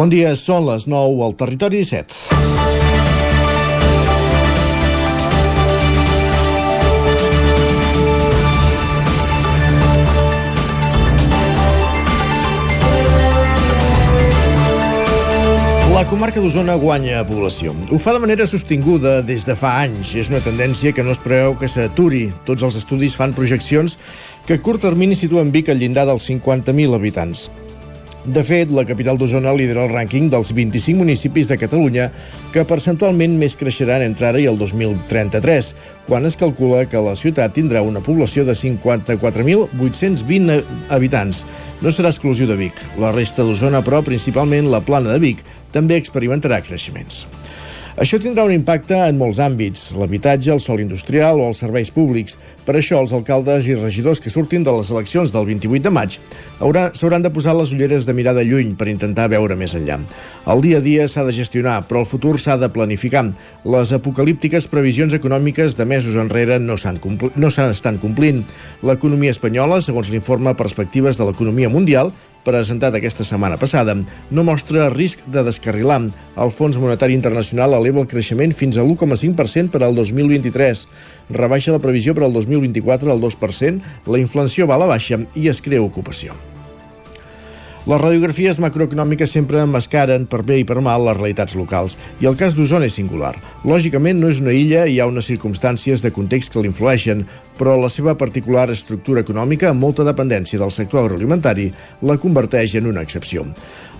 [0.00, 2.38] Bon dia, són les 9 al Territori 17.
[15.92, 17.76] La comarca d'Osona guanya població.
[17.92, 20.16] Ho fa de manera sostinguda des de fa anys.
[20.16, 22.30] És una tendència que no es preveu que s'aturi.
[22.48, 24.00] Tots els estudis fan projeccions
[24.48, 27.50] que a curt termini situen Vic al llindar dels 50.000 habitants.
[28.20, 32.10] De fet, la capital d'Osona lidera el rànquing dels 25 municipis de Catalunya
[32.52, 35.72] que percentualment més creixeran entre ara i el 2033,
[36.04, 40.60] quan es calcula que la ciutat tindrà una població de 54.820
[40.92, 41.48] habitants.
[41.80, 42.76] No serà exclusiu de Vic.
[43.00, 45.40] La resta d'Osona, però, principalment la plana de Vic,
[45.72, 47.24] també experimentarà creixements.
[48.00, 52.38] Això tindrà un impacte en molts àmbits, l'habitatge, el sol industrial o els serveis públics.
[52.64, 56.16] Per això, els alcaldes i regidors que surtin de les eleccions del 28 de maig
[56.96, 59.98] s'hauran de posar les ulleres de mirada lluny per intentar veure més enllà.
[60.48, 63.26] El dia a dia s'ha de gestionar, però el futur s'ha de planificar.
[63.68, 67.52] Les apocalíptiques previsions econòmiques de mesos enrere no s'han no
[68.00, 68.46] complint.
[68.80, 73.96] L'economia espanyola, segons l'informe Perspectives de l'Economia Mundial, presentat aquesta setmana passada,
[74.30, 76.00] no mostra risc de descarrilar.
[76.40, 80.86] El Fons Monetari Internacional eleva el creixement fins a l'1,5% per al 2023.
[81.36, 85.50] Rebaixa la previsió per al 2024 al 2%, la inflació va a la baixa i
[85.52, 86.36] es crea ocupació.
[87.88, 92.36] Les radiografies macroeconòmiques sempre emmascaren per bé i per mal les realitats locals, i el
[92.36, 93.32] cas d'Osona és singular.
[93.64, 97.24] Lògicament no és una illa i hi ha unes circumstàncies de context que l'influeixen,
[97.56, 101.70] però la seva particular estructura econòmica, amb molta dependència del sector agroalimentari,
[102.04, 103.46] la converteix en una excepció.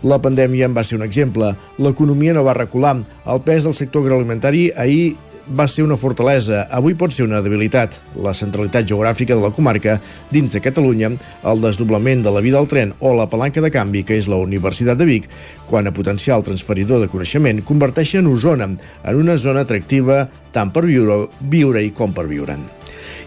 [0.04, 1.54] La pandèmia en va ser un exemple.
[1.80, 2.98] L'economia no va recular.
[3.24, 5.16] El pes del sector agroalimentari ahir
[5.50, 7.98] va ser una fortalesa, avui pot ser una debilitat.
[8.22, 9.96] La centralitat geogràfica de la comarca
[10.30, 11.10] dins de Catalunya,
[11.50, 14.38] el desdoblament de la vida al tren o la palanca de canvi que és la
[14.38, 15.26] Universitat de Vic,
[15.66, 21.26] quan a potencial transferidor de coneixement, converteixen Osona en una zona atractiva tant per viure,
[21.40, 22.62] viure i com per viure'n.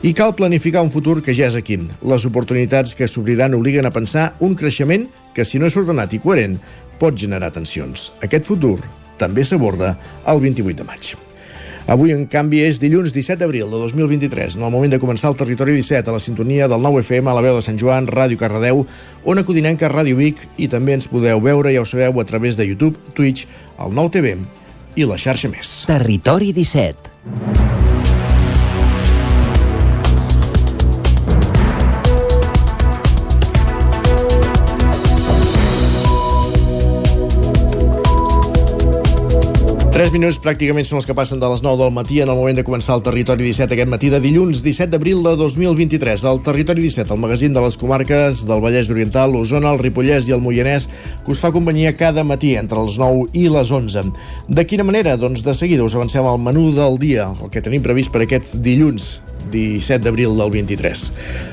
[0.03, 1.77] I cal planificar un futur que ja és aquí.
[2.03, 6.19] Les oportunitats que s'obriran obliguen a pensar un creixement que, si no és ordenat i
[6.23, 6.57] coherent,
[6.99, 8.11] pot generar tensions.
[8.23, 8.77] Aquest futur
[9.17, 9.95] també s'aborda
[10.27, 11.15] el 28 de maig.
[11.85, 15.35] Avui, en canvi, és dilluns 17 d'abril de 2023, en el moment de començar el
[15.39, 18.39] Territori 17, a la sintonia del 9 FM, a la veu de Sant Joan, Ràdio
[18.39, 18.85] Cardedeu,
[19.27, 22.69] Ona Codinenca, Ràdio Vic, i també ens podeu veure, ja ho sabeu, a través de
[22.69, 23.49] YouTube, Twitch,
[23.83, 24.37] el 9 TV
[24.95, 25.81] i la xarxa més.
[25.89, 27.92] Territori 17.
[39.93, 42.57] 3 minuts pràcticament són els que passen de les 9 del matí en el moment
[42.57, 46.23] de començar el Territori 17 aquest matí de dilluns 17 d'abril de 2023.
[46.31, 50.33] El Territori 17, el magazín de les comarques del Vallès Oriental, l'Osona, el Ripollès i
[50.33, 50.87] el Moianès,
[51.21, 54.07] que us fa companyia cada matí entre les 9 i les 11.
[54.49, 55.13] De quina manera?
[55.13, 58.55] Doncs de seguida us avancem al menú del dia, el que tenim previst per aquest
[58.65, 59.19] dilluns
[59.51, 61.03] 17 d'abril del 23.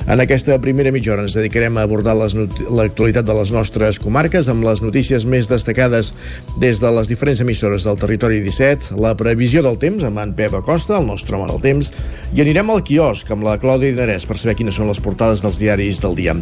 [0.07, 4.65] En aquesta primera mitja hora ens dedicarem a abordar l'actualitat de les nostres comarques amb
[4.65, 6.13] les notícies més destacades
[6.61, 10.53] des de les diferents emissores del territori 17, la previsió del temps amb en Pep
[10.55, 11.89] Acosta, el nostre home del temps,
[12.31, 15.59] i anirem al quiosc amb la Clàudia Dinarès per saber quines són les portades dels
[15.59, 16.37] diaris del dia.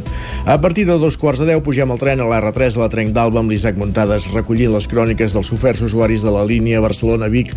[0.45, 3.15] A partir de dos quarts de deu pugem al tren a l'R3 a la Trenc
[3.15, 7.55] d'Alba amb l'Isaac Muntades recollint les cròniques dels oferts usuaris de la línia Barcelona-Vic,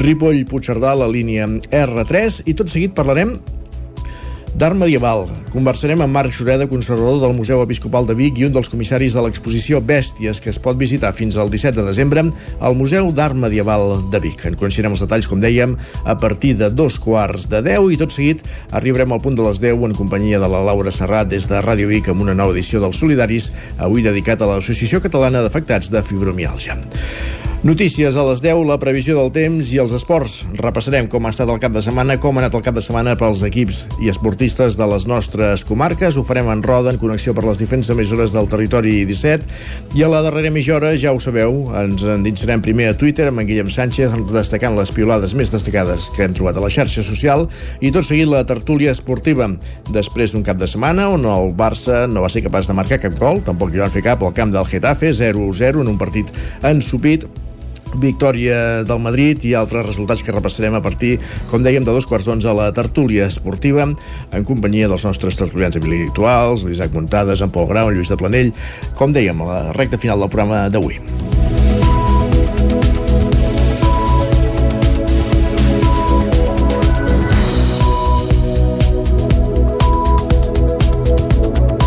[0.00, 3.36] Ripoll-Puigcerdà, la línia R3 i tot seguit parlarem
[4.54, 5.26] d'art medieval.
[5.50, 9.24] Conversarem amb Marc Xureda, conservador del Museu Episcopal de Vic i un dels comissaris de
[9.24, 12.24] l'exposició Bèsties, que es pot visitar fins al 17 de desembre
[12.60, 14.44] al Museu d'Art Medieval de Vic.
[14.46, 18.14] En coneixerem els detalls, com dèiem, a partir de dos quarts de 10 i tot
[18.14, 21.62] seguit arribarem al punt de les 10 en companyia de la Laura Serrat des de
[21.62, 26.02] Ràdio Vic amb una nova edició dels Solidaris, avui dedicat a l'Associació Catalana d'Afectats de
[26.02, 26.78] Fibromialgia.
[27.64, 30.42] Notícies a les 10, la previsió del temps i els esports.
[30.58, 33.14] Repassarem com ha estat el cap de setmana, com ha anat el cap de setmana
[33.16, 36.18] pels equips i esportistes de les nostres comarques.
[36.20, 39.48] Ho farem en roda, en connexió per les diferents emissores del territori 17.
[39.96, 43.40] I a la darrera mitja hora, ja ho sabeu, ens endinsarem primer a Twitter amb
[43.40, 47.46] en Guillem Sánchez, destacant les piolades més destacades que hem trobat a la xarxa social
[47.80, 49.48] i tot seguit la tertúlia esportiva.
[49.88, 53.16] Després d'un cap de setmana on el Barça no va ser capaç de marcar cap
[53.16, 56.28] gol, tampoc hi van fer cap al camp del Getafe, 0-0 en un partit
[56.60, 57.24] ensupit
[58.00, 61.16] victòria del Madrid i altres resultats que repassarem a partir,
[61.50, 65.76] com dèiem, de dos quarts d'onze a la tertúlia esportiva en companyia dels nostres tertulians
[65.78, 68.52] habituals, l'Isaac Montades, en Pol Grau, en Lluís de Planell,
[68.98, 71.43] com dèiem, a la recta final del programa d'avui.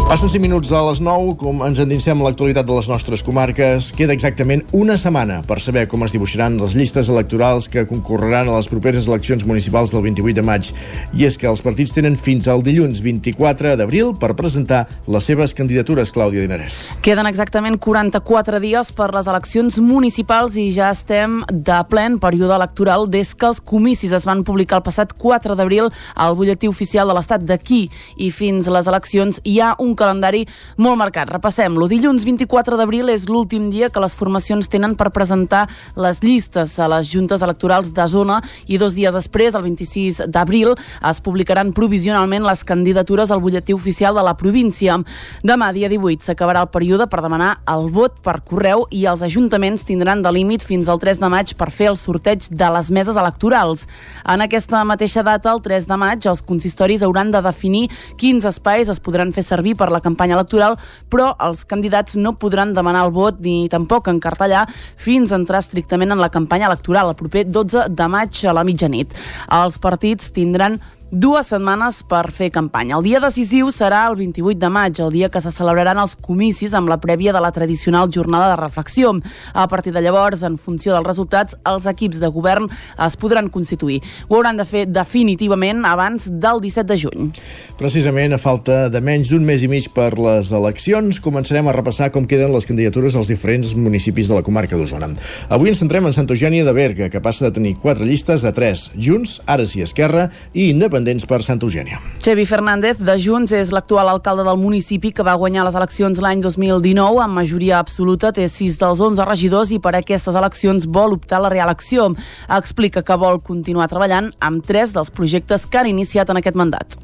[0.08, 3.90] Passen 5 minuts a les 9, com ens endinsem l'actualitat de les nostres comarques.
[3.92, 8.54] Queda exactament una setmana per saber com es dibuixaran les llistes electorals que concorreran a
[8.56, 10.70] les properes eleccions municipals del 28 de maig.
[11.12, 15.52] I és que els partits tenen fins al dilluns 24 d'abril per presentar les seves
[15.52, 16.78] candidatures, Clàudia Dinarès.
[17.04, 23.10] Queden exactament 44 dies per les eleccions municipals i ja estem de plen període electoral
[23.12, 27.20] des que els comicis es van publicar el passat 4 d'abril al butlletí oficial de
[27.20, 27.84] l'Estat d'aquí
[28.16, 30.46] i fins les eleccions hi ha un calendari
[30.78, 31.30] molt marcat.
[31.34, 31.90] Repassem-lo.
[31.90, 35.66] Dilluns 24 d'abril és l'últim dia que les formacions tenen per presentar
[35.98, 40.76] les llistes a les juntes electorals de zona i dos dies després, el 26 d'abril,
[41.10, 44.98] es publicaran provisionalment les candidatures al butlletí oficial de la província.
[45.44, 49.86] Demà, dia 18, s'acabarà el període per demanar el vot per correu i els ajuntaments
[49.88, 53.18] tindran de límit fins al 3 de maig per fer el sorteig de les meses
[53.18, 53.88] electorals.
[54.28, 58.90] En aquesta mateixa data, el 3 de maig, els consistoris hauran de definir quins espais
[58.92, 60.76] es podran fer servir per per la campanya electoral,
[61.08, 64.66] però els candidats no podran demanar el vot ni tampoc encartellar
[65.00, 68.66] fins a entrar estrictament en la campanya electoral el proper 12 de maig a la
[68.68, 69.16] mitjanit.
[69.62, 70.82] Els partits tindran
[71.12, 72.98] dues setmanes per fer campanya.
[72.98, 76.74] El dia decisiu serà el 28 de maig, el dia que se celebraran els comicis
[76.76, 79.14] amb la prèvia de la tradicional jornada de reflexió.
[79.54, 82.68] A partir de llavors, en funció dels resultats, els equips de govern
[83.06, 84.02] es podran constituir.
[84.28, 87.32] Ho hauran de fer definitivament abans del 17 de juny.
[87.80, 92.12] Precisament, a falta de menys d'un mes i mig per les eleccions, començarem a repassar
[92.12, 95.14] com queden les candidatures als diferents municipis de la comarca d'Osona.
[95.50, 98.52] Avui ens centrem en Santa Eugènia de Berga, que passa de tenir quatre llistes a
[98.52, 102.00] tres, Junts, ara sí Esquerra i Independent independents per Santa Eugènia.
[102.20, 106.42] Xevi Fernández, de Junts, és l'actual alcalde del municipi que va guanyar les eleccions l'any
[106.42, 111.40] 2019 amb majoria absoluta, té 6 dels 11 regidors i per aquestes eleccions vol optar
[111.40, 112.14] a la reelecció.
[112.50, 116.98] Explica que vol continuar treballant amb tres dels projectes que han iniciat en aquest mandat.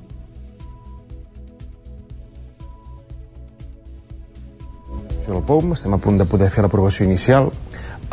[5.33, 7.47] el POM, estem a punt de poder fer l'aprovació inicial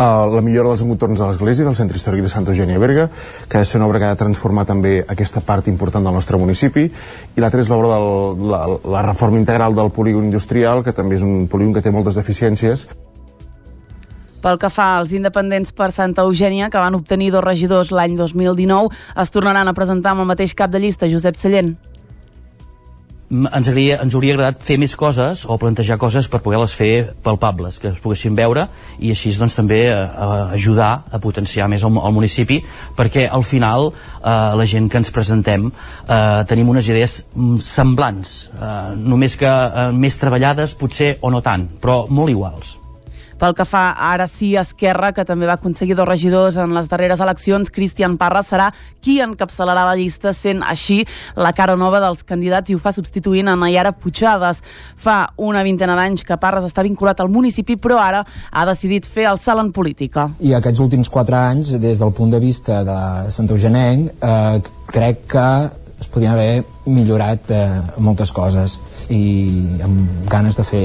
[0.00, 3.10] la millora dels entorns de l'església del centre històric de Santa Eugènia Berga,
[3.48, 6.14] que ha de ser una obra que ha de transformar també aquesta part important del
[6.14, 6.86] nostre municipi,
[7.36, 8.62] i l'altra és l'obra de la,
[8.96, 12.86] la reforma integral del polígon industrial, que també és un polígon que té moltes deficiències.
[14.40, 18.88] Pel que fa als independents per Santa Eugènia, que van obtenir dos regidors l'any 2019,
[19.20, 21.76] es tornaran a presentar amb el mateix cap de llista, Josep Sallent
[23.30, 26.90] ens, hauria, ens hauria agradat fer més coses o plantejar coses per poder-les fer
[27.24, 28.66] palpables, que es poguessin veure
[28.98, 32.60] i així doncs, també a, eh, a ajudar a potenciar més el, el municipi
[32.98, 38.36] perquè al final eh, la gent que ens presentem eh, tenim unes idees mm, semblants,
[38.58, 42.79] eh, només que eh, més treballades potser o no tant, però molt iguals.
[43.40, 46.90] Pel que fa ara sí a Esquerra, que també va aconseguir dos regidors en les
[46.90, 48.66] darreres eleccions, Cristian Parra serà
[49.00, 50.98] qui encapçalarà la llista, sent així
[51.40, 54.60] la cara nova dels candidats i ho fa substituint a Nayara Puigades.
[55.00, 59.24] Fa una vintena d'anys que Parres està vinculat al municipi, però ara ha decidit fer
[59.30, 60.28] el salt en política.
[60.44, 62.98] I aquests últims quatre anys, des del punt de vista de
[63.32, 64.60] Sant Eugenenc, eh,
[64.92, 65.46] crec que
[66.00, 67.64] es podien haver millorat eh,
[67.96, 68.76] moltes coses
[69.08, 70.84] i amb ganes de fer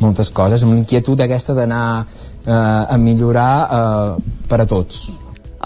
[0.00, 5.06] moltes coses, amb l'inquietud aquesta d'anar eh, a millorar eh, per a tots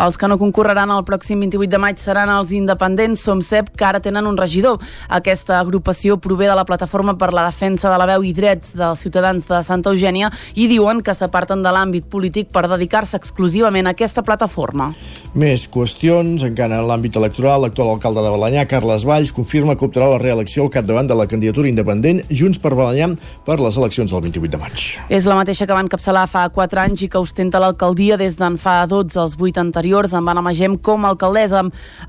[0.00, 3.84] els que no concorreran el pròxim 28 de maig seran els independents Som CEP, que
[3.84, 4.80] ara tenen un regidor.
[5.12, 9.02] Aquesta agrupació prové de la Plataforma per la Defensa de la Veu i Drets dels
[9.04, 13.92] Ciutadans de Santa Eugènia i diuen que s'aparten de l'àmbit polític per dedicar-se exclusivament a
[13.92, 14.90] aquesta plataforma.
[15.34, 16.46] Més qüestions.
[16.48, 20.64] Encara en l'àmbit electoral, l'actual alcalde de Balanyà, Carles Valls, confirma que optarà la reelecció
[20.64, 23.10] al capdavant de la candidatura independent Junts per Balanyà
[23.44, 24.88] per les eleccions del 28 de maig.
[25.12, 28.56] És la mateixa que van capçalar fa 4 anys i que ostenta l'alcaldia des d'en
[28.60, 31.64] fa 12 als 8 anteriors anteriors amb Anna Magem com a alcaldessa.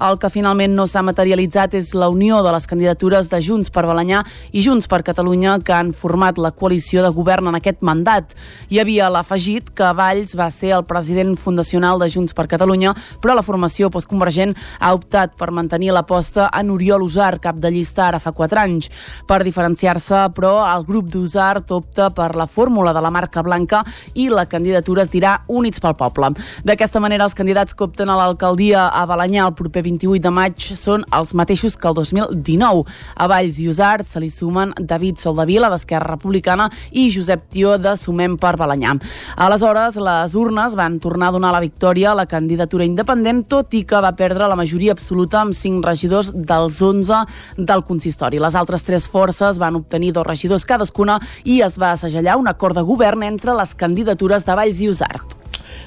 [0.05, 3.87] El que finalment no s'ha materialitzat és la unió de les candidatures de Junts per
[3.87, 4.21] Balanyà
[4.53, 8.35] i Junts per Catalunya que han format la coalició de govern en aquest mandat.
[8.69, 13.33] Hi havia l'afegit que Valls va ser el president fundacional de Junts per Catalunya, però
[13.33, 18.21] la formació postconvergent ha optat per mantenir l'aposta en Oriol Usar, cap de llista ara
[18.21, 18.91] fa 4 anys.
[19.25, 23.81] Per diferenciar-se, però, el grup d'Usar opta per la fórmula de la marca blanca
[24.13, 26.33] i la candidatura es dirà Units pel Poble.
[26.67, 30.31] D'aquesta manera, els candidats candidats que opten a l'alcaldia a Balanyà el proper 28 de
[30.31, 32.85] maig són els mateixos que el 2019.
[33.15, 37.95] A Valls i Usart se li sumen David Soldavila, d'Esquerra Republicana, i Josep Tió, de
[37.97, 38.95] Sumem per Balanyà.
[39.37, 43.83] Aleshores, les urnes van tornar a donar la victòria a la candidatura independent, tot i
[43.83, 47.25] que va perdre la majoria absoluta amb 5 regidors dels 11
[47.57, 48.39] del consistori.
[48.39, 52.75] Les altres tres forces van obtenir dos regidors cadascuna i es va assagellar un acord
[52.75, 55.40] de govern entre les candidatures de Valls i Usart.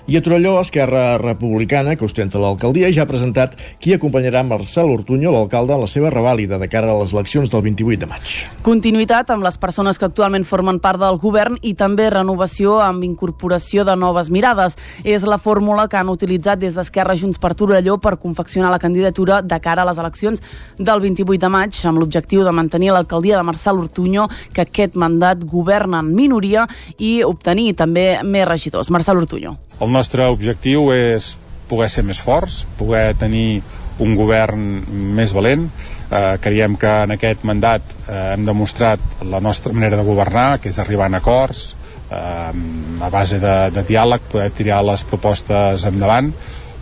[0.06, 5.30] I a Torelló, Esquerra Republicana, que ostenta l'alcaldia, ja ha presentat qui acompanyarà Marcel Ortuño,
[5.32, 8.34] l'alcalde, en la seva revàlida de cara a les eleccions del 28 de maig.
[8.66, 13.86] Continuïtat amb les persones que actualment formen part del govern i també renovació amb incorporació
[13.88, 14.76] de noves mirades.
[15.08, 19.40] És la fórmula que han utilitzat des d'Esquerra Junts per Torelló per confeccionar la candidatura
[19.40, 20.44] de cara a les eleccions
[20.76, 25.48] del 28 de maig amb l'objectiu de mantenir l'alcaldia de Marcel Ortuño, que aquest mandat
[25.48, 26.68] governa en minoria
[26.98, 28.92] i obtenir també més regidors.
[28.92, 29.56] Marcel Ortuño.
[29.82, 31.34] El nostre objectiu és
[31.68, 33.62] poder ser més forts, poder tenir
[34.02, 34.82] un govern
[35.16, 35.66] més valent.
[36.10, 39.00] Eh, creiem que en aquest mandat eh, hem demostrat
[39.30, 41.74] la nostra manera de governar, que és arribar a acords,
[42.10, 42.52] eh,
[43.00, 46.32] a base de, de diàleg, poder tirar les propostes endavant,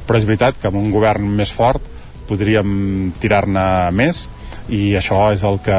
[0.06, 1.84] però és veritat que amb un govern més fort
[2.28, 4.26] podríem tirar-ne més
[4.72, 5.78] i això és el que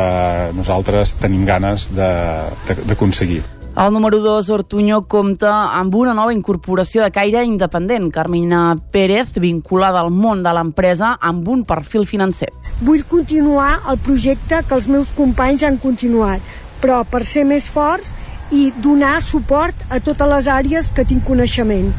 [0.57, 3.43] nosaltres tenim ganes d'aconseguir.
[3.75, 10.03] El número 2, Ortuño, compta amb una nova incorporació de caire independent, Carmina Pérez, vinculada
[10.03, 12.51] al món de l'empresa amb un perfil financer.
[12.85, 16.45] Vull continuar el projecte que els meus companys han continuat,
[16.83, 18.13] però per ser més forts
[18.53, 21.89] i donar suport a totes les àrees que tinc coneixement.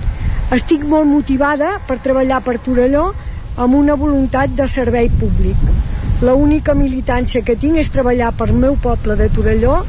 [0.54, 3.08] Estic molt motivada per treballar per Torelló
[3.56, 5.58] amb una voluntat de servei públic.
[6.22, 9.82] La única militància que tinc és treballar per meu poble de Torelló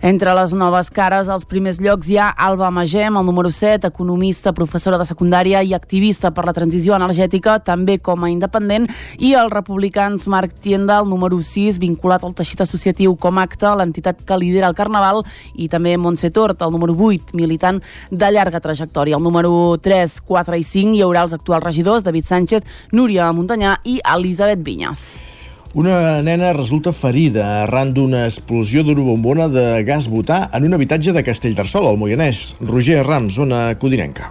[0.00, 4.52] entre les noves cares, als primers llocs hi ha Alba Magem, el número 7, economista,
[4.52, 8.86] professora de secundària i activista per la transició energètica, també com a independent,
[9.18, 14.22] i els republicans Marc Tienda, el número 6, vinculat al teixit associatiu com acte, l'entitat
[14.26, 15.24] que lidera el Carnaval,
[15.54, 19.16] i també Montse Tort, el número 8, militant de llarga trajectòria.
[19.18, 23.80] El número 3, 4 i 5 hi haurà els actuals regidors, David Sánchez, Núria Montanyà
[23.84, 25.37] i Elisabet Vinyes.
[25.78, 31.12] Una nena resulta ferida arran d'una explosió d'una bombona de gas butà en un habitatge
[31.14, 32.56] de Castellterçol, al Moianès.
[32.58, 34.26] Roger Rams, zona codinenca.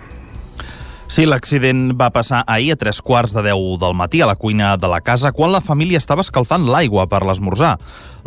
[1.07, 4.73] Sí, l'accident va passar ahir a tres quarts de deu del matí a la cuina
[4.75, 7.77] de la casa quan la família estava escalfant l'aigua per l'esmorzar.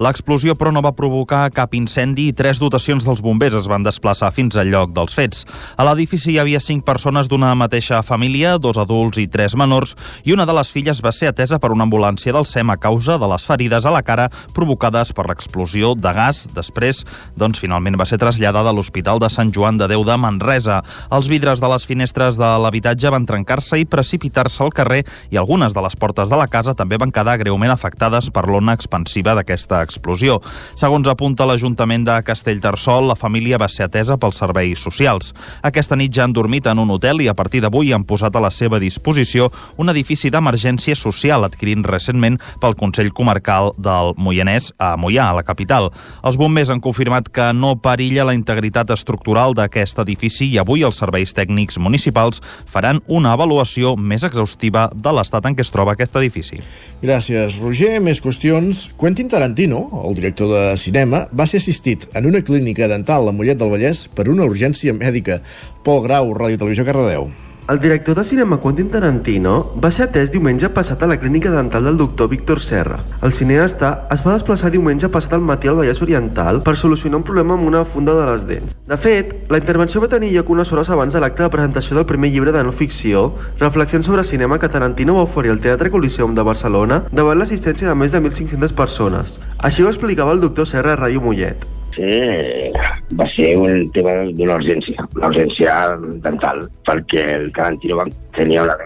[0.01, 4.31] L'explosió, però, no va provocar cap incendi i tres dotacions dels bombers es van desplaçar
[4.33, 5.43] fins al lloc dels fets.
[5.77, 9.93] A l'edifici hi havia cinc persones d'una mateixa família, dos adults i tres menors,
[10.25, 13.19] i una de les filles va ser atesa per una ambulància del SEM a causa
[13.21, 16.47] de les ferides a la cara provocades per l'explosió de gas.
[16.57, 17.03] Després,
[17.37, 20.81] doncs, finalment va ser traslladada a l'Hospital de Sant Joan de Déu de Manresa.
[21.13, 25.77] Els vidres de les finestres de l'habitatge van trencar-se i precipitar-se al carrer i algunes
[25.77, 29.85] de les portes de la casa també van quedar greument afectades per l'ona expansiva d'aquesta
[29.91, 30.39] explosió.
[30.79, 35.35] Segons apunta l'Ajuntament de Castellterçol, la família va ser atesa pels serveis socials.
[35.67, 38.45] Aquesta nit ja han dormit en un hotel i a partir d'avui han posat a
[38.45, 44.95] la seva disposició un edifici d'emergència social adquirint recentment pel Consell Comarcal del Moianès a
[45.01, 45.91] Moià, a la capital.
[46.25, 51.01] Els bombers han confirmat que no perilla la integritat estructural d'aquest edifici i avui els
[51.03, 56.17] serveis tècnics municipals faran una avaluació més exhaustiva de l'estat en què es troba aquest
[56.21, 56.61] edifici.
[57.03, 57.99] Gràcies, Roger.
[58.05, 58.89] Més qüestions.
[59.01, 63.61] Quentin Tarantino el director de cinema, va ser assistit en una clínica dental a Mollet
[63.61, 65.43] del Vallès per una urgència mèdica.
[65.87, 67.31] Pol Grau, Ràdio Televisió Cardedeu.
[67.71, 71.85] El director de cinema Quentin Tarantino va ser atès diumenge passat a la clínica dental
[71.87, 72.97] del doctor Víctor Serra.
[73.23, 77.29] El cineasta es va desplaçar diumenge passat al matí al Vallès Oriental per solucionar un
[77.29, 78.75] problema amb una funda de les dents.
[78.91, 82.11] De fet, la intervenció va tenir lloc unes hores abans de l'acte de presentació del
[82.11, 86.35] primer llibre de no ficció, Reflexions sobre cinema que Tarantino va oferir al Teatre Coliseum
[86.35, 89.39] de Barcelona davant l'assistència de més de 1.500 persones.
[89.59, 92.73] Així ho explicava el doctor Serra a Ràdio Mollet ser,
[93.19, 95.77] va ser un tema d'una urgència, una urgència
[96.25, 98.77] dental, perquè el Tarantino tenia una,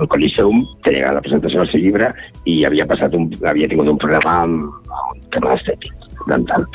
[0.00, 2.10] el Coliseum tenia la presentació del seu llibre
[2.50, 5.92] i havia, passat un, havia tingut un problema amb, amb un tema estètic
[6.30, 6.66] dental.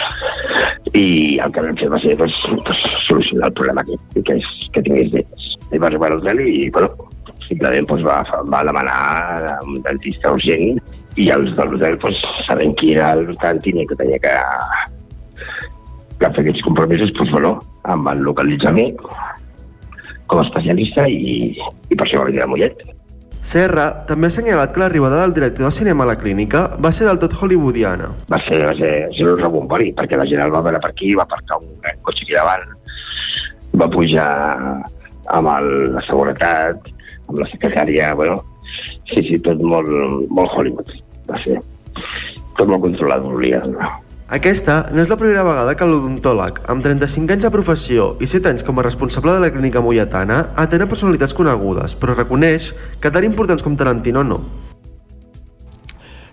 [0.93, 4.51] I el que vam fer va ser pues, pues, solucionar el problema que, que, és,
[4.75, 5.49] que tingués dents.
[5.73, 7.09] I va arribar a l'hotel i, bueno,
[7.47, 8.21] simplement pues, va,
[8.53, 10.79] va demanar un dentista urgent
[11.19, 14.37] i els de l'hotel, pues, sabent qui era el Tarantino que tenia que
[16.19, 17.57] que fer aquests compromisos, doncs, bueno,
[17.87, 18.89] em van localitzar a mi
[20.29, 21.51] com a especialista i,
[21.89, 22.83] i per això va venir a Mollet.
[23.49, 27.07] Serra també ha assenyalat que l'arribada del director de cinema a la clínica va ser
[27.07, 28.11] del tot hollywoodiana.
[28.29, 30.91] Va ser, va ser, va ser un rebombori, perquè la gent el va veure per
[30.91, 31.71] aquí, va aparcar un
[32.03, 32.67] cotxe aquí davant,
[33.79, 34.29] va pujar
[35.39, 36.91] amb el, la seguretat,
[37.29, 38.41] amb la secretària, bueno,
[39.13, 39.89] sí, sí, tot molt,
[40.35, 40.93] molt Hollywood,
[41.31, 41.57] va ser.
[42.59, 43.63] Tot molt controlat, volia.
[43.71, 43.87] No?
[44.29, 48.51] Aquesta no és la primera vegada que l'odontòleg, amb 35 anys de professió i 7
[48.51, 53.09] anys com a responsable de la clínica molletana, atén a personalitats conegudes, però reconeix que
[53.09, 54.43] tan importants com Tarantino no.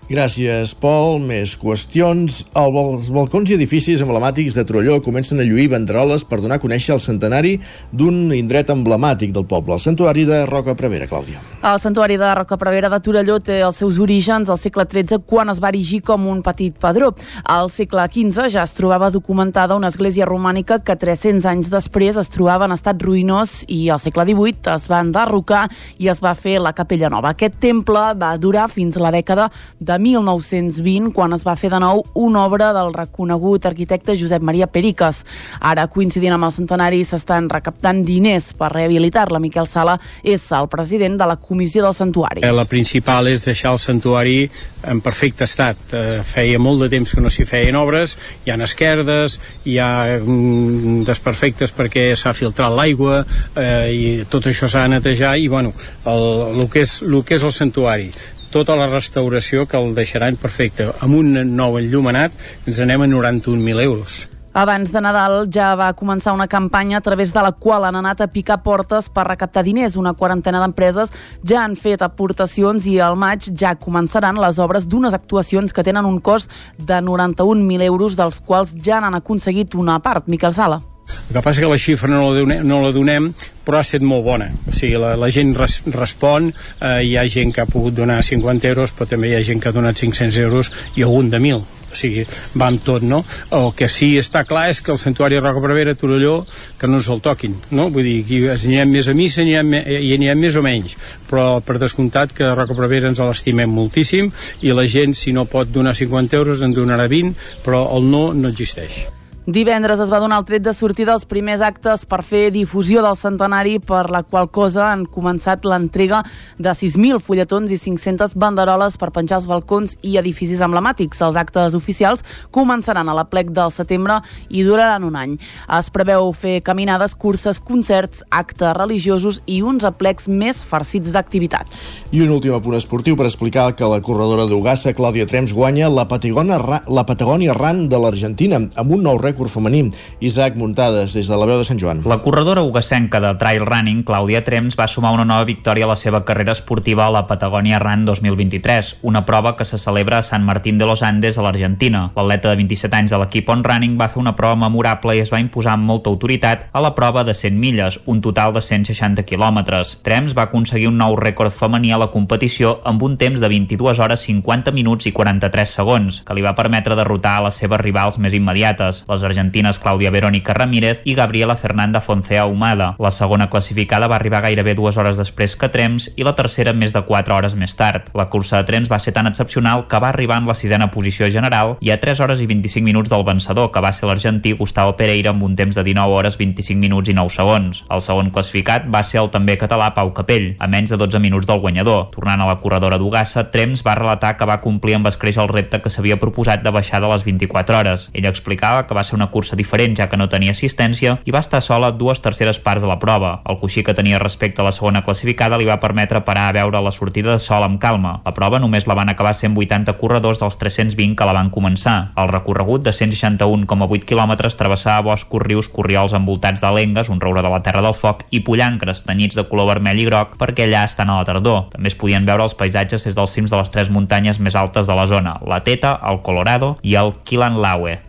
[0.07, 1.17] Gràcies, Pol.
[1.19, 2.37] Més qüestions.
[2.55, 6.93] Els balcons i edificis emblemàtics de Trolló comencen a lluir banderoles per donar a conèixer
[6.95, 7.57] el centenari
[7.91, 11.41] d'un indret emblemàtic del poble, el santuari de Roca Prevera, Clàudia.
[11.59, 15.51] El santuari de Roca Prevera de Torelló té els seus orígens al segle XIII quan
[15.51, 17.11] es va erigir com un petit padró.
[17.43, 22.31] Al segle XV ja es trobava documentada una església romànica que 300 anys després es
[22.31, 25.65] trobava en estat ruïnós i al segle XVIII es va enderrocar
[25.99, 27.35] i es va fer la capella nova.
[27.35, 29.51] Aquest temple va durar fins a la dècada
[29.83, 34.67] de 1920, quan es va fer de nou una obra del reconegut arquitecte Josep Maria
[34.67, 35.23] Periques.
[35.59, 39.41] Ara, coincidint amb el centenari, s'estan recaptant diners per rehabilitar-la.
[39.43, 42.45] Miquel Sala és el president de la Comissió del Santuari.
[42.47, 44.39] La principal és deixar el santuari
[44.87, 45.77] en perfecte estat.
[45.91, 49.91] Eh, feia molt de temps que no s'hi feien obres, hi ha esquerdes, hi ha
[50.19, 53.21] mm, desperfectes perquè s'ha filtrat l'aigua
[53.55, 55.73] eh, i tot això s'ha de netejar i bueno,
[56.05, 56.25] el,
[56.61, 58.11] el, que és, el que és el santuari
[58.57, 60.87] tota la restauració que el deixaran perfecte.
[61.05, 62.33] Amb un nou enllumenat
[62.65, 64.23] ens anem a 91.000 euros.
[64.57, 68.23] Abans de Nadal ja va començar una campanya a través de la qual han anat
[68.25, 69.99] a picar portes per recaptar diners.
[70.01, 71.13] Una quarantena d'empreses
[71.45, 76.09] ja han fet aportacions i al maig ja començaran les obres d'unes actuacions que tenen
[76.09, 76.49] un cost
[76.79, 80.25] de 91.000 euros, dels quals ja n'han aconseguit una part.
[80.25, 80.81] Miquel Sala.
[81.07, 83.31] El que passa que la xifra no la donem, no la donem
[83.67, 84.47] però ha estat molt bona.
[84.67, 88.21] O sigui, la, la gent res, respon, eh, hi ha gent que ha pogut donar
[88.23, 91.41] 50 euros, però també hi ha gent que ha donat 500 euros i algun de
[91.43, 92.25] 1.000 o sigui,
[92.59, 93.21] va amb tot, no?
[93.55, 96.41] El que sí està clar és que el Santuari de Roca Prevera a Torelló,
[96.79, 97.87] que no ens el toquin, no?
[97.93, 100.97] Vull dir, que hi anirem més a missa i hi anirem més o menys,
[101.29, 105.71] però per descomptat que Roca Prevera ens l'estimem moltíssim i la gent, si no pot
[105.71, 109.05] donar 50 euros, en donarà 20, però el no no existeix.
[109.47, 113.15] Divendres es va donar el tret de sortida dels primers actes per fer difusió del
[113.15, 116.17] centenari, per la qual cosa han començat l'entrega
[116.59, 121.21] de 6.000 fulletons i 500 banderoles per penjar als balcons i edificis emblemàtics.
[121.23, 124.17] Els actes oficials començaran a la plec del setembre
[124.49, 125.37] i duraran un any.
[125.79, 132.03] Es preveu fer caminades, curses, concerts, actes religiosos i uns aplecs més farcits d'activitats.
[132.11, 136.03] I un últim apunt esportiu per explicar que la corredora d'Ugassa, Clàudia Trems, guanya la
[136.11, 139.91] Patagònia, la Patagònia Run de l'Argentina amb un nou rècord rècord femení.
[140.19, 142.01] Isaac Muntades, des de la veu de Sant Joan.
[142.05, 145.95] La corredora ugassenca de trail running, Clàudia Trems, va sumar una nova victòria a la
[145.95, 150.43] seva carrera esportiva a la Patagònia Run 2023, una prova que se celebra a Sant
[150.43, 152.11] Martín de los Andes, a l'Argentina.
[152.15, 155.31] L'atleta de 27 anys de l'equip On Running va fer una prova memorable i es
[155.31, 159.21] va imposar amb molta autoritat a la prova de 100 milles, un total de 160
[159.23, 159.99] quilòmetres.
[160.03, 163.99] Trems va aconseguir un nou rècord femení a la competició amb un temps de 22
[163.99, 168.17] hores 50 minuts i 43 segons, que li va permetre derrotar a les seves rivals
[168.17, 172.93] més immediates, les argentines Clàudia Verónica Ramírez i Gabriela Fernanda Foncea Humada.
[172.99, 176.95] La segona classificada va arribar gairebé dues hores després que Trems i la tercera més
[176.95, 178.09] de 4 hores més tard.
[178.17, 181.29] La cursa de Trems va ser tan excepcional que va arribar en la sisena posició
[181.33, 184.95] general i a 3 hores i 25 minuts del vencedor, que va ser l'argentí Gustavo
[184.97, 187.83] Pereira amb un temps de 19 hores 25 minuts i 9 segons.
[187.91, 191.47] El segon classificat va ser el també català Pau Capell, a menys de 12 minuts
[191.49, 192.07] del guanyador.
[192.15, 195.81] Tornant a la corredora d'Ugassa, Trems va relatar que va complir amb escreix el repte
[195.83, 198.07] que s'havia proposat de baixar de les 24 hores.
[198.13, 201.41] Ell explicava que va ser una cursa diferent ja que no tenia assistència i va
[201.43, 203.41] estar sola dues terceres parts de la prova.
[203.49, 206.81] El coixí que tenia respecte a la segona classificada li va permetre parar a veure
[206.83, 208.19] la sortida de sol amb calma.
[208.25, 212.13] La prova només la van acabar 180 corredors dels 320 que la van començar.
[212.17, 217.61] El recorregut de 161,8 quilòmetres travessava boscos, rius, corriols envoltats d'alengues, un roure de la
[217.65, 221.19] Terra del Foc i pollancres tenyits de color vermell i groc perquè allà estan a
[221.21, 221.67] la tardor.
[221.73, 224.87] També es podien veure els paisatges des dels cims de les tres muntanyes més altes
[224.87, 228.06] de la zona, la Teta, el Colorado i el Kilanlawe.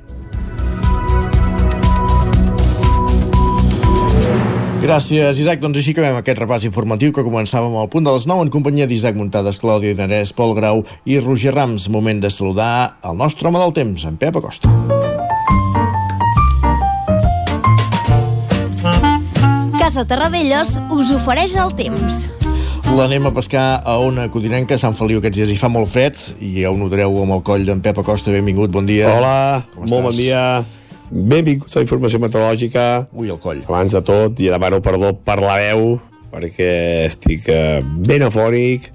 [4.88, 5.59] Gràcies, Isaac.
[5.61, 8.87] Doncs així acabem aquest repàs informatiu que començàvem al punt de les 9 en companyia
[8.88, 11.90] d'Isaac Muntades, Clàudia Dinarès, Pol Grau i Roger Rams.
[11.92, 14.72] Moment de saludar el nostre home del temps, en Pep Acosta.
[19.77, 22.24] Casa Terradellos us ofereix el temps.
[22.88, 26.16] L'anem a pescar a una codinenca, a Sant Feliu aquests dies hi fa molt fred
[26.40, 28.33] i ja ho notareu amb el coll d'en Pep Acosta.
[28.33, 29.12] Benvingut, bon dia.
[29.12, 29.38] Hola,
[29.85, 30.64] molt bon dia.
[31.11, 32.85] Benvinguts a la informació meteorològica.
[33.16, 33.62] Ui, el coll.
[33.64, 35.94] Abans de tot, i demano perdó per la veu,
[36.33, 36.71] perquè
[37.07, 38.90] estic eh, ben afònic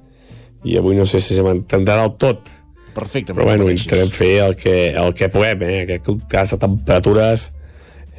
[0.63, 2.51] i avui no sé si se m'entendrà del tot.
[2.93, 3.33] Perfecte.
[3.33, 5.79] Però bueno, intentarem fer el que, el que puguem, eh?
[5.87, 7.49] Aquest cas de temperatures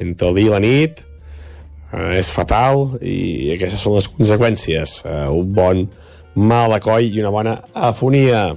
[0.03, 0.99] entre el dia i la nit
[1.95, 4.97] eh, és fatal i aquestes són les conseqüències.
[5.07, 5.85] Eh, un bon
[6.35, 8.49] mal de coll i una bona afonia.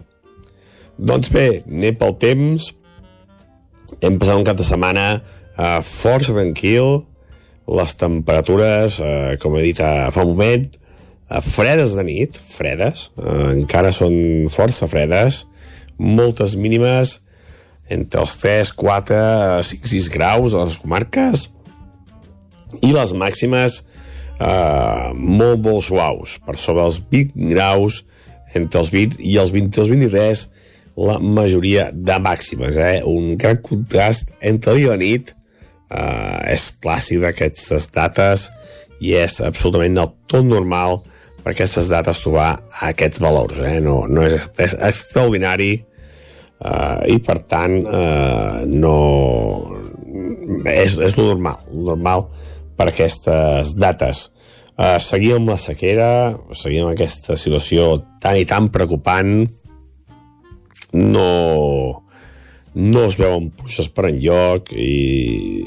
[0.98, 2.72] Doncs bé, anem pel temps,
[4.00, 7.04] hem passat un cap de setmana eh, força tranquil,
[7.68, 10.66] les temperatures, eh, com he dit eh, fa un moment,
[11.28, 15.44] eh, fredes de nit, fredes, eh, encara són força fredes,
[15.98, 17.18] moltes mínimes
[17.90, 19.20] entre els 3, 4,
[19.64, 21.48] 5, 6 graus a les comarques
[22.84, 23.80] i les màximes
[24.38, 28.02] eh, molt, molt suaus, per sobre els 20 graus
[28.56, 30.44] entre els 20 i els 20 els 23
[30.98, 33.02] la majoria de màximes, eh?
[33.06, 35.34] un gran contrast entre dia i nit
[35.90, 38.48] eh, és clàssic d'aquestes dates
[39.04, 41.02] i és absolutament del tot normal
[41.42, 42.50] per aquestes dates trobar
[42.88, 43.78] aquests valors eh?
[43.84, 48.96] no, no és, és extraordinari eh, i per tant eh, no
[50.66, 52.26] és, és normal normal
[52.78, 54.26] per aquestes dates
[54.76, 56.10] eh, seguim amb la sequera
[56.58, 59.46] seguim amb aquesta situació tan i tan preocupant
[60.96, 62.04] no
[62.78, 65.64] no es veuen pluges per enlloc i,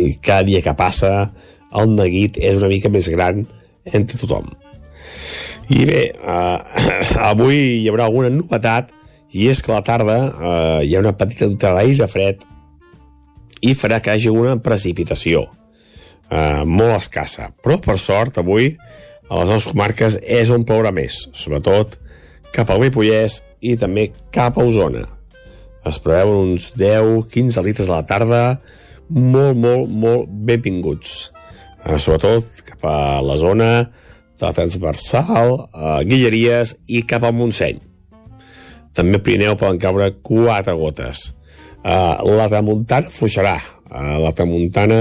[0.00, 1.12] i cada dia que passa
[1.74, 3.44] el neguit és una mica més gran
[3.84, 4.48] entre tothom
[5.74, 6.58] i bé, eh,
[7.30, 8.92] avui hi haurà alguna novetat
[9.34, 12.44] i és que a la tarda eh, hi ha una petita entrada d'aire fred
[13.64, 15.46] i farà que hi hagi una precipitació
[16.30, 17.50] eh, molt escassa.
[17.64, 18.74] Però, per sort, avui
[19.30, 21.98] a les nostres comarques és on plourà més, sobretot
[22.54, 25.04] cap al Ripollès i també cap a Osona.
[25.84, 28.42] Es preveuen uns 10-15 litres a la tarda
[29.10, 31.32] molt, molt, molt benvinguts.
[31.84, 37.82] Eh, sobretot cap a la zona de la transversal, a Guilleries i cap al Montseny.
[38.94, 41.32] També a Pirineu poden caure quatre gotes.
[41.84, 43.58] Uh, la tramuntana fluixarà.
[43.90, 45.00] Uh, la tramuntana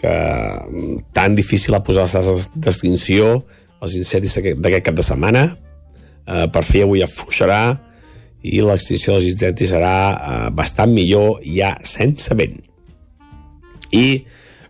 [0.00, 3.42] que mm, tan difícil a posar les tasses d'extinció
[3.84, 5.42] els incendis d'aquest cap de setmana
[6.28, 7.62] uh, per fi avui afluixarà
[8.46, 12.60] i l'extinció dels incendis serà uh, bastant millor ja sense vent.
[13.96, 14.06] I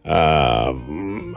[0.07, 0.71] uh,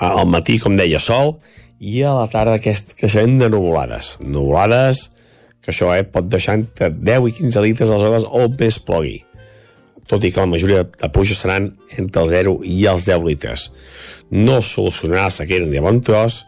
[0.02, 1.40] al matí com deia sol
[1.82, 4.16] i a la tarda aquest creixement de nuvolades.
[4.22, 5.10] Nuvolades
[5.62, 8.80] que això eh, pot deixar entre 10 i 15 litres a les hores on més
[8.86, 9.20] plogui.
[10.10, 13.70] Tot i que la majoria de pluges seran entre el 0 i els 10 litres.
[14.32, 16.46] No solucionarà la sequera ni de bon tros,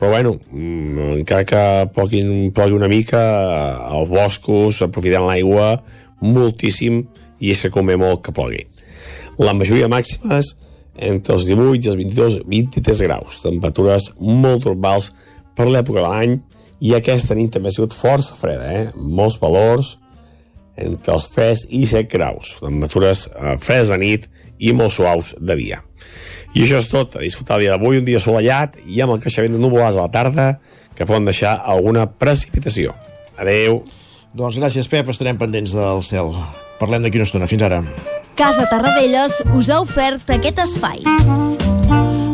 [0.00, 2.22] però bueno, mm, encara que plogui,
[2.56, 3.20] plogui una mica,
[3.92, 5.74] els boscos aprofitant l'aigua
[6.24, 7.02] moltíssim
[7.40, 8.62] i que convé molt que plogui.
[9.44, 10.54] La majoria màximes
[10.96, 15.10] entre els 18 i els 22, 23 graus, temperatures molt normals
[15.56, 16.38] per l'època de l'any
[16.80, 18.86] i aquesta nit també ha sigut força freda, eh?
[18.96, 19.98] molts valors,
[20.80, 24.28] entre els 3 i 7 graus, temperatures eh, fredes de nit
[24.64, 25.84] i molt suaus de dia.
[26.54, 29.22] I això és tot, a disfrutar el dia d'avui, un dia assolellat i amb el
[29.22, 30.46] creixement de núvoles a la tarda
[30.98, 32.96] que poden deixar alguna precipitació.
[33.38, 33.84] Adeu.
[34.36, 36.34] Doncs gràcies, Pep, estarem pendents del cel.
[36.82, 37.50] Parlem d'aquí una estona.
[37.50, 37.82] Fins ara.
[38.38, 41.49] Casa Tarradellas us ha ofert aquest espai.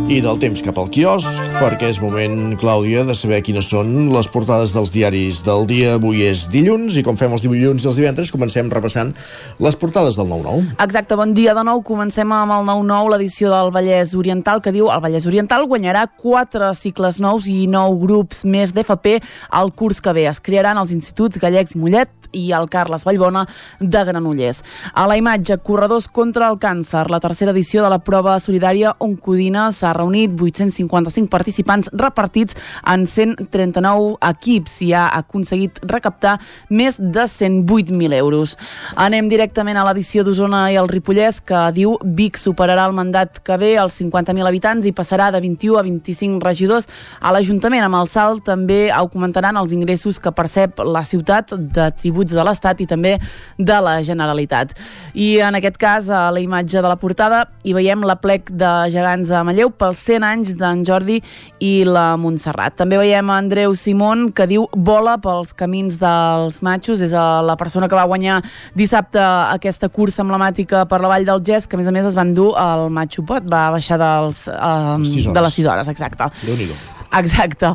[0.07, 4.29] I del temps cap al quiosc, perquè és moment, Clàudia, de saber quines són les
[4.31, 5.97] portades dels diaris del dia.
[5.97, 9.11] Avui és dilluns i com fem els dilluns i els divendres, comencem repassant
[9.59, 10.77] les portades del 9-9.
[10.85, 11.83] Exacte, bon dia de nou.
[11.83, 16.71] Comencem amb el 9-9, l'edició del Vallès Oriental, que diu el Vallès Oriental guanyarà quatre
[16.79, 19.19] cicles nous i nou grups més d'FP
[19.59, 20.29] al curs que ve.
[20.31, 23.47] Es crearan els instituts Gallecs Mollet i el Carles Vallbona
[23.81, 24.63] de Granollers.
[24.93, 29.71] A la imatge, corredors contra el càncer, la tercera edició de la prova solidària Oncodina
[29.73, 36.37] s'ha reunit 855 participants repartits en 139 equips i ha aconseguit recaptar
[36.71, 38.57] més de 108.000 euros.
[38.97, 43.57] Anem directament a l'edició d'Osona i el Ripollès que diu Vic superarà el mandat que
[43.61, 46.89] ve als 50.000 habitants i passarà de 21 a 25 regidors
[47.21, 47.85] a l'Ajuntament.
[47.87, 51.91] Amb el salt també augmentaran els ingressos que percep la ciutat de
[52.27, 53.17] tributs de l'Estat i també
[53.59, 54.75] de la Generalitat.
[55.15, 58.91] I en aquest cas, a la imatge de la portada, hi veiem la plec de
[58.91, 61.21] gegants a Manlleu pels 100 anys d'en Jordi
[61.61, 62.77] i la Montserrat.
[62.77, 67.97] També veiem Andreu Simón que diu vola pels camins dels matxos, és la persona que
[67.97, 68.43] va guanyar
[68.75, 72.19] dissabte aquesta cursa emblemàtica per la Vall del Gès, que a més a més es
[72.19, 76.31] van dur al Matxo Pot, va baixar dels, eh, de les 6 hores, exacte.
[76.45, 77.67] déu nhi Exacte.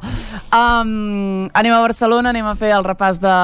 [0.53, 3.35] Um, anem a Barcelona, anem a fer el repàs de,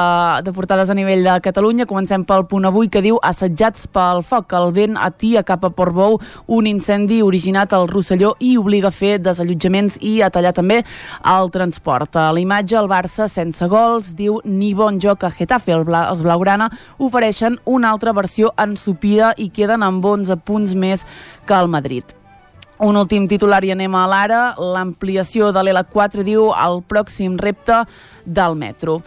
[0.44, 1.88] de portades a nivell de Catalunya.
[1.90, 4.54] Comencem pel punt avui que diu assetjats pel foc.
[4.58, 6.20] El vent atia cap a Portbou
[6.54, 10.82] un incendi originat al Rosselló i obliga a fer desallotjaments i a tallar també
[11.38, 12.20] el transport.
[12.20, 15.76] A la imatge, el Barça sense gols diu ni bon joc a Getafe.
[15.78, 21.08] El Bla, els Blaugrana ofereixen una altra versió ensupida i queden amb 11 punts més
[21.48, 22.17] que el Madrid.
[22.80, 24.42] Un últim titular i anem a l'ara.
[24.62, 27.82] L'ampliació de l'L4 diu el pròxim repte
[28.26, 29.00] del metro.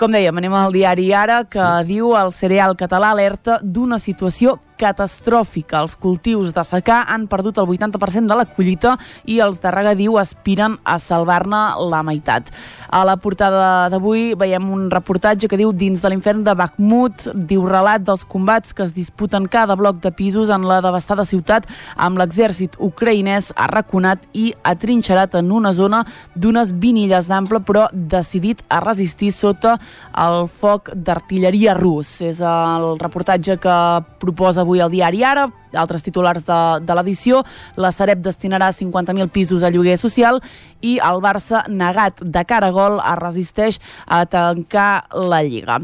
[0.00, 1.86] Com dèiem, anem al diari Ara, que sí.
[1.92, 5.82] diu el cereal català alerta d'una situació catastròfica.
[5.84, 8.96] Els cultius de secà han perdut el 80% de la collita
[9.28, 12.48] i els de regadiu aspiren a salvar-ne la meitat.
[12.88, 17.64] A la portada d'avui veiem un reportatge que diu Dins de l'infern de Bakhmut, diu
[17.68, 22.20] relat dels combats que es disputen cada bloc de pisos en la devastada ciutat amb
[22.20, 29.32] l'exèrcit ucraïnès arraconat i atrinxerat en una zona d'unes vinilles d'ample però decidit a resistir
[29.34, 29.76] sota
[30.16, 32.20] el foc d'artilleria rus.
[32.22, 33.76] És el reportatge que
[34.22, 37.42] proposa avui el diari Ara, altres titulars de, de l'edició.
[37.76, 40.38] La Sareb destinarà 50.000 pisos a lloguer social
[40.80, 45.80] i el Barça, negat de cara a gol, es resisteix a tancar la Lliga.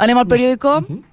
[0.00, 0.80] Anem al periòdico.
[0.80, 1.10] -huh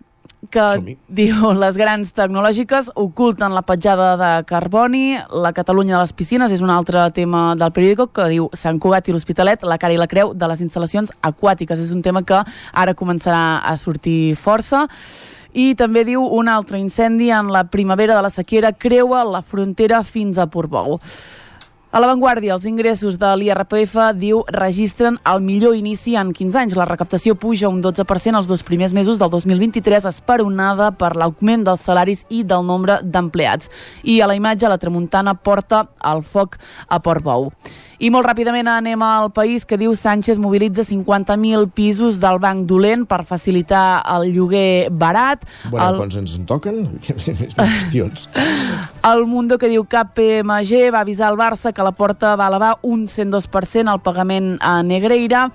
[0.49, 6.51] que diu les grans tecnològiques oculten la petjada de carboni, la Catalunya de les piscines
[6.53, 9.99] és un altre tema del periòdico que diu Sant Cugat i l'Hospitalet, la cara i
[9.99, 11.79] la creu de les instal·lacions aquàtiques.
[11.79, 12.39] És un tema que
[12.71, 14.85] ara començarà a sortir força.
[15.57, 20.03] I també diu un altre incendi en la primavera de la sequera creua la frontera
[20.05, 20.99] fins a Portbou.
[21.87, 26.75] A l'avantguàrdia, els ingressos de l'IRPF, diu, registren el millor inici en 15 anys.
[26.77, 31.87] La recaptació puja un 12% els dos primers mesos del 2023, esperonada per l'augment dels
[31.87, 33.71] salaris i del nombre d'empleats.
[34.03, 37.49] I a la imatge, la tramuntana porta el foc a Portbou.
[37.97, 43.07] I molt ràpidament anem al país que diu Sánchez mobilitza 50.000 pisos del Banc Dolent
[43.09, 45.41] per facilitar el lloguer barat.
[45.71, 45.97] Bueno, el...
[46.03, 46.83] quants ens en toquen?
[47.57, 48.27] Qüestions.
[49.07, 53.07] el Mundo que diu KPMG va avisar al Barça que la porta va elevar un
[53.09, 55.47] 102% al pagament a Negreira.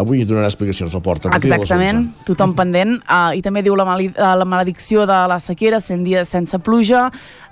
[0.00, 1.34] Avui donarà explicacions la porta.
[1.36, 2.96] Exactament, tothom pendent.
[3.04, 7.10] Uh, I també diu la, mali la maledicció de la sequera, 100 dies sense pluja.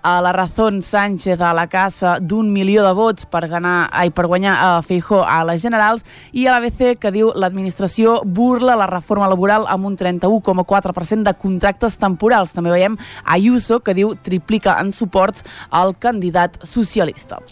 [0.08, 4.24] Uh, la Razón Sánchez a la casa d'un milió de vots per, ganar, ai, per
[4.24, 8.86] guanyar a uh, Feijó a les generals i a l'ABC que diu l'administració burla la
[8.88, 12.54] reforma laboral amb un 31,4% de contractes temporals.
[12.56, 17.42] També veiem Ayuso que diu triplica en suports al candidat socialista.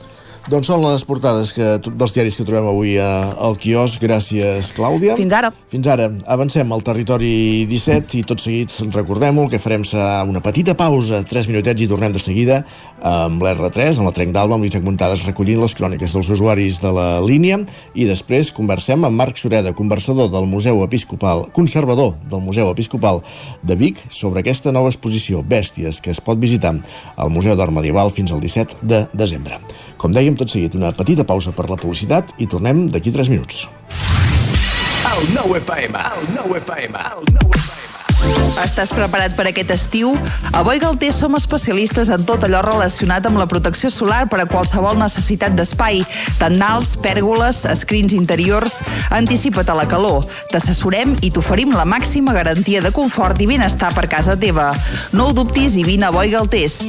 [0.47, 3.09] Doncs són les portades que, dels diaris que trobem avui a,
[3.43, 3.99] al quiosc.
[3.99, 5.17] Gràcies, Clàudia.
[5.19, 5.49] Fins ara.
[5.73, 6.07] Fins ara.
[6.31, 9.43] Avancem al territori 17 i tot seguit recordem-ho.
[9.43, 12.61] El que farem serà una petita pausa, 3 minutets i tornem de seguida
[13.03, 16.95] amb l'R3, amb la Trenc d'Alba, amb l'Isaac Muntades recollint les cròniques dels usuaris de
[16.95, 17.59] la línia
[17.99, 23.21] i després conversem amb Marc Sureda, conversador del Museu Episcopal, conservador del Museu Episcopal
[23.67, 26.77] de Vic, sobre aquesta nova exposició, Bèsties, que es pot visitar
[27.17, 29.59] al Museu d'Art Medieval fins al 17 de desembre.
[29.97, 33.67] Com dèiem, tot seguit una petita pausa per la publicitat i tornem d'aquí 3 minuts.
[35.07, 37.87] El nou FM, el nou FM, el nou FM.
[38.61, 40.15] Estàs preparat per aquest estiu?
[40.57, 44.49] A Boi Galter som especialistes en tot allò relacionat amb la protecció solar per a
[44.51, 46.03] qualsevol necessitat d'espai,
[46.41, 48.81] tendals, pèrgoles, escrins interiors.
[49.15, 50.27] Anticipa't a la calor.
[50.53, 54.73] T'assessorem i t'oferim la màxima garantia de confort i benestar per casa teva.
[55.13, 56.81] No ho dubtis i vine a Boi Galtés.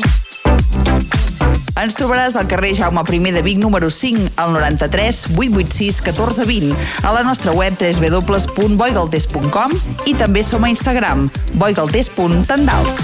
[1.78, 7.12] Ens trobaràs al carrer Jaume I de Vic número 5 al 93 886 1420 a
[7.14, 9.72] la nostra web www.boigaltés.com
[10.06, 12.98] i també som a Instagram boigaltés.tendals.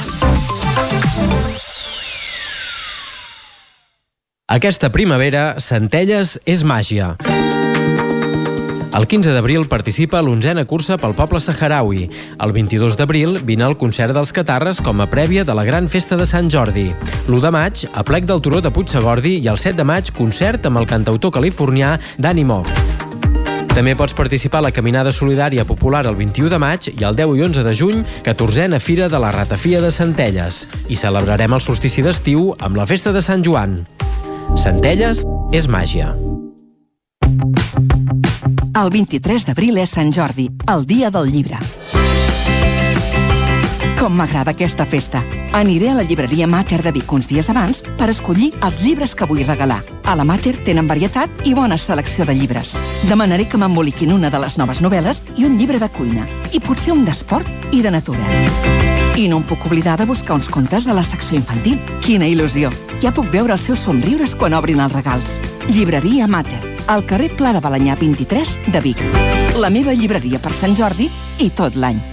[4.53, 7.15] Aquesta primavera, Centelles és màgia.
[8.93, 12.03] El 15 d'abril participa a l'onzena cursa pel poble saharaui.
[12.45, 16.13] El 22 d'abril vine al concert dels Catarres com a prèvia de la gran festa
[16.15, 16.91] de Sant Jordi.
[17.25, 20.69] L'1 de maig, a plec del Turó de Puigsegordi i el 7 de maig, concert
[20.69, 22.69] amb el cantautor californià Danny Moff.
[23.73, 27.33] També pots participar a la Caminada Solidària Popular el 21 de maig i el 10
[27.33, 30.67] i 11 de juny, 14a Fira de la Ratafia de Centelles.
[30.85, 33.79] I celebrarem el solstici d'estiu amb la Festa de Sant Joan.
[34.53, 36.13] Centelles és màgia.
[38.73, 41.59] El 23 d'abril és Sant Jordi, el dia del llibre.
[43.99, 45.21] Com m'agrada aquesta festa.
[45.53, 49.27] Aniré a la llibreria Mater de Vic uns dies abans per escollir els llibres que
[49.29, 49.77] vull regalar.
[50.09, 52.73] A la Mater tenen varietat i bona selecció de llibres.
[53.05, 56.25] Demanaré que m'emboliquin una de les noves novel·les i un llibre de cuina.
[56.51, 58.25] I potser un d'esport i de natura.
[59.21, 61.77] I no em puc oblidar de buscar uns contes de la secció infantil.
[62.01, 62.73] Quina il·lusió!
[63.05, 65.37] Ja puc veure els seus somriures quan obrin els regals.
[65.69, 69.03] Llibreria Mater, al carrer Pla de Balanyà 23 de Vic.
[69.59, 72.12] La meva llibreria per Sant Jordi i tot l'any.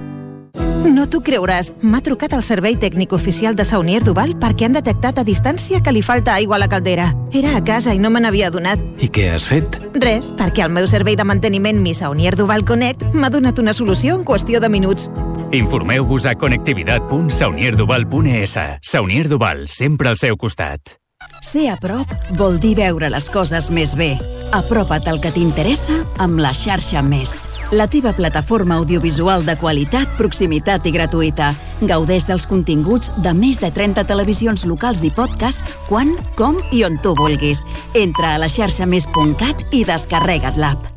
[0.81, 1.69] No t'ho creuràs.
[1.85, 5.91] M'ha trucat el servei tècnic oficial de Saunier Duval perquè han detectat a distància que
[5.93, 7.13] li falta aigua a la caldera.
[7.37, 8.79] Era a casa i no me n'havia adonat.
[8.97, 9.79] I què has fet?
[10.01, 14.15] Res, perquè el meu servei de manteniment Mi Saunier Duval Connect m'ha donat una solució
[14.17, 15.09] en qüestió de minuts.
[15.51, 18.57] Informeu-vos a connectivitat.saunierduval.es.
[18.81, 20.97] Saunier Duval, sempre al seu costat.
[21.45, 24.17] Ser a prop vol dir veure les coses més bé.
[24.57, 27.49] Apropa't al que t'interessa amb la xarxa Més.
[27.71, 31.53] La teva plataforma audiovisual de qualitat, proximitat i gratuïta.
[31.87, 36.97] Gaudeix dels continguts de més de 30 televisions locals i podcast quan, com i on
[36.99, 37.63] tu vulguis.
[37.95, 40.89] Entra a la xarxa més.cat i descarrega't l'app.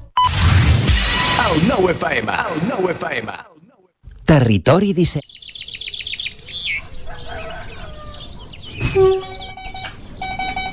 [1.44, 3.30] El nou FM, el nou FM.
[4.26, 5.22] Territori 17.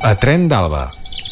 [0.02, 0.88] A Tren d'Alba.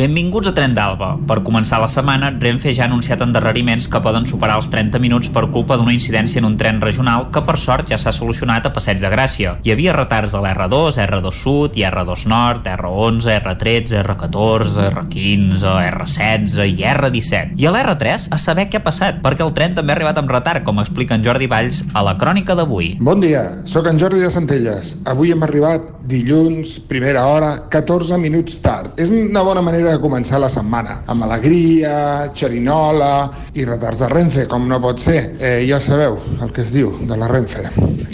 [0.00, 1.10] Benvinguts a Tren d'Alba.
[1.28, 5.28] Per començar la setmana, Renfe ja ha anunciat endarreriments que poden superar els 30 minuts
[5.28, 8.72] per culpa d'una incidència en un tren regional que per sort ja s'ha solucionat a
[8.72, 9.52] Passeig de Gràcia.
[9.60, 16.64] Hi havia retards a l'R2, R2 Sud i R2 Nord, R11, R13, R14, R15, R16
[16.70, 17.60] i R17.
[17.60, 20.32] I a l'R3 a saber què ha passat, perquè el tren també ha arribat amb
[20.32, 22.94] retard, com explica en Jordi Valls a la crònica d'avui.
[23.04, 24.96] Bon dia, sóc en Jordi de Centelles.
[25.12, 28.98] Avui hem arribat dilluns, primera hora, 14 minuts tard.
[29.00, 33.12] És una bona manera de començar la setmana, amb alegria, xerinola
[33.54, 35.20] i retards de Renfe, com no pot ser.
[35.38, 37.68] Eh, ja sabeu el que es diu de la Renfe.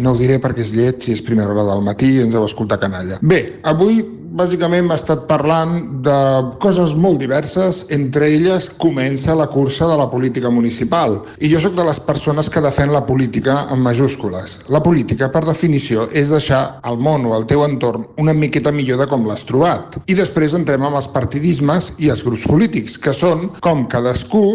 [0.05, 2.45] No ho diré perquè és lleig, si és primera hora del matí i ens heu
[2.47, 3.19] escoltat canalla.
[3.23, 4.03] Bé, avui
[4.37, 6.17] bàsicament m'ha estat parlant de
[6.61, 11.19] coses molt diverses, entre elles comença la cursa de la política municipal.
[11.41, 14.59] I jo sóc de les persones que defèn la política en majúscules.
[14.73, 19.01] La política, per definició, és deixar el món o el teu entorn una miqueta millor
[19.01, 20.01] de com l'has trobat.
[20.07, 24.47] I després entrem amb els partidismes i els grups polítics, que són com cadascú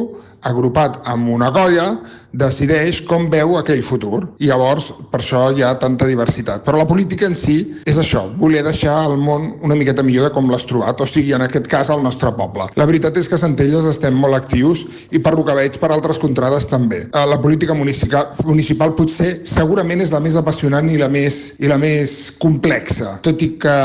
[0.41, 1.91] agrupat amb una colla,
[2.33, 4.21] decideix com veu aquell futur.
[4.39, 6.63] I llavors, per això hi ha tanta diversitat.
[6.65, 10.33] Però la política en si és això, voler deixar el món una miqueta millor de
[10.35, 12.69] com l'has trobat, o sigui, en aquest cas, el nostre poble.
[12.79, 15.91] La veritat és que a Centelles estem molt actius i per lo que veig per
[15.91, 17.05] altres contrades també.
[17.07, 21.69] Eh, La política municipal, municipal potser segurament és la més apassionant i la més, i
[21.71, 23.17] la més complexa.
[23.23, 23.77] Tot i que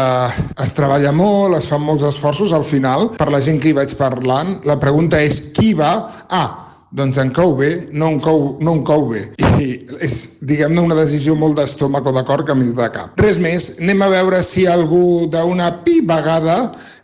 [0.62, 3.94] es treballa molt, es fan molts esforços, al final, per la gent que hi vaig
[3.98, 5.92] parlant, la pregunta és qui va?
[6.30, 6.65] Ah,
[6.96, 9.26] doncs en cou bé, no en cou, no en cou bé.
[9.60, 9.68] I
[10.04, 10.16] és,
[10.48, 13.20] diguem-ne, una decisió molt d'estómac o de cor que més de cap.
[13.20, 16.56] Res més, anem a veure si algú d'una pi vegada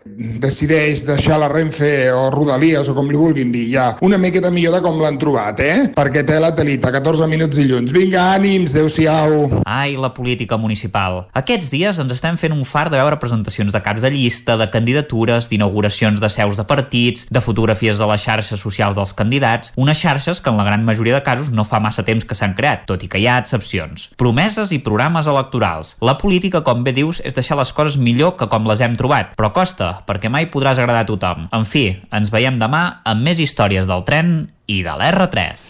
[0.04, 4.76] decideix deixar la Renfe o Rodalies o com li vulguin dir ja una miqueta millor
[4.76, 5.76] de com l'han trobat, eh?
[5.94, 7.92] Perquè té la telita, 14 minuts dilluns.
[7.94, 9.62] Vinga, ànims, adeu-siau.
[9.68, 11.22] Ai, la política municipal.
[11.38, 14.68] Aquests dies ens estem fent un far de veure presentacions de caps de llista, de
[14.72, 19.98] candidatures, d'inauguracions de seus de partits, de fotografies de les xarxes socials dels candidats, unes
[19.98, 22.86] xarxes que en la gran majoria de casos no fa massa temps que s'han creat,
[22.90, 24.10] tot i que hi ha excepcions.
[24.18, 25.96] Promeses i programes electorals.
[26.02, 29.36] La política, com bé dius, és deixar les coses millor que com les hem trobat,
[29.38, 31.46] però costa, perquè mai podràs agradar a tothom.
[31.52, 34.34] En fi, ens veiem demà amb més històries del tren
[34.66, 35.68] i de l'R3.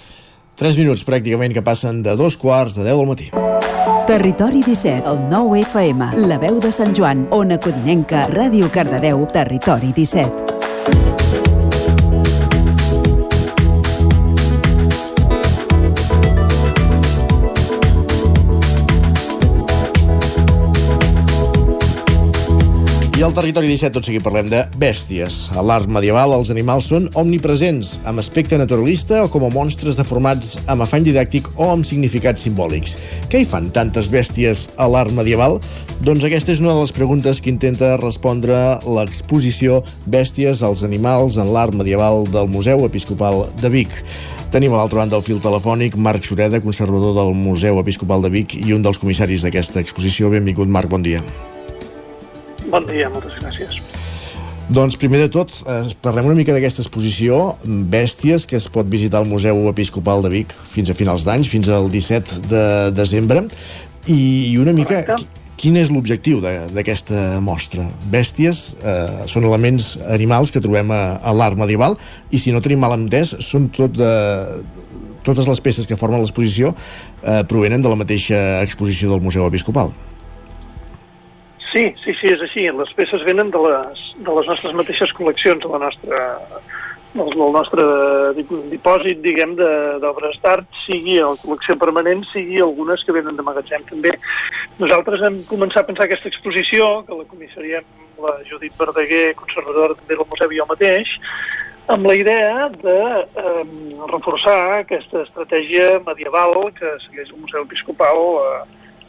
[0.63, 3.31] 3 minuts pràcticament que passen de dos quarts de 10 del matí.
[4.07, 9.95] Territori 17, el 9 FM, la veu de Sant Joan, Ona Codinenca, Ràdio Cardedeu, Territori
[9.95, 10.52] 17.
[23.23, 25.37] Al territori 17 tot seguit parlem de bèsties.
[25.55, 30.57] A l'art medieval els animals són omnipresents, amb aspecte naturalista o com a monstres deformats
[30.67, 32.97] amb afany didàctic o amb significats simbòlics.
[33.31, 35.61] Què hi fan tantes bèsties a l'art medieval?
[36.03, 41.55] Doncs aquesta és una de les preguntes que intenta respondre l'exposició Bèsties als animals en
[41.55, 44.03] l'art medieval del Museu Episcopal de Vic.
[44.51, 48.59] Tenim a l'altra banda del fil telefònic Marc Xureda, conservador del Museu Episcopal de Vic
[48.67, 50.35] i un dels comissaris d'aquesta exposició.
[50.35, 51.23] Benvingut, Marc, bon dia.
[52.73, 53.81] Bon dia, moltes gràcies.
[54.73, 59.21] Doncs primer de tot, eh, parlem una mica d'aquesta exposició, Bèsties, que es pot visitar
[59.21, 62.65] al Museu Episcopal de Vic fins a finals d'anys, fins al 17 de
[62.97, 63.45] desembre,
[64.07, 65.05] i, i una mica...
[65.05, 65.41] Correcte.
[65.63, 67.85] Quin és l'objectiu d'aquesta mostra?
[68.11, 71.95] Bèsties eh, són elements animals que trobem a, a l'art medieval
[72.35, 74.11] i si no tenim mal entès són tot de,
[75.23, 79.93] totes les peces que formen l'exposició eh, provenen de la mateixa exposició del Museu Episcopal.
[81.73, 82.67] Sí, sí, sí, és així.
[82.77, 86.19] Les peces venen de les, de les nostres mateixes col·leccions, de la nostra,
[87.15, 87.87] del, del nostre
[88.37, 89.55] dip- dipòsit, diguem,
[90.03, 94.13] d'obres d'art, sigui la col·lecció permanent, sigui algunes que venen de magatzem també.
[94.83, 97.89] Nosaltres hem començat a pensar aquesta exposició, que la comissariem
[98.23, 101.17] la Judit Verdaguer, conservadora també del museu i jo mateix,
[101.91, 103.65] amb la idea de eh,
[104.13, 108.61] reforçar aquesta estratègia medieval que segueix el Museu Episcopal eh,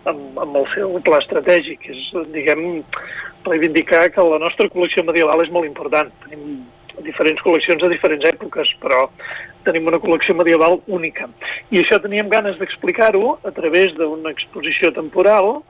[0.10, 2.04] amb, amb el seu pla estratègic, és,
[2.36, 2.84] diguem,
[3.48, 6.12] reivindicar que la nostra col·lecció medieval és molt important.
[6.26, 6.62] Tenim
[7.04, 9.08] diferents col·leccions de diferents èpoques, però
[9.68, 11.28] tenim una col·lecció medieval única.
[11.72, 15.62] I això teníem ganes d'explicar-ho a través d'una exposició temporal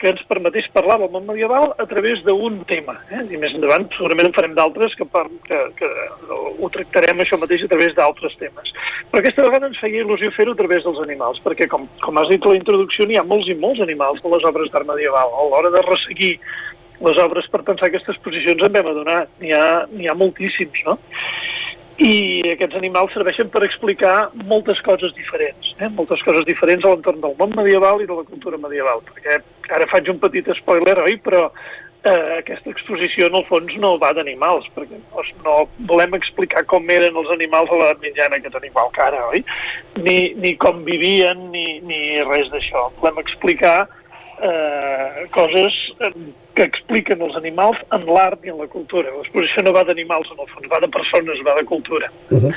[0.00, 2.96] que ens permetés parlar del món medieval a través d'un tema.
[3.12, 3.20] Eh?
[3.34, 5.90] I més endavant segurament en farem d'altres que, per, que, que
[6.32, 8.72] ho tractarem això mateix a través d'altres temes.
[9.10, 12.32] Però aquesta vegada ens feia il·lusió fer-ho a través dels animals, perquè com, com has
[12.32, 15.36] dit a la introducció, n'hi ha molts i molts animals de les obres d'art medieval.
[15.36, 16.32] A l'hora de resseguir
[17.04, 20.96] les obres per pensar aquestes posicions en vam adonar, n'hi ha, ha moltíssims, no?
[22.00, 25.90] I aquests animals serveixen per explicar moltes coses diferents, eh?
[25.98, 29.36] moltes coses diferents a l'entorn del món medieval i de la cultura medieval, perquè
[29.76, 31.18] ara faig un petit spoiler, oi?
[31.20, 35.56] Però eh, aquesta exposició en el fons no va d'animals, perquè no, no
[35.92, 39.44] volem explicar com eren els animals a l'edat mitjana que tenim al cara, oi?
[40.00, 42.88] Ni, ni com vivien, ni, ni res d'això.
[43.02, 43.90] Volem explicar
[44.42, 46.12] eh, coses eh,
[46.54, 49.12] que expliquen els animals en l'art i en la cultura.
[49.18, 52.10] L'exposició no va d'animals, en el fons, va de persones, va de cultura.
[52.30, 52.54] Uh -huh.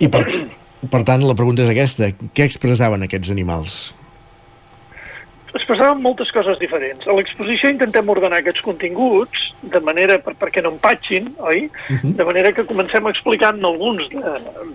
[0.00, 0.22] I per,
[0.90, 2.10] per tant, la pregunta és aquesta.
[2.34, 3.94] Què expressaven aquests animals?
[5.54, 7.06] Expressaven moltes coses diferents.
[7.08, 11.68] A l'exposició intentem ordenar aquests continguts de manera per, perquè no empatxin, oi?
[11.68, 12.14] Uh -huh.
[12.16, 14.20] De manera que comencem explicant alguns de,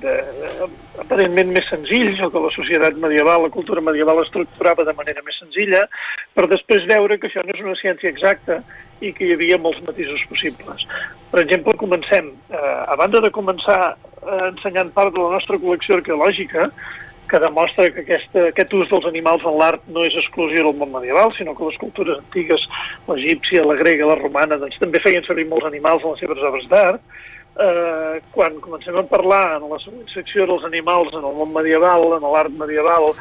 [0.04, 0.14] de,
[0.60, 0.70] de,
[1.00, 5.38] aparentment més senzills, o que la societat medieval, la cultura medieval estructurava de manera més
[5.40, 5.88] senzilla,
[6.34, 8.64] per després veure que això no és una ciència exacta
[9.02, 10.86] i que hi havia molts matisos possibles.
[11.32, 15.98] Per exemple, comencem, eh, a banda de començar eh, ensenyant part de la nostra col·lecció
[15.98, 16.72] arqueològica,
[17.30, 20.92] que demostra que aquesta, aquest ús dels animals en l'art no és exclusiu del món
[20.94, 22.66] medieval, sinó que les cultures antigues,
[23.08, 26.68] l'egípcia, la grega, la romana, doncs també feien servir molts animals en les seves obres
[26.72, 27.14] d'art.
[27.54, 29.78] Eh, quan comencem a parlar en la
[30.10, 33.12] secció dels animals en el món medieval, en l'art medieval,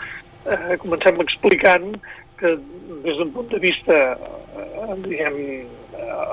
[0.48, 1.92] eh, comencem explicant
[2.40, 2.56] que
[3.04, 5.38] des d'un punt de vista, eh, diguem,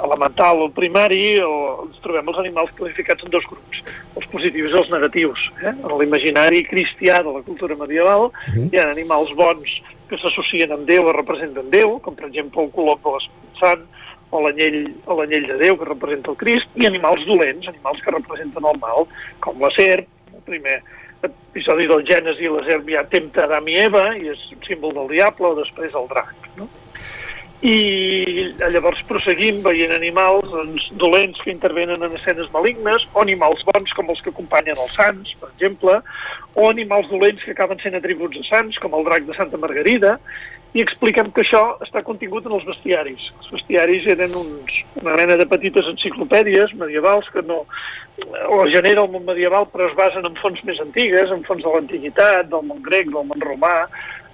[0.04, 3.84] elemental o primari, o ens trobem els animals classificats en dos grups,
[4.16, 5.46] els positius i els negatius.
[5.62, 5.74] Eh?
[5.74, 8.68] En l'imaginari cristià de la cultura medieval uh -huh.
[8.72, 12.72] hi ha animals bons que s'associen amb Déu o representen Déu, com per exemple el
[12.72, 13.84] colom de l'Espírit Sant,
[14.32, 18.78] o l'anyell de Déu que representa el Crist, i animals dolents, animals que representen el
[18.80, 19.08] mal,
[19.40, 20.82] com la serp, el primer
[21.22, 25.10] episodi del Gènesi, la serp ja tempta Adam i Eva, i és un símbol del
[25.16, 26.36] diable, o després el drac.
[26.58, 26.70] No?
[27.62, 33.92] I llavors prosseguim veient animals doncs, dolents que intervenen en escenes malignes, o animals bons
[33.98, 35.98] com els que acompanyen els sants, per exemple,
[36.56, 40.16] o animals dolents que acaben sent atributs de sants, com el drac de Santa Margarida,
[40.78, 43.24] i expliquem que això està contingut en els bestiaris.
[43.42, 47.64] Els bestiaris eren uns, una mena de petites enciclopèdies medievals que no
[48.52, 51.74] o genera el món medieval però es basen en fonts més antigues, en fonts de
[51.74, 53.88] l'antiguitat, del món grec, del món romà,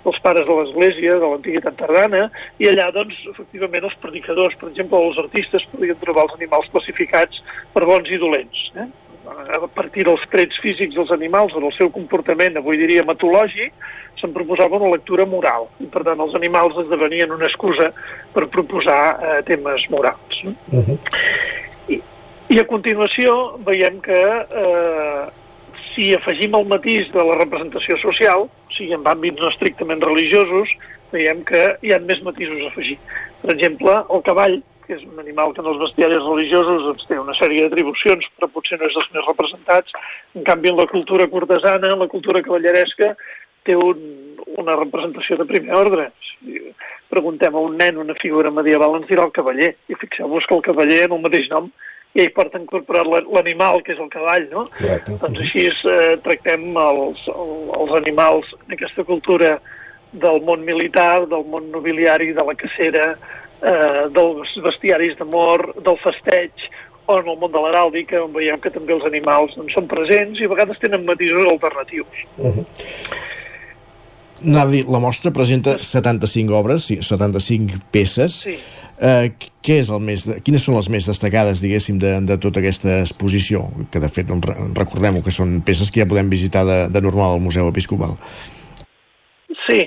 [0.06, 2.28] dels pares de l'Església, de l'antiguitat tardana,
[2.62, 7.42] i allà, doncs, efectivament, els predicadors, per exemple, els artistes podien trobar els animals classificats
[7.74, 8.70] per bons i dolents.
[8.78, 8.88] Eh?
[9.26, 13.74] A partir dels trets físics dels animals o del seu comportament, avui diria metològic,
[14.22, 15.68] se'n proposava una lectura moral.
[15.82, 17.90] I, per tant, els animals esdevenien una excusa
[18.36, 20.44] per proposar eh, temes morals.
[20.46, 20.54] No?
[20.72, 21.00] Uh -huh.
[21.90, 22.02] I,
[22.54, 25.26] I a continuació veiem que eh,
[25.96, 30.72] si afegim el matís de la representació social, o sigui, en àmbits no estrictament religiosos,
[31.14, 32.98] veiem que hi ha més matisos a afegir.
[33.42, 37.18] Per exemple, el cavall, que és un animal que en els bestiaris religiosos doncs, té
[37.18, 39.96] una sèrie d'atribucions, però potser no és dels més representats.
[40.36, 43.16] En canvi, en la cultura cortesana, en la cultura cavalleresca,
[43.66, 44.04] té un,
[44.62, 46.12] una representació de primer ordre.
[46.28, 46.60] Si
[47.10, 49.74] preguntem a un nen una figura medieval, ens dirà el cavaller.
[49.90, 51.72] I fixeu-vos que el cavaller, en el mateix nom,
[52.16, 54.66] i hi porta incorporat l'animal, que és el cavall, no?
[54.78, 55.18] Correcte.
[55.20, 59.58] Doncs així eh, tractem els, els animals d'aquesta cultura
[60.16, 63.10] del món militar, del món nobiliari, de la cacera,
[63.60, 66.70] eh, dels bestiaris d'amor, del festeig,
[67.06, 70.40] o en el món de l'heràldica, on veiem que també els animals doncs, són presents
[70.40, 72.24] i a vegades tenen matisos alternatius.
[72.38, 72.66] Uh -huh.
[74.46, 78.34] Nadi, la mostra presenta 75 obres, 75 peces.
[78.34, 78.58] Sí.
[78.96, 79.28] Eh,
[79.66, 83.66] què és el més, quines són les més destacades, diguéssim, de, de tota aquesta exposició?
[83.92, 87.36] Que, de fet, doncs, recordem que són peces que ja podem visitar de, de normal
[87.36, 88.16] al Museu Episcopal.
[89.66, 89.82] Sí.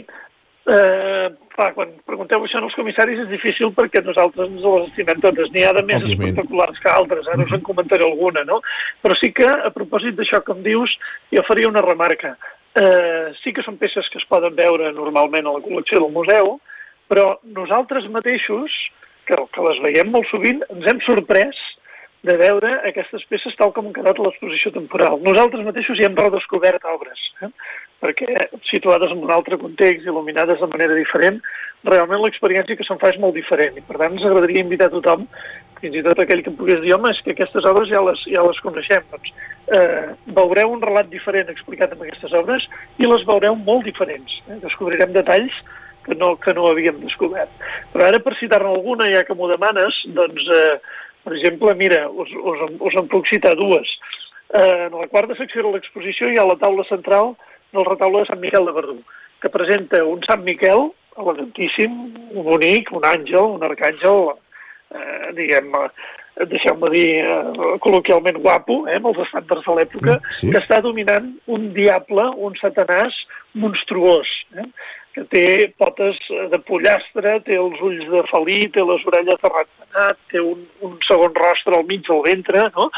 [0.68, 5.48] Eh, clar, quan pregunteu això als comissaris és difícil perquè nosaltres ens les estimem totes.
[5.54, 6.28] N'hi ha de més Òbviament.
[6.28, 8.60] espectaculars que altres, ara us en comentaré alguna, no?
[9.00, 10.98] Però sí que, a propòsit d'això que em dius,
[11.32, 12.36] jo faria una remarca.
[12.76, 16.58] Eh, sí que són peces que es poden veure normalment a la col·lecció del museu,
[17.08, 18.72] Però nosaltres mateixos,
[19.28, 21.58] que, que les veiem molt sovint, ens hem sorprès
[22.26, 25.20] de veure aquestes peces tal com han quedat a l'exposició temporal.
[25.22, 27.50] Nosaltres mateixos hi hem redescobert obres, eh?
[28.02, 31.38] perquè situades en un altre context, il·luminades de manera diferent,
[31.86, 33.78] realment l'experiència que se'n fa és molt diferent.
[33.78, 35.26] I per tant ens agradaria invitar a tothom,
[35.78, 38.24] fins i tot aquell que em pogués dir, home, és que aquestes obres ja les,
[38.34, 39.06] ja les coneixem.
[39.14, 39.34] Doncs,
[39.78, 40.06] eh,
[40.38, 42.66] veureu un relat diferent explicat en aquestes obres
[42.98, 44.40] i les veureu molt diferents.
[44.48, 44.58] Eh?
[44.64, 45.62] Descobrirem detalls
[46.08, 47.52] que no, que no havíem descobert.
[47.92, 50.78] Però ara, per citar-ne alguna, ja que m'ho demanes, doncs, eh,
[51.24, 53.94] per exemple, mira, us, us, us en puc citar dues.
[54.48, 57.34] Eh, en la quarta secció de l'exposició hi ha la taula central
[57.76, 58.96] del retaule de Sant Miquel de Verdú,
[59.42, 60.88] que presenta un Sant Miquel
[61.18, 61.96] elegantíssim,
[62.34, 64.30] bonic, un àngel, un arcàngel,
[64.94, 70.52] eh, diguem, eh, deixeu-me dir eh, col·loquialment guapo, eh, amb els estàndards de l'època, sí.
[70.52, 73.16] que està dominant un diable, un satanàs
[73.58, 74.30] monstruós.
[74.54, 74.68] Eh?
[75.16, 75.46] Que té
[75.80, 76.18] potes
[76.52, 80.94] de pollastre, té els ulls de felí, té les orelles de ratpenat, té un, un
[81.06, 82.88] segon rostre al mig del ventre, no?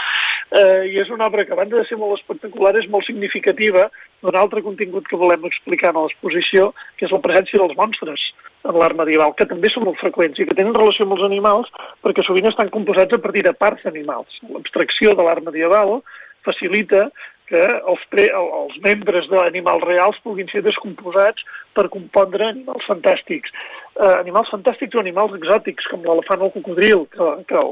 [0.50, 3.86] Eh, I és una obra que, a banda de ser molt espectacular, és molt significativa
[4.20, 8.30] d'un altre contingut que volem explicar a l'exposició, que és la presència dels monstres
[8.68, 11.70] en l'art medieval, que també són molt freqüents i que tenen relació amb els animals
[12.04, 14.40] perquè sovint estan composats a partir de parts animals.
[14.50, 16.00] L'abstracció de l'art medieval
[16.44, 17.08] facilita
[17.50, 21.42] que els, pre, els membres d'animals reals puguin ser descomposats
[21.74, 23.52] per compondre animals fantàstics.
[23.98, 27.62] Eh, animals fantàstics o animals exòtics, com l'elefant o el cocodril, que, que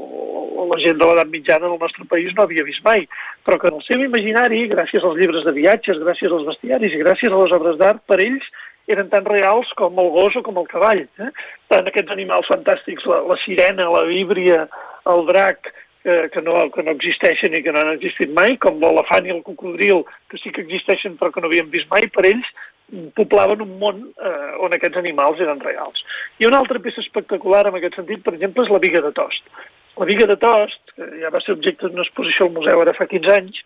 [0.69, 3.07] la gent de l'edat mitjana del nostre país no havia vist mai,
[3.47, 7.03] però que en el seu imaginari, gràcies als llibres de viatges, gràcies als bestiaris i
[7.03, 8.51] gràcies a les obres d'art, per ells
[8.89, 11.05] eren tan reals com el gos o com el cavall.
[11.21, 11.31] Eh?
[11.71, 14.65] Tant aquests animals fantàstics, la, la sirena, la víbria,
[15.13, 15.71] el drac,
[16.03, 19.33] que, que, no, que no existeixen i que no han existit mai, com l'elefant i
[19.35, 22.49] el cocodril, que sí que existeixen però que no havíem vist mai, per ells
[23.17, 26.01] poblaven un món eh, on aquests animals eren reals.
[26.41, 29.45] I una altra peça espectacular en aquest sentit, per exemple, és la viga de tost.
[29.99, 33.09] La viga de tost, que ja va ser objecte d'una exposició al museu ara fa
[33.09, 33.61] 15 anys,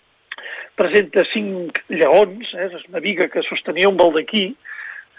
[0.80, 4.50] presenta cinc lleons, eh, és una viga que sostenia un baldaquí,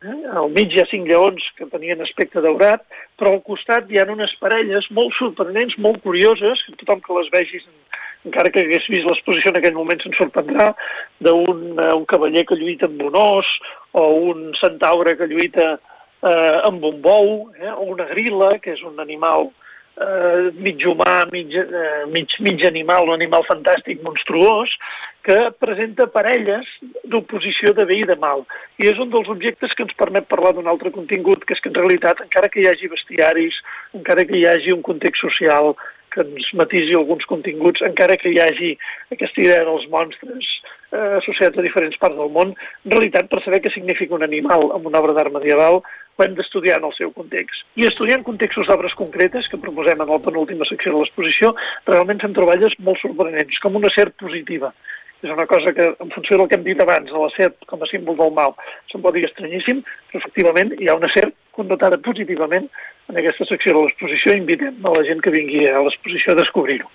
[0.04, 0.18] Eh?
[0.36, 2.84] Al mig hi ha cinc lleons que tenien aspecte daurat,
[3.18, 7.30] però al costat hi ha unes parelles molt sorprenents, molt curioses, que tothom que les
[7.32, 7.64] vegis,
[8.28, 10.70] encara que hagués vist l'exposició en aquell moment se'n sorprendrà,
[11.24, 13.50] d'un uh, un cavaller que lluita amb un os,
[13.92, 15.74] o un centaure que lluita
[16.24, 19.52] eh, amb un bou, eh, o una grila, que és un animal
[20.00, 24.72] eh, mig humà, mig, eh, mig, mig animal, un animal fantàstic, monstruós,
[25.24, 26.68] que presenta parelles
[27.08, 28.44] d'oposició de bé i de mal.
[28.76, 31.72] I és un dels objectes que ens permet parlar d'un altre contingut, que és que
[31.72, 33.56] en realitat, encara que hi hagi bestiaris,
[33.96, 35.72] encara que hi hagi un context social
[36.14, 38.70] que ens matisi alguns continguts, encara que hi hagi
[39.10, 40.50] aquesta idea dels monstres
[40.94, 42.54] eh, associats a diferents parts del món,
[42.84, 45.80] en realitat, per saber què significa un animal en una obra d'art medieval,
[46.14, 47.64] ho hem d'estudiar en el seu context.
[47.80, 51.54] I estudiant contextos d'obres concretes, que proposem en la penúltima secció de l'exposició,
[51.90, 54.70] realment fem troballes molt sorprenents, com una serp positiva.
[55.22, 57.80] És una cosa que, en funció del que hem dit abans, de la serp com
[57.80, 58.56] a símbol del mal,
[58.90, 62.66] se'n pot dir estranyíssim, però efectivament hi ha una serp connotada positivament
[63.08, 66.88] en aquesta secció de l'exposició invitem a la gent que vingui a l'exposició a descobrir-ho.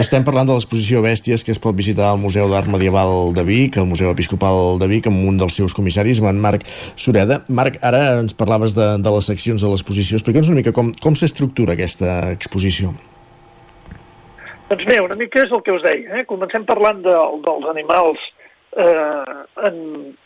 [0.00, 3.76] Estem parlant de l'exposició Bèsties que es pot visitar al Museu d'Art Medieval de Vic,
[3.76, 6.64] al Museu Episcopal de Vic, amb un dels seus comissaris, en Marc
[6.96, 7.42] Sureda.
[7.48, 10.16] Marc, ara ens parlaves de, de les seccions de l'exposició.
[10.16, 12.96] Explica'ns una mica com, com s'estructura aquesta exposició.
[14.74, 16.16] Doncs bé, una mica és el que us deia.
[16.18, 16.24] Eh?
[16.26, 17.12] Comencem parlant de,
[17.44, 18.22] dels animals
[18.74, 19.34] eh,
[19.68, 19.76] en,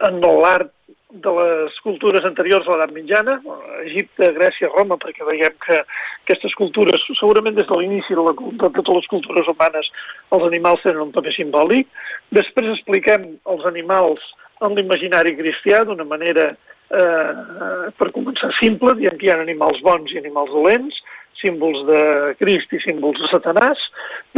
[0.09, 0.71] en l'art
[1.13, 3.35] de les cultures anteriors a l'edat mitjana,
[3.83, 8.97] Egipte, Grècia, Roma, perquè veiem que aquestes cultures, segurament des de l'inici de, de totes
[9.03, 9.93] les cultures humanes,
[10.33, 11.93] els animals tenen un paper simbòlic.
[12.41, 14.25] Després expliquem els animals
[14.65, 16.55] en l'imaginari cristià d'una manera,
[16.89, 21.05] eh, per començar, simple, dient que hi ha animals bons i animals dolents,
[21.43, 22.01] símbols de
[22.41, 23.83] Crist i símbols de Satanàs.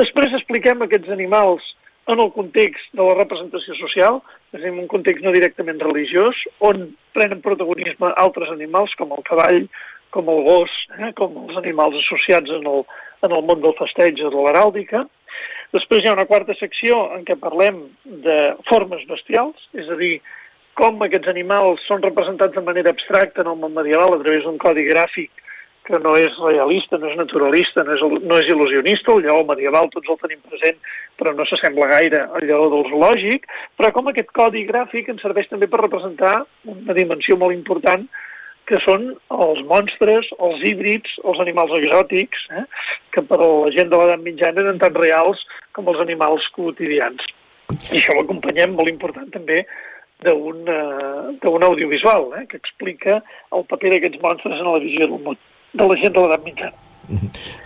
[0.00, 1.64] Després expliquem aquests animals
[2.10, 4.18] en el context de la representació social,
[4.56, 9.68] és en un context no directament religiós, on prenen protagonisme altres animals com el cavall,
[10.10, 12.84] com el gos, eh, com els animals associats en el,
[13.26, 15.04] en el món del festeig de l'heràldica.
[15.70, 17.84] Després hi ha una quarta secció en què parlem
[18.26, 20.16] de formes bestials, és a dir,
[20.74, 24.58] com aquests animals són representats de manera abstracta en el món medieval a través d'un
[24.58, 25.30] codi gràfic
[25.90, 29.90] que no és realista, no és naturalista, no és, no és il·lusionista, el lleó medieval
[29.92, 30.78] tots el tenim present,
[31.18, 35.50] però no s'assembla gaire al lleó del zoològic, però com aquest codi gràfic ens serveix
[35.50, 38.06] també per representar una dimensió molt important
[38.70, 42.64] que són els monstres, els híbrids, els animals exòtics, eh?
[43.10, 45.42] que per a la gent de l'edat mitjana eren tan reals
[45.74, 47.24] com els animals quotidians.
[47.90, 49.64] I això ho acompanyem, molt important també,
[50.22, 53.22] d'un uh, audiovisual, eh, que explica
[53.56, 55.38] el paper d'aquests monstres en la visió del món,
[55.72, 56.76] de la gent de l'edat mitjana.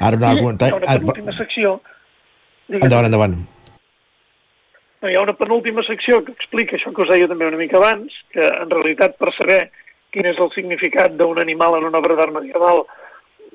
[0.00, 0.70] Ara no aguantar...
[0.70, 1.78] Hi ha una penúltima secció...
[2.64, 2.86] Digues.
[2.86, 3.38] Endavant, endavant.
[5.02, 7.76] No, hi ha una penúltima secció que explica això que us deia també una mica
[7.76, 9.66] abans, que en realitat per saber
[10.14, 12.86] quin és el significat d'un animal en una obra d'art medieval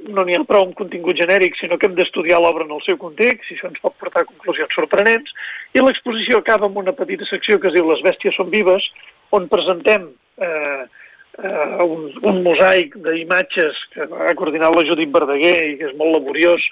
[0.07, 2.97] no n'hi ha prou amb contingut genèric, sinó que hem d'estudiar l'obra en el seu
[3.01, 5.33] context, i això ens pot portar a conclusions sorprenents,
[5.75, 8.85] i l'exposició acaba amb una petita secció que es diu Les bèsties són vives,
[9.35, 10.07] on presentem
[10.39, 10.85] eh,
[11.43, 16.17] eh, un, un mosaic d'imatges que ha coordinat la Judit Verdaguer i que és molt
[16.17, 16.65] laboriós,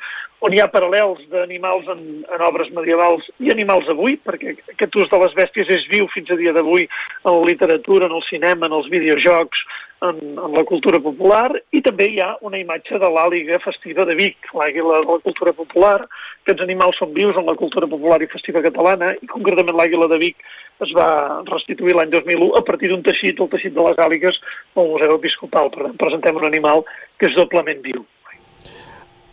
[0.46, 5.10] on hi ha paral·lels d'animals en, en obres medievals i animals avui, perquè aquest ús
[5.10, 8.70] de les bèsties és viu fins a dia d'avui en la literatura, en el cinema,
[8.70, 9.64] en els videojocs,
[10.02, 14.16] en, en la cultura popular, i també hi ha una imatge de l'àliga festiva de
[14.20, 15.98] Vic, l'àguila de la cultura popular.
[16.44, 20.22] Aquests animals són vius en la cultura popular i festiva catalana, i concretament l'àguila de
[20.22, 20.38] Vic
[20.86, 21.10] es va
[21.50, 24.38] restituir l'any 2001 a partir d'un teixit, el teixit de les àligues,
[24.76, 25.74] al Museu Episcopal.
[25.74, 26.86] Per tant, presentem un animal
[27.18, 28.06] que és doblement viu.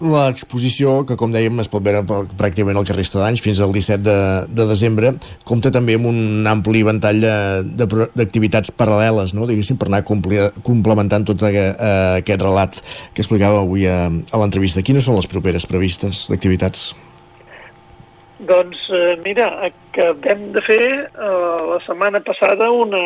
[0.03, 4.17] L'exposició, que com dèiem es pot veure pràcticament al carrer d'anys fins al 17 de,
[4.51, 5.13] de desembre,
[5.47, 9.47] compta també amb un ampli ventall d'activitats paral·leles, no?
[9.47, 11.71] diguéssim, per anar complementant tot eh,
[12.19, 12.81] aquest relat
[13.15, 14.83] que explicava avui a, a l'entrevista.
[14.83, 16.91] Quines són les properes previstes d'activitats?
[18.43, 23.05] Doncs eh, mira, acabem de fer eh, la setmana passada una,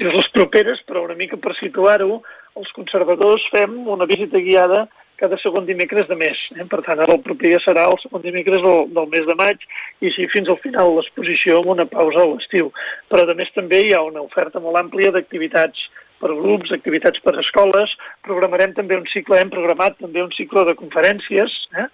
[0.00, 2.22] les properes, però una mica per situar-ho,
[2.56, 4.86] els conservadors fem una visita guiada
[5.20, 6.40] cada segon dimecres de mes.
[6.56, 6.66] Eh?
[6.70, 9.64] Per tant, ara el proper dia serà el segon dimecres del, del mes de maig
[10.00, 12.72] i així fins al final l'exposició amb una pausa a l'estiu.
[13.12, 15.88] Però a més també hi ha una oferta molt àmplia d'activitats
[16.20, 17.92] per grups, activitats per escoles.
[18.26, 21.88] Programarem també un cicle, hem programat també un cicle de conferències, eh?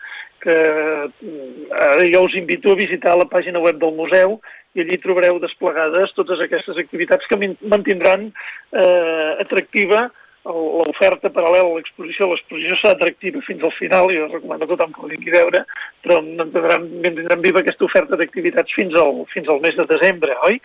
[0.47, 4.39] que eh, jo us invito a visitar la pàgina web del museu
[4.77, 7.39] i allí trobareu desplegades totes aquestes activitats que
[7.73, 10.11] mantindran eh, atractiva
[10.47, 14.93] l'oferta paral·lela a l'exposició, l'exposició serà atractiva fins al final, i jo recomano a tothom
[14.95, 15.63] que ho vingui a veure,
[16.05, 20.61] però mantindran, mantindran viva aquesta oferta d'activitats fins, al, fins al mes de desembre, oi?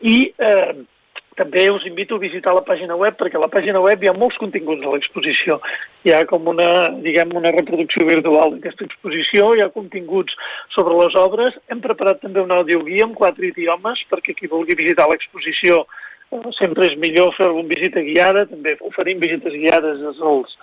[0.00, 0.72] I eh,
[1.38, 4.16] també us invito a visitar la pàgina web, perquè a la pàgina web hi ha
[4.16, 5.60] molts continguts de l'exposició.
[6.02, 10.34] Hi ha com una, diguem, una reproducció virtual d'aquesta exposició, hi ha continguts
[10.74, 11.54] sobre les obres.
[11.70, 15.84] Hem preparat també un audioguia amb quatre idiomes perquè qui vulgui visitar l'exposició
[16.58, 20.56] sempre és millor fer una visita guiada, també oferim visites guiades als,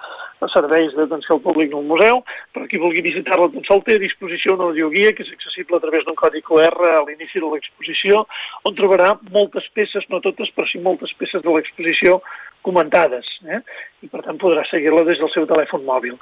[0.44, 2.22] als serveis d'atenció al públic del museu,
[2.54, 5.84] però qui vulgui visitar-la tot sol té a disposició una audioguia que és accessible a
[5.84, 8.26] través d'un codi QR a l'inici de l'exposició,
[8.64, 12.22] on trobarà moltes peces, no totes, però sí moltes peces de l'exposició
[12.66, 13.62] comentades, eh?
[14.02, 16.16] i per tant podrà seguir-la des del seu telèfon mòbil.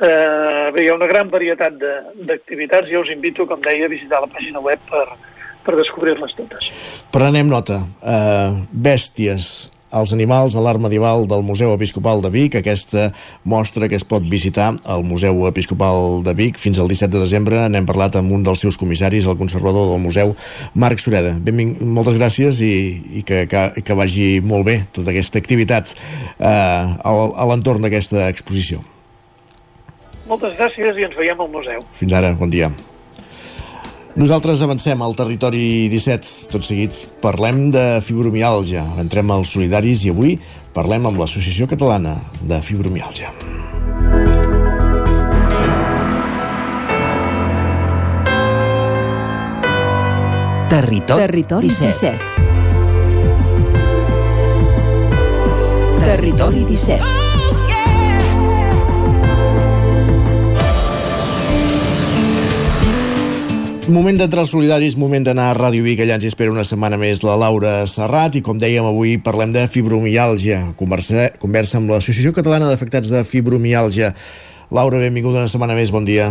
[0.00, 4.22] Eh, bé, hi ha una gran varietat d'activitats, jo us invito, com deia, a visitar
[4.24, 5.04] la pàgina web per,
[5.66, 6.70] per descobrir-les totes.
[7.12, 7.82] Prenem nota.
[8.00, 13.08] Uh, bèsties, els animals a l'art medieval del Museu Episcopal de Vic, aquesta
[13.42, 17.64] mostra que es pot visitar al Museu Episcopal de Vic fins al 17 de desembre.
[17.68, 20.34] N'hem parlat amb un dels seus comissaris, el conservador del museu,
[20.74, 21.34] Marc Sureda.
[21.42, 22.72] Benving moltes gràcies i,
[23.18, 25.90] i que, que, que vagi molt bé tota aquesta activitat
[26.38, 28.84] eh, a l'entorn d'aquesta exposició.
[30.30, 31.82] Moltes gràcies i ens veiem al museu.
[31.98, 32.70] Fins ara, bon dia.
[34.18, 36.50] Nosaltres avancem al territori 17.
[36.50, 38.82] Tot seguit parlem de fibromialgia.
[38.98, 40.34] Entrem als solidaris i avui
[40.74, 43.30] parlem amb l'Associació Catalana de Fibromialgia.
[50.70, 51.86] Territori, Territori 17.
[51.94, 52.50] 17.
[56.10, 57.19] Territori 17.
[63.88, 67.32] Moment d'entrar solidaris, moment d'anar a Ràdio Vic, allà ens espera una setmana més la
[67.40, 70.60] Laura Serrat i com dèiem avui parlem de fibromialgia.
[70.76, 74.12] Conversa, conversa amb l'Associació Catalana d'Afectats de Fibromialgia.
[74.70, 76.28] Laura, benvinguda una setmana més, bon dia.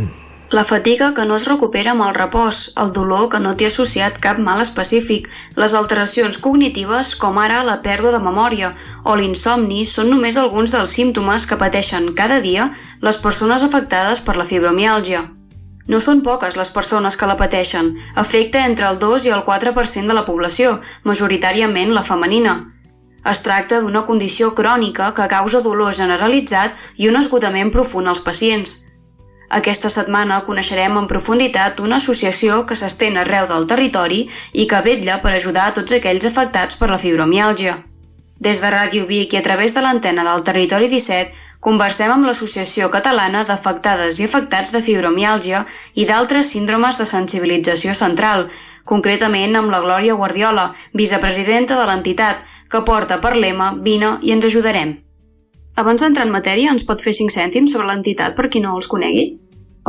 [0.54, 4.22] La fatiga que no es recupera amb el repòs, el dolor que no té associat
[4.22, 5.28] cap mal específic,
[5.58, 8.72] les alteracions cognitives com ara la pèrdua de memòria
[9.06, 12.72] o l'insomni són només alguns dels símptomes que pateixen cada dia
[13.02, 15.39] les persones afectades per la fibromiàlgia.
[15.90, 17.96] No són poques les persones que la pateixen.
[18.24, 22.60] Afecta entre el 2 i el 4% de la població, majoritàriament la femenina.
[23.32, 28.78] Es tracta d'una condició crònica que causa dolor generalitzat i un esgotament profund als pacients.
[29.50, 35.18] Aquesta setmana coneixerem en profunditat una associació que s'estén arreu del territori i que vetlla
[35.24, 37.80] per ajudar a tots aquells afectats per la fibromiàlgia.
[38.40, 42.88] Des de Ràdio Vic i a través de l'antena del Territori 17 Conversem amb l'Associació
[42.91, 45.66] Catalana d'Afectades i Afectats de Fibromiàlgia
[45.99, 48.45] i d'altres síndromes de sensibilització central,
[48.88, 54.47] concretament amb la Glòria Guardiola, vicepresidenta de l'entitat, que porta per lema Vine i ens
[54.47, 54.95] ajudarem.
[55.76, 58.88] Abans d'entrar en matèria, ens pot fer 5 cèntims sobre l'entitat per qui no els
[58.88, 59.28] conegui?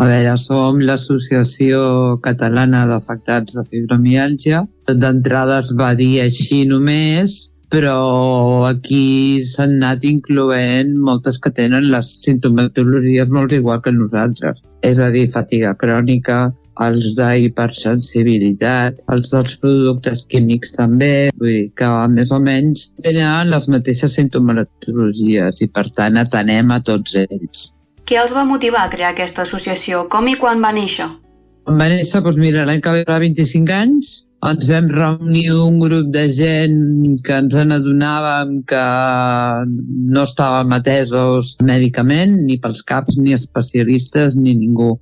[0.01, 4.65] A veure, som l'Associació Catalana d'Afectats de Fibromialgia.
[4.91, 12.09] D'entrada es va dir així només, però aquí s'han anat incloent moltes que tenen les
[12.25, 14.63] sintomatologies molt igual que nosaltres.
[14.83, 16.51] És a dir, fatiga crònica,
[16.81, 23.69] els d'hipersensibilitat, els dels productes químics també, vull dir que més o menys tenen les
[23.73, 27.71] mateixes sintomatologies i per tant atenem a tots ells.
[28.09, 30.09] Què els va motivar a crear aquesta associació?
[30.11, 31.07] Com i quan va néixer?
[31.69, 34.11] Va néixer, doncs mira, l'any que va 25 anys,
[34.49, 38.85] ens vam reunir un grup de gent que ens n'adonàvem que
[40.15, 44.95] no estàvem atesos mèdicament, ni pels caps, ni especialistes, ni ningú.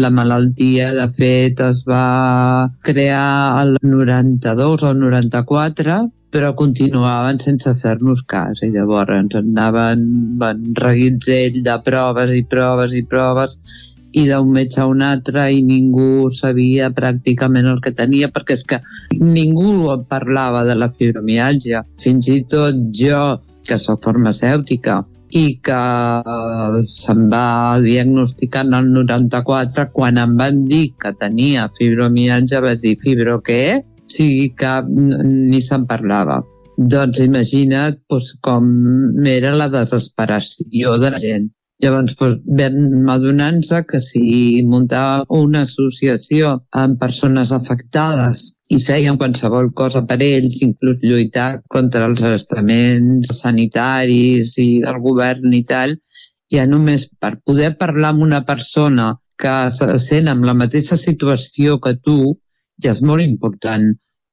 [0.00, 6.00] La malaltia, de fet, es va crear el 92 o el 94,
[6.34, 10.00] però continuaven sense fer-nos cas i llavors ens anaven
[10.40, 13.60] van reguitzell de proves i proves i proves
[14.20, 18.62] i d'un metge a un altre i ningú sabia pràcticament el que tenia perquè és
[18.68, 18.80] que
[19.18, 21.82] ningú parlava de la fibromialgia.
[22.02, 23.24] Fins i tot jo,
[23.66, 25.02] que sóc farmacèutica,
[25.34, 25.80] i que
[26.94, 32.94] se'm va diagnosticar en el 94 quan em van dir que tenia fibromialgia vaig dir
[33.02, 33.62] fibro què?
[33.82, 36.38] O sigui que ni se'n parlava.
[36.76, 38.70] Doncs imagina't doncs, com
[39.30, 41.50] era la desesperació de la gent.
[41.82, 44.26] Llavors doncs, vam adonar-nos que si
[44.72, 46.52] muntava una associació
[46.82, 54.54] amb persones afectades i feien qualsevol cosa per ells, inclús lluitar contra els estaments sanitaris
[54.62, 55.96] i del govern i tal,
[56.54, 59.10] ja només per poder parlar amb una persona
[59.42, 62.18] que se sent en la mateixa situació que tu,
[62.82, 63.90] ja és molt important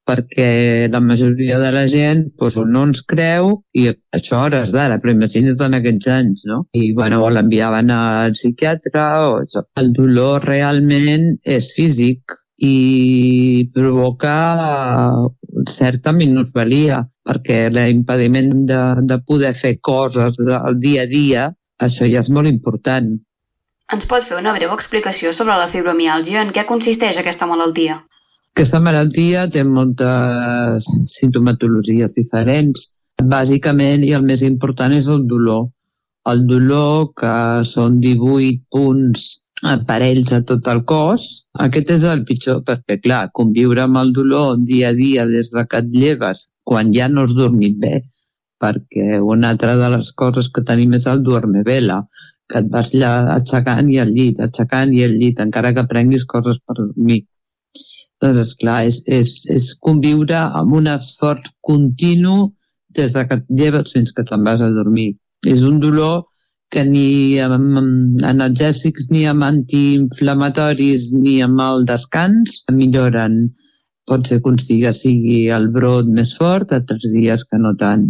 [0.08, 5.14] perquè la majoria de la gent doncs, no ens creu i això hores d'ara, però
[5.14, 6.64] imagina't en aquests anys, no?
[6.74, 9.62] I bueno, l'enviaven al psiquiatre o això.
[9.78, 14.34] El dolor realment és físic, i provoca
[15.68, 21.48] certa minusvalia, perquè l'impediment de, de poder fer coses del dia a dia,
[21.82, 23.10] això ja és molt important.
[23.92, 26.46] Ens pot fer una breu explicació sobre la fibromiàlgia?
[26.46, 27.98] En què consisteix aquesta malaltia?
[28.52, 32.90] Aquesta malaltia té moltes sintomatologies diferents.
[33.34, 35.70] Bàsicament, i el més important, és el dolor.
[36.32, 37.32] El dolor, que
[37.64, 39.24] són 18 punts
[39.72, 41.24] aparells a tot el cos.
[41.66, 45.64] Aquest és el pitjor perquè, clar, conviure amb el dolor dia a dia des de
[45.70, 48.02] que et lleves quan ja no has dormit bé,
[48.62, 52.02] perquè una altra de les coses que tenim és el dorme vela,
[52.48, 56.28] que et vas allà aixecant i al llit, aixecant i al llit, encara que prenguis
[56.28, 57.22] coses per dormir.
[58.22, 62.52] Doncs, esclar, és, és, és conviure amb un esforç continu
[62.94, 65.10] des de que et lleves fins que te'n vas a dormir.
[65.48, 66.22] És un dolor
[66.72, 73.42] que ni amb analgèsics ni amb antiinflamatoris ni amb el descans milloren.
[74.08, 78.08] Pot ser que sigui el brot més fort, altres dies que no tant.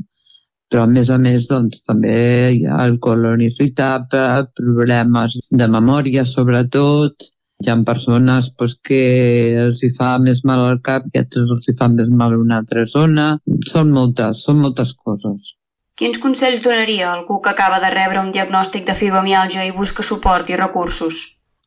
[0.70, 2.14] Però, a més a més, doncs, també
[2.56, 7.28] hi ha el colon irritable, problemes de memòria, sobretot.
[7.62, 9.02] Hi ha persones doncs, que
[9.64, 12.40] els hi fa més mal al cap i altres els hi fa més mal a
[12.42, 13.26] una altra zona.
[13.70, 15.54] Són moltes, són moltes coses.
[15.98, 20.02] Quins consells donaria a algú que acaba de rebre un diagnòstic de fibromialgia i busca
[20.02, 21.20] suport i recursos?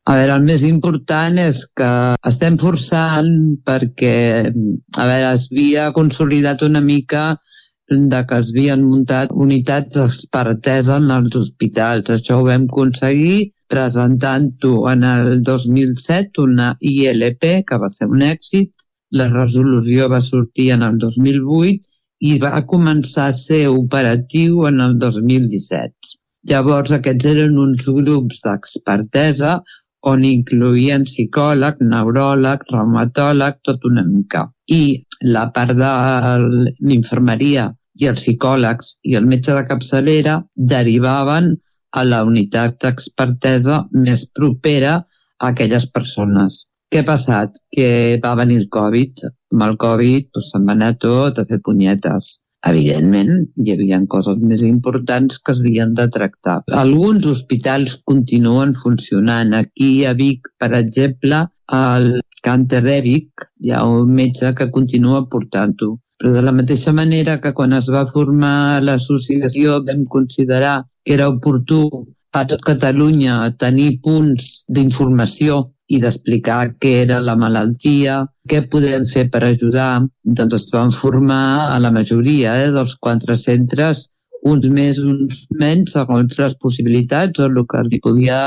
[0.06, 1.90] A veure, el més important és que
[2.30, 3.30] estem forçant
[3.66, 4.16] perquè,
[4.46, 7.22] a veure, es havia consolidat una mica
[7.88, 12.10] de que es havien muntat unitats d'expertesa en els hospitals.
[12.10, 18.70] Això ho vam aconseguir presentant-ho en el 2007, una ILP, que va ser un èxit.
[19.12, 21.78] La resolució va sortir en el 2008
[22.26, 26.16] i va començar a ser operatiu en el 2017.
[26.50, 29.58] Llavors aquests eren uns grups d'expertesa
[30.10, 34.46] on incloïen psicòleg, neuròleg, reumatòleg, tot una mica.
[34.70, 35.02] I
[35.34, 35.92] la part de
[36.88, 37.66] l'infermeria
[38.00, 40.38] i els psicòlegs i el metge de capçalera
[40.72, 41.54] derivaven
[41.96, 46.66] a la unitat d'expertesa més propera a aquelles persones.
[46.92, 47.56] Què ha passat?
[47.74, 47.88] Que
[48.22, 49.24] va venir el Covid.
[49.54, 52.36] Amb el Covid doncs, se'n va anar tot a fer punyetes.
[52.66, 56.56] Evidentment, hi havia coses més importants que es havien de tractar.
[56.84, 59.54] Alguns hospitals continuen funcionant.
[59.54, 62.08] Aquí a Vic, per exemple, al
[62.42, 65.94] Canter de Vic hi ha un metge que continua portant-ho.
[66.16, 71.28] Però de la mateixa manera que quan es va formar l'associació vam considerar que era
[71.28, 71.80] oportú
[72.32, 78.18] a tot Catalunya tenir punts d'informació i d'explicar què era la malaltia,
[78.50, 80.06] què podem fer per ajudar.
[80.38, 84.06] Doncs es van formar a la majoria eh, dels quatre centres
[84.46, 88.38] uns més, uns menys, segons les possibilitats o el que li podia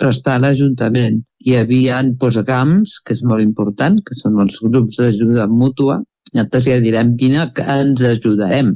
[0.00, 1.22] prestar l'Ajuntament.
[1.46, 6.00] Hi havia doncs, GAMS, que és molt important, que són els grups d'ajuda mútua.
[6.34, 8.74] Nosaltres ja direm quina que ens ajudarem,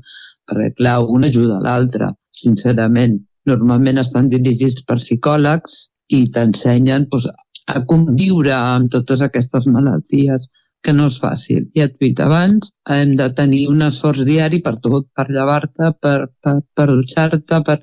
[0.48, 3.20] perquè clar, un ajuda l'altre, sincerament.
[3.50, 5.80] Normalment estan dirigits per psicòlegs
[6.16, 7.28] i t'ensenyen doncs,
[7.70, 10.48] a conviure amb totes aquestes malalties
[10.82, 11.66] que no és fàcil.
[11.78, 16.16] Ja et dit abans, hem de tenir un esforç diari per tot, per llevar-te, per,
[16.42, 17.78] per, per dutxar-te, per...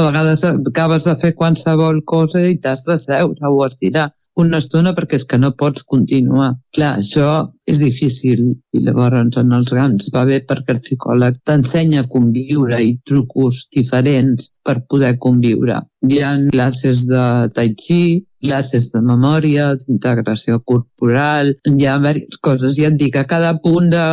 [0.00, 4.08] a vegades acabes de fer qualsevol cosa i t'has de seure o estirar
[4.40, 6.54] una estona perquè és que no pots continuar.
[6.74, 7.30] Clar, això
[7.70, 8.40] és difícil
[8.74, 13.66] i llavors en els grans va bé perquè el psicòleg t'ensenya a conviure i trucos
[13.76, 15.82] diferents per poder conviure.
[16.08, 17.24] Hi ha classes de
[17.54, 18.02] tai chi,
[18.42, 22.76] classes de memòria, d'integració corporal, hi ha diverses coses.
[22.80, 24.04] Ja et dic, a cada punt de,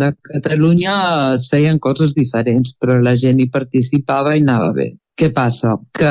[0.00, 0.96] de Catalunya
[1.36, 4.90] es feien coses diferents, però la gent hi participava i anava bé.
[5.20, 5.74] Què passa?
[5.98, 6.10] Que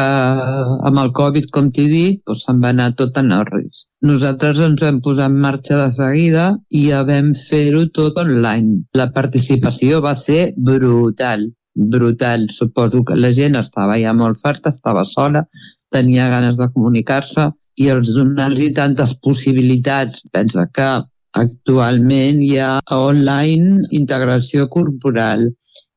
[0.85, 3.87] amb el Covid, com t'he dit, doncs se'n va anar tot en orris.
[4.05, 8.83] Nosaltres ens vam posar en marxa de seguida i ja vam fer-ho tot online.
[8.99, 12.49] La participació va ser brutal brutal.
[12.49, 15.45] Suposo que la gent estava ja molt farta, estava sola,
[15.93, 17.49] tenia ganes de comunicar-se
[17.79, 20.25] i els donar-los tantes possibilitats.
[20.33, 20.89] Pensa que
[21.39, 25.45] actualment hi ha online integració corporal,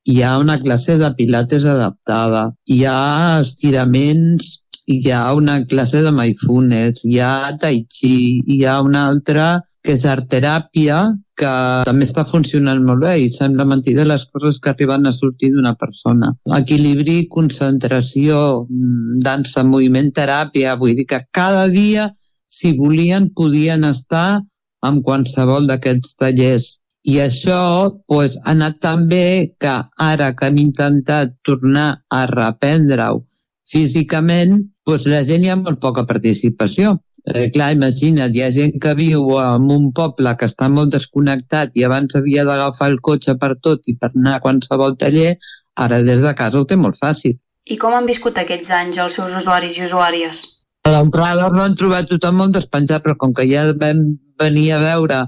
[0.05, 6.13] hi ha una classe de pilates adaptada, hi ha estiraments, hi ha una classe de
[6.13, 11.05] mindfulness, hi ha tai chi, hi ha una altra que és art teràpia,
[11.39, 11.53] que
[11.89, 15.75] també està funcionant molt bé i sembla mentida les coses que arriben a sortir d'una
[15.81, 16.33] persona.
[16.59, 22.11] Equilibri, concentració, mm, dansa, moviment, teràpia, vull dir que cada dia,
[22.47, 24.43] si volien, podien estar
[24.83, 26.79] amb qualsevol d'aquests tallers.
[27.05, 33.25] I això pues, ha anat tan bé que ara que hem intentat tornar a reprendre-ho
[33.73, 36.99] físicament, pues, la gent hi ha molt poca participació.
[37.23, 41.77] Eh, clar, imagina't, hi ha gent que viu en un poble que està molt desconnectat
[41.79, 45.37] i abans havia d'agafar el cotxe per tot i per anar a qualsevol taller,
[45.79, 47.39] ara des de casa ho té molt fàcil.
[47.71, 50.43] I com han viscut aquests anys els seus usuaris i usuàries?
[50.83, 54.03] A l'entrada es van trobar tothom molt despenjat, però com que ja vam
[54.43, 55.21] venir a veure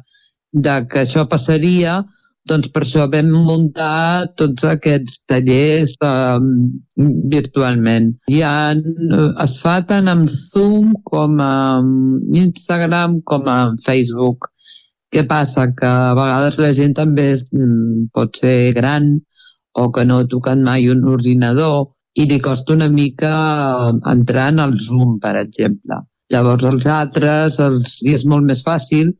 [0.67, 2.01] de que això passaria,
[2.51, 6.41] doncs per això vam muntar tots aquests tallers eh,
[7.33, 8.11] virtualment.
[8.33, 8.55] Ja
[9.45, 14.51] es fa tant amb Zoom com amb Instagram com amb Facebook.
[15.15, 15.69] Què passa?
[15.79, 19.15] Que a vegades la gent també és, mm, pot ser gran
[19.75, 23.31] o que no ha tocat mai un ordinador i li costa una mica
[24.11, 26.03] entrar en el Zoom, per exemple.
[26.33, 29.13] Llavors els altres els, i és molt més fàcil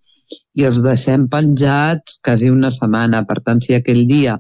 [0.55, 3.25] i els deixem penjats quasi una setmana.
[3.29, 4.39] Per tant, si aquell dia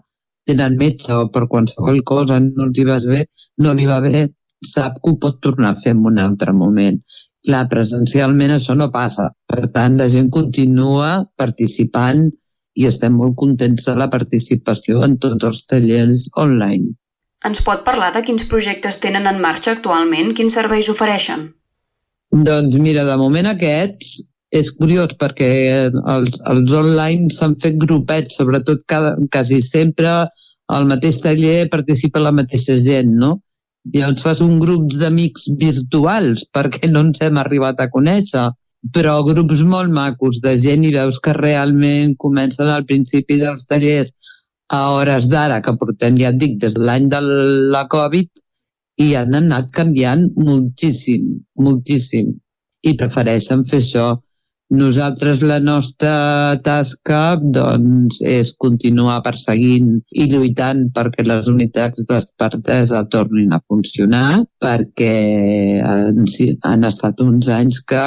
[0.48, 3.24] tenen metge o per qualsevol cosa no els hi va bé,
[3.64, 4.28] no li va bé,
[4.64, 7.00] sap que ho pot tornar a fer en un altre moment.
[7.44, 9.30] Clar, presencialment això no passa.
[9.50, 12.28] Per tant, la gent continua participant
[12.74, 16.94] i estem molt contents de la participació en tots els tallers online.
[17.44, 20.32] Ens pot parlar de quins projectes tenen en marxa actualment?
[20.36, 21.50] Quins serveis ofereixen?
[22.34, 24.16] Doncs mira, de moment aquests
[24.54, 25.48] és curiós perquè
[25.90, 30.12] els, els online s'han fet grupets, sobretot cada, quasi sempre
[30.74, 33.38] al mateix taller participa la mateixa gent, no?
[33.92, 38.46] I llavors fas un grup d'amics virtuals perquè no ens hem arribat a conèixer,
[38.94, 44.14] però grups molt macos de gent i veus que realment comencen al principi dels tallers
[44.72, 47.20] a hores d'ara, que portem, ja et dic, des de l'any de
[47.74, 48.44] la Covid,
[49.02, 52.30] i han anat canviant moltíssim, moltíssim.
[52.84, 54.06] I prefereixen fer això.
[54.72, 63.52] Nosaltres la nostra tasca doncs, és continuar perseguint i lluitant perquè les unitats d'expertesa tornin
[63.52, 66.24] a funcionar, perquè han,
[66.64, 68.06] han estat uns anys que,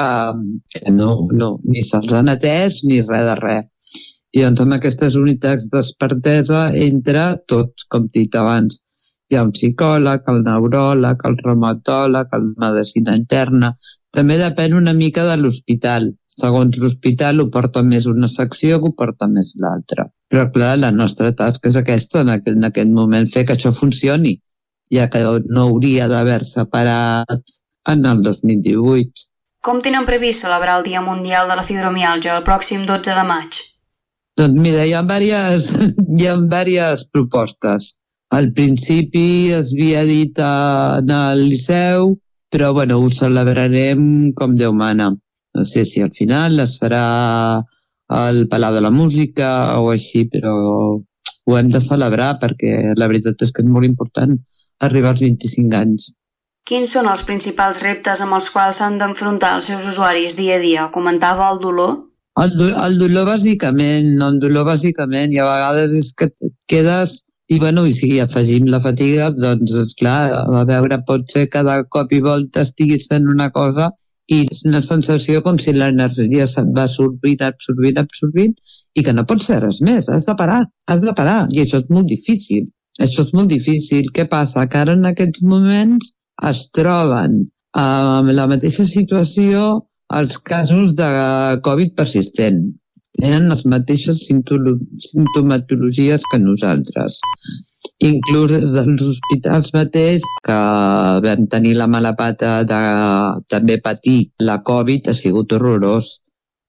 [0.73, 3.69] que no, no, ni se'ls han atès ni res de res.
[4.33, 8.81] I doncs amb aquestes unitats d'expertesa entra tots, com dit abans,
[9.29, 13.73] hi ha un psicòleg, el neuròleg, el reumatòleg, el medicina interna.
[14.15, 16.09] També depèn una mica de l'hospital.
[16.37, 20.07] Segons l'hospital ho porta més una secció que ho porta més l'altra.
[20.31, 23.73] Però clar, la nostra tasca és aquesta, en aquest, en aquest moment, fer que això
[23.75, 24.37] funcioni,
[24.93, 27.57] ja que no hauria d'haver-se parat
[27.91, 29.27] en el 2018.
[29.67, 33.63] Com tenen previst celebrar el Dia Mundial de la Fibromialgia el pròxim 12 de maig?
[34.39, 35.73] Doncs mira, hi ha diverses,
[36.17, 37.97] hi ha diverses propostes.
[38.29, 42.11] Al principi es havia dit en el Liceu,
[42.51, 45.13] però bueno, ho celebrarem com Déu mana.
[45.55, 47.63] No sé si al final es farà
[48.07, 50.53] al Palau de la Música o així, però
[51.47, 54.35] ho hem de celebrar perquè la veritat és que és molt important
[54.83, 56.11] arribar als 25 anys.
[56.67, 60.63] Quins són els principals reptes amb els quals s'han d'enfrontar els seus usuaris dia a
[60.63, 60.89] dia?
[60.91, 61.95] Comentava el dolor?
[62.37, 66.51] El, do, el dolor bàsicament, no, el dolor bàsicament, i a vegades és que et
[66.69, 71.77] quedes i bueno, i si afegim la fatiga, doncs clar, a veure, pot ser cada
[71.95, 73.91] cop i volta estiguis fent una cosa
[74.27, 78.55] i és una sensació com si l'energia se't va absorbint, absorbint, absorbint
[78.99, 81.79] i que no pots fer res més, has de parar, has de parar i això
[81.79, 82.67] és molt difícil.
[82.99, 84.09] Això és molt difícil.
[84.13, 84.65] Què passa?
[84.67, 86.11] Que ara en aquests moments
[86.49, 87.45] es troben
[87.77, 89.67] amb la mateixa situació
[90.17, 91.07] els casos de
[91.63, 92.61] Covid persistent
[93.17, 97.19] tenen les mateixes sintomatologies que nosaltres.
[98.07, 100.57] Inclús dels hospitals mateix, que
[101.25, 102.79] vam tenir la mala pata de
[103.49, 106.17] també patir la Covid, ha sigut horrorós.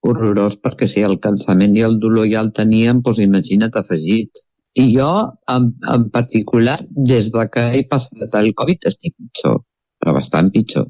[0.05, 4.45] Horrorós, perquè si el cansament i el dolor ja el teníem, doncs imagina't afegit.
[4.79, 5.09] I jo,
[5.51, 6.79] en, en particular,
[7.11, 9.59] des de que he passat el Covid, estic pitjor,
[9.99, 10.87] però bastant pitjor.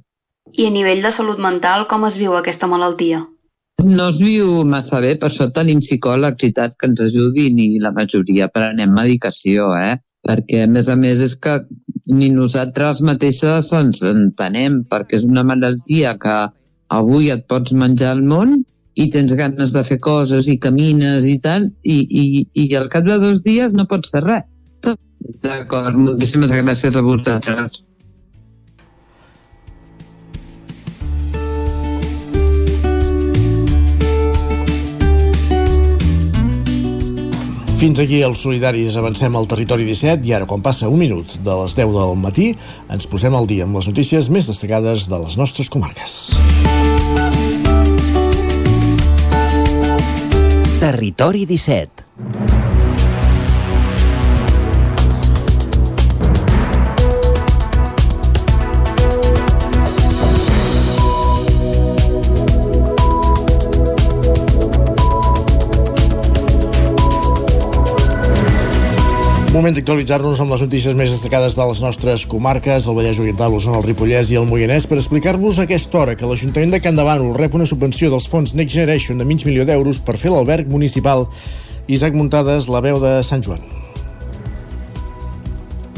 [0.53, 3.25] I a nivell de salut mental, com es viu aquesta malaltia?
[3.85, 7.79] No es viu massa bé, per això tenim psicòlegs i tal que ens ajudin i
[7.79, 9.95] la majoria prenem medicació, eh?
[10.27, 11.55] Perquè, a més a més, és que
[12.11, 16.37] ni nosaltres mateixes ens entenem, perquè és una malaltia que
[16.99, 18.59] avui et pots menjar al món
[18.99, 23.07] i tens ganes de fer coses i camines i tal, i, i, i al cap
[23.07, 24.47] de dos dies no pots fer res.
[25.43, 27.83] D'acord, moltíssimes gràcies a vosaltres.
[37.79, 41.53] Fins aquí els solidaris avancem al territori 17 i ara quan passa un minut de
[41.61, 42.49] les 10 del matí
[42.91, 46.19] ens posem al dia amb les notícies més destacades de les nostres comarques.
[50.83, 52.58] Territori 17
[69.59, 73.81] Moment d'actualitzar-nos amb les notícies més destacades de les nostres comarques, el Vallès Oriental, l'Osona,
[73.81, 77.25] el Ripollès i el Moianès, per explicar-vos a aquesta hora que l'Ajuntament de Can Davant
[77.35, 81.27] rep una subvenció dels fons Next Generation de mig milió d'euros per fer l'alberg municipal.
[81.91, 83.88] Isaac Muntades, la veu de Sant Joan.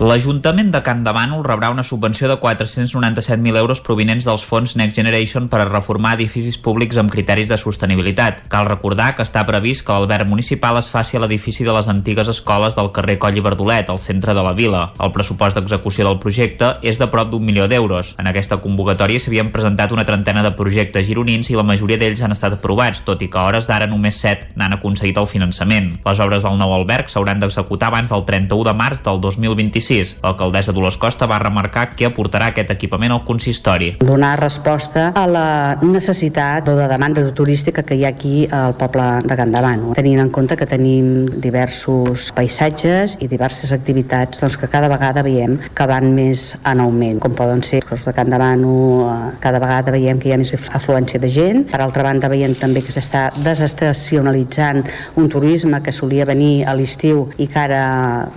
[0.01, 4.95] L'Ajuntament de Can de Bànol rebrà una subvenció de 497.000 euros provinents dels fons Next
[4.97, 8.39] Generation per a reformar edificis públics amb criteris de sostenibilitat.
[8.49, 12.31] Cal recordar que està previst que l'alberg municipal es faci a l'edifici de les antigues
[12.33, 14.87] escoles del carrer Coll i Verdolet, al centre de la vila.
[14.97, 18.15] El pressupost d'execució del projecte és de prop d'un milió d'euros.
[18.17, 22.33] En aquesta convocatòria s'havien presentat una trentena de projectes gironins i la majoria d'ells han
[22.33, 25.93] estat aprovats, tot i que a hores d'ara només 7 n'han aconseguit el finançament.
[26.09, 30.21] Les obres del nou alberg s'hauran d'executar abans del 31 de març del 2025 2026.
[30.23, 33.91] L'alcaldessa Dolors Costa va remarcar què aportarà aquest equipament al consistori.
[33.99, 35.47] Donar resposta a la
[35.81, 40.31] necessitat o de demanda turística que hi ha aquí al poble de Candavano, tenint en
[40.31, 46.11] compte que tenim diversos paisatges i diverses activitats doncs, que cada vegada veiem que van
[46.15, 48.75] més en augment, com poden ser els de Candavano,
[49.11, 52.55] eh, cada vegada veiem que hi ha més afluència de gent, per altra banda veiem
[52.55, 54.83] també que s'està desestacionalitzant
[55.19, 57.83] un turisme que solia venir a l'estiu i que ara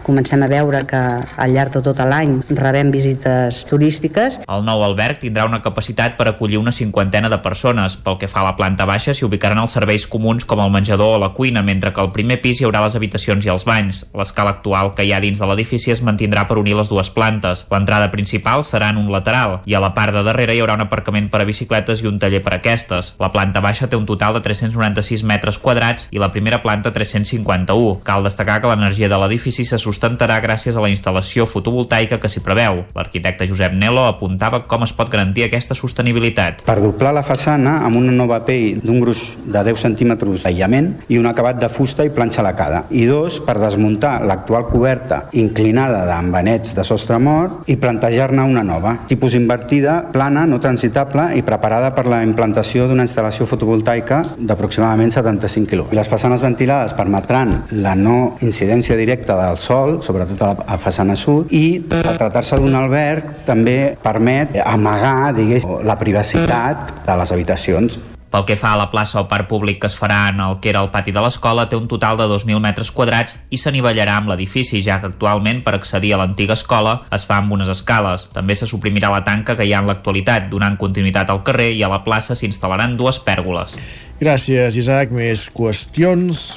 [0.03, 1.03] comencem a veure que
[1.45, 4.39] al llarg de tot l'any rebem visites turístiques.
[4.49, 7.99] El nou alberg tindrà una capacitat per acollir una cinquantena de persones.
[8.01, 11.19] Pel que fa a la planta baixa, s'hi ubicaran els serveis comuns com el menjador
[11.19, 14.05] o la cuina, mentre que al primer pis hi haurà les habitacions i els banys.
[14.17, 17.67] L'escala actual que hi ha dins de l'edifici es mantindrà per unir les dues plantes.
[17.71, 20.87] L'entrada principal serà en un lateral i a la part de darrere hi haurà un
[20.87, 23.15] aparcament per a bicicletes i un taller per a aquestes.
[23.21, 28.01] La planta baixa té un total de 396 metres quadrats i la primera planta 351.
[28.07, 32.29] Cal destacar que l'energia de l'edifici se sustentarà gràcies a la instal·lació instal·lació fotovoltaica que
[32.29, 32.85] s'hi preveu.
[32.95, 36.62] L'arquitecte Josep Nelo apuntava com es pot garantir aquesta sostenibilitat.
[36.66, 41.18] Per doblar la façana amb una nova pell d'un gruix de 10 centímetres d'aïllament i
[41.18, 42.85] un acabat de fusta i planxa lacada.
[42.91, 48.99] I dos, per desmuntar l'actual coberta inclinada d'embanets de sostre mort i plantejar-ne una nova,
[49.09, 55.70] tipus invertida, plana, no transitable i preparada per la implantació d'una instal·lació fotovoltaica d'aproximadament 75
[55.70, 55.97] kW.
[55.97, 61.53] Les façanes ventilades permetran la no incidència directa del sol, sobretot a la façana sud
[61.55, 68.01] i a tractar-se d'un alberg també permet amagar digués, la privacitat de les habitacions
[68.35, 70.73] Pel que fa a la plaça o parc públic que es farà en el que
[70.73, 74.33] era el pati de l'escola, té un total de 2.000 metres quadrats i s'anivellarà amb
[74.33, 78.27] l'edifici, ja que actualment per accedir a l'antiga escola es fa amb unes escales.
[78.35, 81.87] També se suprimirà la tanca que hi ha en l'actualitat, donant continuïtat al carrer i
[81.87, 83.79] a la plaça s'instal·laran dues pèrgoles.
[84.19, 85.15] Gràcies, Isaac.
[85.15, 86.57] Més qüestions.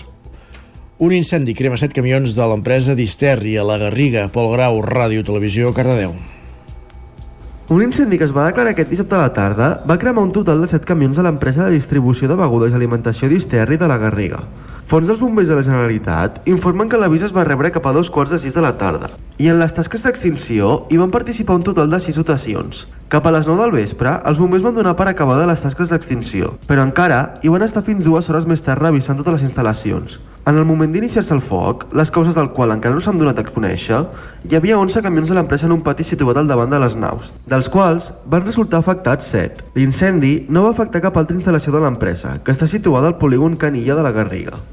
[0.98, 5.70] Un incendi crema set camions de l'empresa Disterri a la Garriga, Pol Grau, Ràdio Televisió,
[5.70, 6.16] Cardedeu.
[7.70, 10.64] Un incendi que es va declarar aquest dissabte a la tarda va cremar un total
[10.66, 14.42] de 7 camions de l'empresa de distribució de begudes i alimentació Disterri de la Garriga.
[14.88, 18.08] Fons dels bombers de la Generalitat informen que l'avís es va rebre cap a dos
[18.08, 21.66] quarts de sis de la tarda i en les tasques d'extinció hi van participar un
[21.68, 22.86] total de sis dotacions.
[23.12, 26.54] Cap a les 9 del vespre, els bombers van donar per acabada les tasques d'extinció,
[26.72, 30.22] però encara hi van estar fins dues hores més tard revisant totes les instal·lacions.
[30.48, 33.46] En el moment d'iniciar-se el foc, les causes del qual encara no s'han donat a
[33.50, 34.00] conèixer,
[34.48, 37.36] hi havia 11 camions de l'empresa en un pati situat al davant de les naus,
[37.44, 39.68] dels quals van resultar afectats 7.
[39.76, 44.00] L'incendi no va afectar cap altra instal·lació de l'empresa, que està situada al polígon Canilla
[44.00, 44.64] de la Garriga.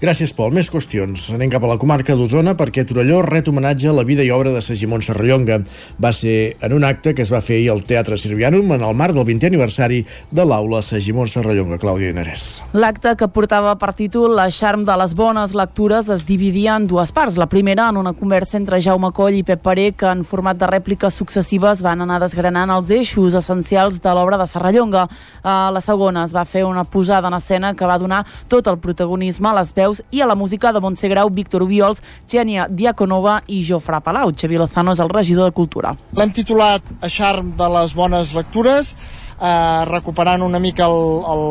[0.00, 0.48] Gràcies, Pol.
[0.56, 1.26] Més qüestions.
[1.34, 4.48] Anem cap a la comarca d'Osona perquè Torelló ret homenatge a la vida i obra
[4.54, 5.58] de Sagimon Serrallonga.
[6.00, 8.96] Va ser en un acte que es va fer ahir al Teatre Sirvianum en el
[8.96, 9.98] marc del 20è aniversari
[10.32, 11.76] de l'aula Sagimon Serrallonga.
[11.82, 12.44] Clàudia Inarès.
[12.72, 17.12] L'acte que portava per títol La charm de les bones lectures es dividia en dues
[17.12, 17.36] parts.
[17.36, 20.70] La primera en una conversa entre Jaume Coll i Pep Paré que en format de
[20.72, 25.04] rèpliques successives van anar desgranant els eixos essencials de l'obra de Serrallonga.
[25.44, 28.80] A la segona es va fer una posada en escena que va donar tot el
[28.80, 32.68] protagonisme a les veus veus i a la música de Montse Grau, Víctor Ubiols, Gènia
[32.68, 34.32] Diaconova i Jofre Palau.
[34.32, 35.94] Xavi Lozano és el regidor de Cultura.
[36.16, 38.94] L'hem titulat A Charm de les bones lectures,
[39.40, 41.44] eh, recuperant una mica el, el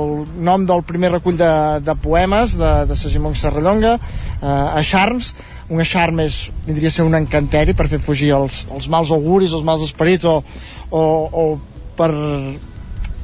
[0.46, 1.52] nom del primer recull de,
[1.84, 3.98] de poemes de, de Sagimon Serrallonga,
[4.42, 5.36] eh, a Charms,
[5.70, 9.54] un charm és, vindria a ser un encanteri per fer fugir els, els mals auguris,
[9.54, 10.40] els mals esperits o,
[10.90, 11.44] o, o
[11.94, 12.10] per,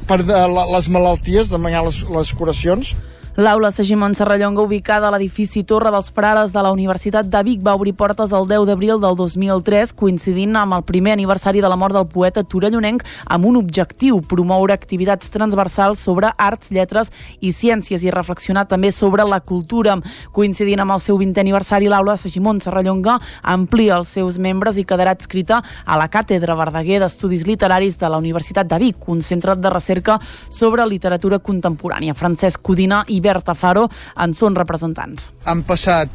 [0.06, 0.38] per de,
[0.70, 2.94] les malalties, demanar les, les curacions.
[3.36, 7.74] L'aula Sagimon Serrallonga, ubicada a l'edifici Torre dels Frares de la Universitat de Vic, va
[7.76, 11.92] obrir portes el 10 d'abril del 2003, coincidint amb el primer aniversari de la mort
[11.92, 17.12] del poeta torellonenc, amb un objectiu, promoure activitats transversals sobre arts, lletres
[17.44, 19.98] i ciències i reflexionar també sobre la cultura.
[20.32, 25.12] Coincidint amb el seu 20è aniversari, l'aula Sagimon Serrallonga amplia els seus membres i quedarà
[25.12, 29.76] adscrita a la Càtedra Verdaguer d'Estudis Literaris de la Universitat de Vic, un centre de
[29.76, 30.16] recerca
[30.48, 32.16] sobre literatura contemporània.
[32.16, 33.86] Francesc Codina i Berta Faro
[34.22, 35.32] en són representants.
[35.50, 36.12] Han passat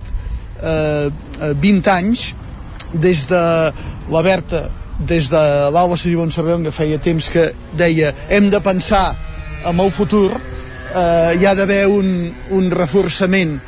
[0.61, 1.09] eh,
[1.41, 2.29] 20 eh, anys
[2.93, 3.41] des de
[4.11, 4.67] la Berta,
[4.99, 5.41] des de
[5.73, 9.11] l'Alba Siribon Serrallonga que feia temps que deia hem de pensar
[9.65, 13.59] en el futur, eh, hi ha d'haver un, un reforçament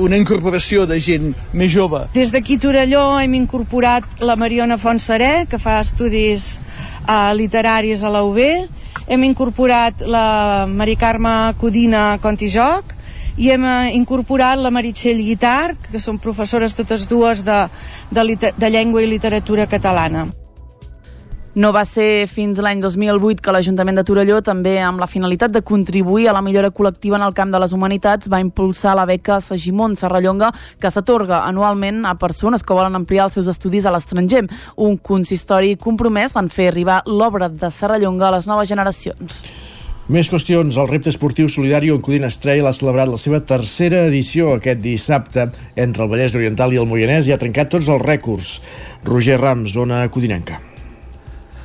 [0.00, 2.06] una incorporació de gent més jove.
[2.14, 8.22] Des d'aquí Torelló hem incorporat la Mariona Fontseré, que fa estudis eh, literaris a la
[8.24, 8.40] UB,
[9.06, 12.94] hem incorporat la Mari Carme Codina Contijoc
[13.36, 17.62] i hem eh, incorporat la Meritxell Guitart, que són professores totes dues de,
[18.10, 20.28] de, de llengua i literatura catalana.
[21.50, 25.64] No va ser fins l'any 2008 que l'Ajuntament de Torelló, també amb la finalitat de
[25.66, 29.40] contribuir a la millora col·lectiva en el camp de les humanitats, va impulsar la beca
[29.42, 34.44] Sagimon Serrallonga, que s'atorga anualment a persones que volen ampliar els seus estudis a l'estranger.
[34.78, 39.42] Un consistori compromès en fer arribar l'obra de Serrallonga a les noves generacions.
[40.06, 40.78] Més qüestions.
[40.78, 45.50] El repte esportiu solidari on Codina Trail ha celebrat la seva tercera edició aquest dissabte
[45.74, 48.58] entre el Vallès Oriental i el Moianès i ha trencat tots els rècords.
[49.02, 50.69] Roger Rams, zona codinenca.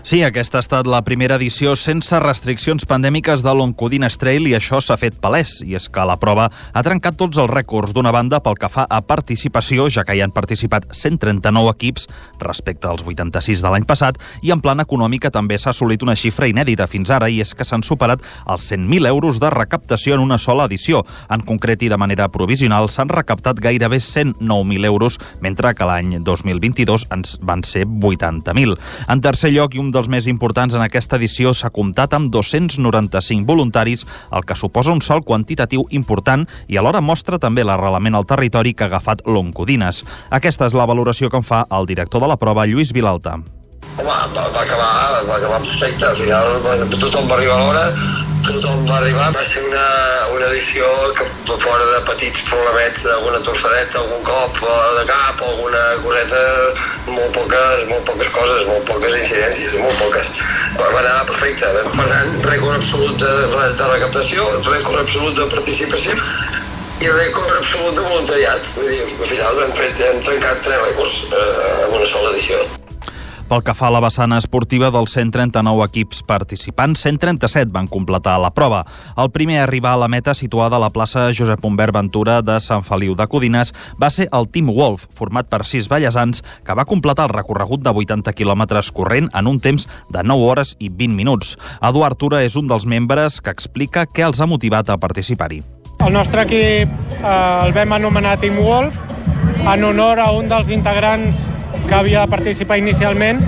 [0.05, 4.77] Sí, aquesta ha estat la primera edició sense restriccions pandèmiques de l'Oncodina Trail i això
[4.77, 5.63] s'ha fet palès.
[5.65, 8.83] I és que la prova ha trencat tots els rècords d'una banda pel que fa
[8.85, 12.05] a participació, ja que hi han participat 139 equips
[12.37, 16.51] respecte als 86 de l'any passat, i en plan econòmica també s'ha assolit una xifra
[16.53, 20.37] inèdita fins ara i és que s'han superat els 100.000 euros de recaptació en una
[20.37, 21.01] sola edició.
[21.33, 27.09] En concret i de manera provisional s'han recaptat gairebé 109.000 euros, mentre que l'any 2022
[27.09, 28.77] ens van ser 80.000.
[29.09, 33.47] En tercer lloc, i un dels més importants en aquesta edició s'ha comptat amb 295
[33.47, 38.75] voluntaris, el que suposa un salt quantitatiu important i alhora mostra també l'arrelament al territori
[38.75, 40.03] que ha agafat l'Oncodines.
[40.29, 43.39] Aquesta és la valoració que en fa el director de la prova, Lluís Vilalta.
[43.95, 46.03] Home, va, va, acabar, va acabar perfecte.
[46.05, 47.83] Al final tothom va arribar a l'hora,
[48.43, 49.29] tothom va arribar.
[49.31, 49.85] Va ser una,
[50.35, 51.27] una edició que
[51.63, 54.59] fora de petits problemets, alguna torçadeta, algun cop
[54.99, 56.43] de cap, alguna coseta,
[57.07, 60.43] molt poques, molt poques coses, molt poques incidències, molt poques.
[60.75, 61.71] Va anar perfecte.
[61.95, 63.33] Per tant, rècord absolut de,
[63.79, 66.19] de recaptació, rècord absolut de participació
[66.99, 68.73] i rècord absolut de voluntariat.
[68.75, 71.53] Vull dir, al final hem, fet, hem trencat tres rècords eh,
[71.85, 72.59] en una sola edició.
[73.45, 78.49] Pel que fa a la vessana esportiva dels 139 equips participants, 137 van completar la
[78.49, 78.79] prova.
[79.21, 82.55] El primer a arribar a la meta situada a la plaça Josep Humbert Ventura de
[82.57, 83.69] Sant Feliu de Codines
[84.01, 87.93] va ser el Team Wolf, format per sis ballesans, que va completar el recorregut de
[87.93, 91.53] 80 quilòmetres corrent en un temps de 9 hores i 20 minuts.
[91.85, 95.61] Eduard Tura és un dels membres que explica què els ha motivat a participar-hi.
[96.01, 96.89] El nostre equip
[97.21, 97.29] eh,
[97.61, 98.97] el vam anomenar Team Wolf
[99.73, 101.47] en honor a un dels integrants
[101.87, 103.41] que havia de participar inicialment,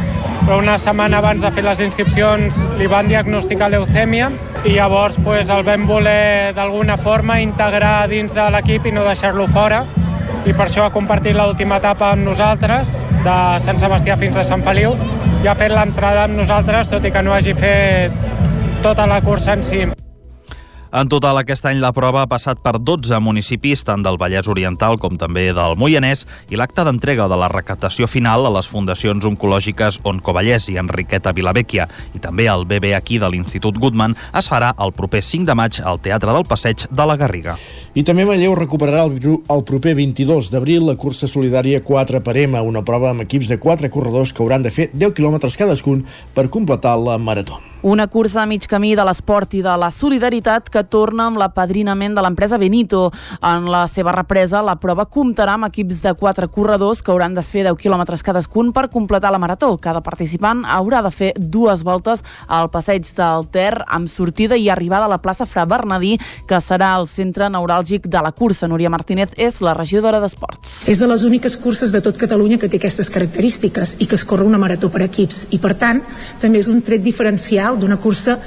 [0.46, 4.32] però una setmana abans de fer les inscripcions li van diagnosticar leucèmia
[4.66, 9.48] i llavors pues, el vam voler d'alguna forma integrar dins de l'equip i no deixar-lo
[9.52, 9.84] fora
[10.48, 14.64] i per això ha compartit l'última etapa amb nosaltres, de Sant Sebastià fins a Sant
[14.64, 14.96] Feliu,
[15.44, 18.28] i ha fet l'entrada amb nosaltres, tot i que no hagi fet
[18.86, 19.84] tota la cursa en si.
[20.92, 24.96] En total, aquest any la prova ha passat per 12 municipis, tant del Vallès Oriental
[25.02, 30.00] com també del Moianès, i l'acte d'entrega de la recaptació final a les fundacions oncològiques
[30.08, 34.96] Oncovallès i Enriqueta Vilavecchia i també al BB aquí de l'Institut Goodman es farà el
[34.96, 37.58] proper 5 de maig al Teatre del Passeig de la Garriga.
[37.94, 42.62] I també Manlleu recuperarà el, el proper 22 d'abril la cursa solidària 4 per M,
[42.64, 46.48] una prova amb equips de 4 corredors que hauran de fer 10 quilòmetres cadascun per
[46.48, 47.60] completar la marató.
[47.88, 52.18] Una cursa a mig camí de l'esport i de la solidaritat que torna amb l'apadrinament
[52.18, 53.06] de l'empresa Benito.
[53.40, 57.46] En la seva represa, la prova comptarà amb equips de quatre corredors que hauran de
[57.48, 59.70] fer 10 quilòmetres cadascun per completar la marató.
[59.80, 65.08] Cada participant haurà de fer dues voltes al passeig del Ter amb sortida i arribada
[65.08, 68.68] a la plaça Fra Bernadí, que serà el centre neuràlgic de la cursa.
[68.68, 70.90] Núria Martínez és la regidora d'Esports.
[70.92, 74.28] És de les úniques curses de tot Catalunya que té aquestes característiques i que es
[74.28, 75.46] corre una marató per equips.
[75.56, 76.04] I, per tant,
[76.44, 78.40] també és un tret diferencial d'una cursa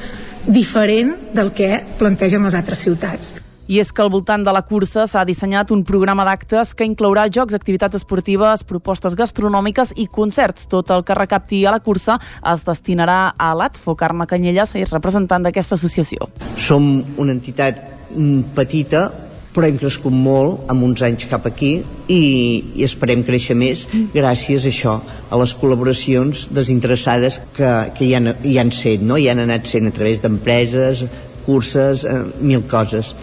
[0.47, 3.35] diferent del que plantegen les altres ciutats.
[3.71, 7.29] I és que al voltant de la cursa s'ha dissenyat un programa d'actes que inclourà
[7.31, 10.67] jocs, activitats esportives, propostes gastronòmiques i concerts.
[10.67, 12.19] Tot el que recapti a la cursa
[12.51, 13.95] es destinarà a l'ATFO.
[13.95, 16.27] Carme Canyelles és representant d'aquesta associació.
[16.59, 17.79] Som una entitat
[18.17, 19.07] mm, petita,
[19.55, 21.73] però hem crescut molt amb uns anys cap aquí
[22.07, 22.21] i,
[22.79, 24.95] i esperem créixer més gràcies a això,
[25.31, 29.19] a les col·laboracions desinteressades que, que hi, han, hi han sent, no?
[29.19, 31.05] hi han anat sent a través d'empreses,
[31.47, 33.15] curses, eh, mil coses.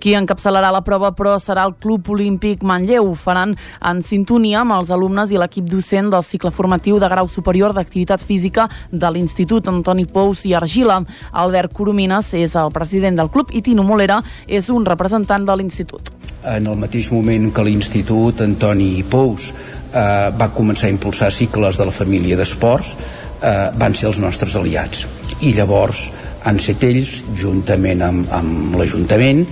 [0.00, 3.10] Qui encapçalarà la prova, però, serà el Club Olímpic Manlleu.
[3.10, 3.52] Ho faran
[3.84, 8.24] en sintonia amb els alumnes i l'equip docent del cicle formatiu de grau superior d'activitat
[8.24, 11.02] física de l'Institut Antoni Pous i Argila.
[11.44, 16.08] Albert Coromines és el president del club i Tino Molera és un representant de l'Institut.
[16.48, 21.84] En el mateix moment que l'Institut Antoni Pous eh, va començar a impulsar cicles de
[21.84, 22.96] la família d'esports,
[23.42, 25.04] eh, van ser els nostres aliats.
[25.44, 26.06] I llavors
[26.48, 29.44] han set ells, juntament amb, amb l'Ajuntament,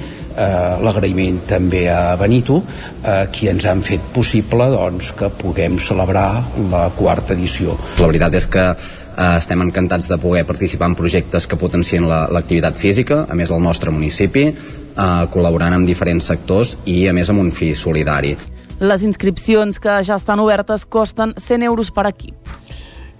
[0.85, 6.89] l'agraïment també a Benito eh, qui ens han fet possible doncs, que puguem celebrar la
[6.97, 7.77] quarta edició.
[7.99, 12.79] La veritat és que eh, estem encantats de poder participar en projectes que potencien l'activitat
[12.79, 17.31] la, física, a més al nostre municipi, eh, col·laborant amb diferents sectors i a més
[17.31, 18.37] amb un fi solidari.
[18.79, 22.59] Les inscripcions que ja estan obertes costen 100 euros per equip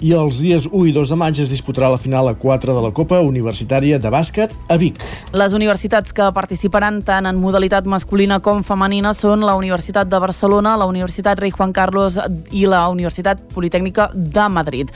[0.01, 2.83] i els dies 1 i 2 de maig es disputarà la final a 4 de
[2.85, 5.01] la Copa Universitària de Bàsquet a Vic.
[5.35, 10.77] Les universitats que participaran tant en modalitat masculina com femenina són la Universitat de Barcelona,
[10.79, 12.21] la Universitat Rei Juan Carlos
[12.55, 14.95] i la Universitat Politècnica de Madrid.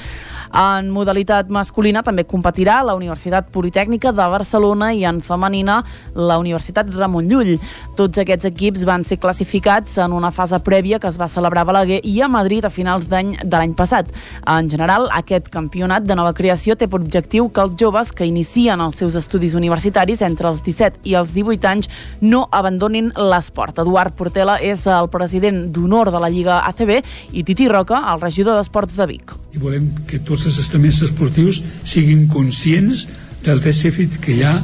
[0.53, 5.79] En modalitat masculina també competirà la Universitat Politècnica de Barcelona i en femenina
[6.15, 7.57] la Universitat Ramon Llull.
[7.97, 11.71] Tots aquests equips van ser classificats en una fase prèvia que es va celebrar a
[11.73, 14.13] Balaguer i a Madrid a finals d'any de l'any passat.
[14.45, 18.81] En general, aquest campionat de nova creació té per objectiu que els joves que inicien
[18.81, 21.91] els seus estudis universitaris entre els 17 i els 18 anys
[22.21, 23.79] no abandonin l'esport.
[23.79, 26.99] Eduard Portela és el president d'honor de la Lliga ACB
[27.33, 31.61] i Titi Roca, el regidor d'Esports de Vic i volem que tots els estaments esportius
[31.89, 33.07] siguin conscients
[33.45, 34.55] del dèficit que hi ha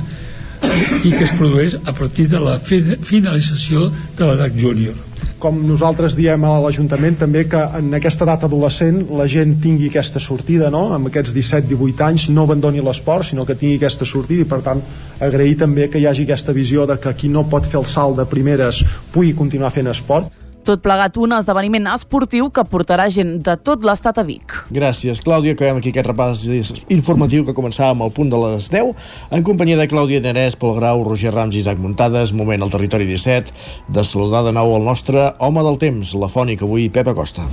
[1.05, 4.97] i que es produeix a partir de la finalització de l'edat júnior.
[5.39, 10.19] Com nosaltres diem a l'Ajuntament també que en aquesta edat adolescent la gent tingui aquesta
[10.19, 10.89] sortida, no?
[10.97, 14.83] amb aquests 17-18 anys no abandoni l'esport, sinó que tingui aquesta sortida i per tant
[15.23, 18.19] agrair també que hi hagi aquesta visió de que qui no pot fer el salt
[18.19, 18.83] de primeres
[19.15, 24.21] pugui continuar fent esport tot plegat un esdeveniment esportiu que portarà gent de tot l'estat
[24.21, 24.53] a Vic.
[24.75, 25.55] Gràcies, Clàudia.
[25.57, 26.45] Acabem aquí aquest repàs
[26.93, 31.07] informatiu que començàvem al punt de les 10 en companyia de Clàudia Nerès, Pol Grau,
[31.09, 32.35] Roger Rams i Isaac Muntades.
[32.37, 33.55] Moment al territori 17
[33.89, 37.49] de saludar de nou el nostre home del temps, la fònic avui, Pep Acosta.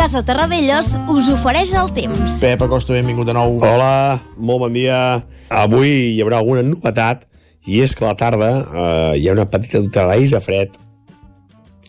[0.00, 2.40] Casa Terradellos us ofereix el temps.
[2.40, 3.60] Pep Acosta, benvingut de nou.
[3.60, 5.20] Hola, molt bon dia.
[5.52, 7.28] Avui hi haurà alguna novetat
[7.66, 10.76] i és que a la tarda eh, hi ha una petita entrada fred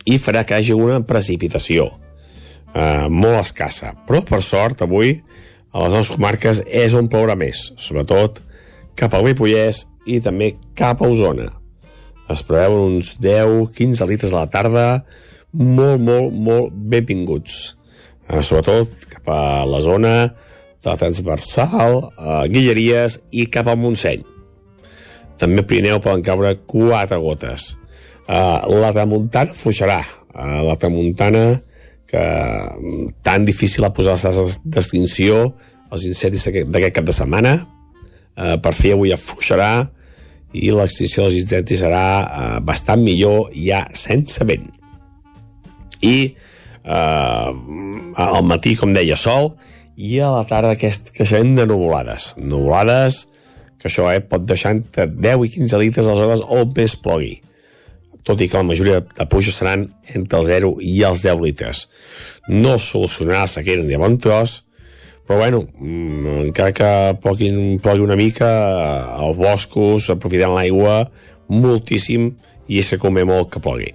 [0.06, 1.92] i farà que hagi una precipitació
[2.74, 3.94] eh, molt escassa.
[4.08, 5.22] Però, per sort, avui
[5.72, 8.42] a les nostres comarques és on plourà més, sobretot
[9.00, 11.48] cap al Ripollès i també cap a Osona.
[12.32, 14.88] Es preveuen uns 10-15 litres a la tarda,
[15.52, 17.76] molt, molt, molt benvinguts.
[18.30, 20.16] Eh, sobretot cap a la zona
[20.82, 24.31] de la transversal, a Guilleries i cap al Montseny.
[25.42, 27.74] També a Pirineu poden caure quatre gotes.
[28.30, 30.00] Uh, la tramuntana fluixarà.
[30.32, 31.46] Uh, la tramuntana
[32.12, 35.54] que mm, tan difícil a posar les tasses d'extinció
[35.92, 39.72] els incendis d'aquest cap de setmana uh, per fi avui afluixarà
[40.52, 44.68] i l'extinció dels incendis serà uh, bastant millor ja sense vent
[46.04, 46.16] i
[46.84, 47.52] uh,
[48.28, 49.54] al matí com deia sol
[49.96, 53.26] i a la tarda aquest creixement de nuvolades nuvolades
[53.82, 56.96] que això eh, pot deixar entre 10 i 15 litres a les hores o més
[57.02, 57.40] plogui
[58.24, 61.88] tot i que la majoria de pluges seran entre el 0 i els 10 litres.
[62.50, 64.62] No solucionarà la sequera ni de bon tros,
[65.28, 66.92] però bueno, mm, encara que
[67.24, 67.50] plogui,
[67.82, 68.50] plogui una mica,
[69.26, 71.06] els boscos aprofitant l'aigua
[71.50, 72.32] moltíssim
[72.68, 73.92] i és que convé molt que plogui.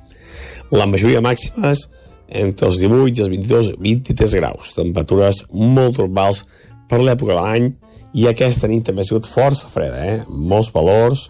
[0.75, 1.87] La majoria màximes
[2.27, 6.47] entre els 18 i els 22, 23 graus, temperatures molt normals
[6.91, 7.69] per l'època de l'any
[8.17, 10.21] i aquesta nit també ha sigut força freda, eh?
[10.29, 11.29] molts valors,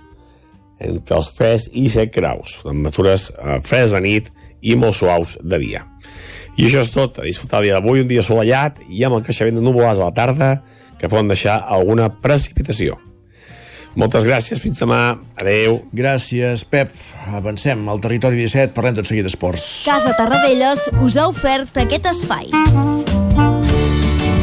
[0.78, 4.30] entre els 3 i 7 graus, temperatures eh, fredes de nit
[4.62, 5.86] i molt suaus de dia.
[6.56, 9.26] I això és tot, a disfrutar el dia d'avui, un dia assolellat i amb el
[9.26, 10.52] creixement de nuvolars a la tarda
[11.00, 13.00] que poden deixar alguna precipitació.
[13.96, 15.16] Moltes gràcies, fins demà.
[15.40, 15.80] Adeu.
[15.96, 16.92] Gràcies, Pep.
[17.32, 19.64] Avancem al territori 17, parlem tot seguit d'esports.
[19.88, 22.52] Casa Tarradellas us ha ofert aquest espai.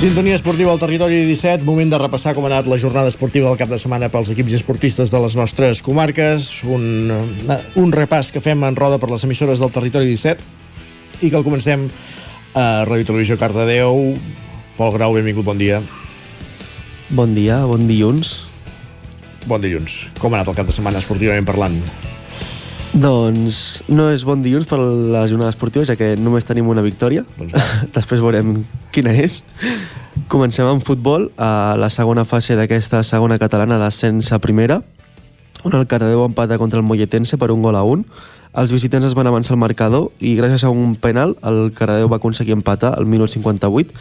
[0.00, 3.58] Sintonia esportiva al territori 17, moment de repassar com ha anat la jornada esportiva del
[3.60, 7.12] cap de setmana pels equips i esportistes de les nostres comarques, un,
[7.76, 11.44] un repàs que fem en roda per les emissores del territori 17 i que el
[11.44, 11.84] comencem
[12.56, 14.14] a Ràdio Televisió Cardedeu.
[14.80, 15.82] Pol Grau, benvingut, bon dia.
[17.12, 18.38] Bon dia, bon dilluns.
[19.44, 20.06] Bon dilluns.
[20.16, 21.76] Com ha anat el cap de setmana esportivament parlant?
[23.00, 27.22] Doncs no és bon dilluns per la jornada esportiva, ja que només tenim una victòria.
[27.38, 27.54] Doncs
[27.96, 28.58] Després veurem
[28.92, 29.38] quina és.
[30.28, 34.82] Comencem amb futbol, a la segona fase d'aquesta segona catalana d'ascens a primera,
[35.64, 38.04] on el Cardedeu empata contra el Molletense per un gol a un.
[38.60, 42.18] Els visitants es van avançar al marcador i gràcies a un penal el Cardedeu va
[42.18, 43.94] aconseguir empatar al minut 58.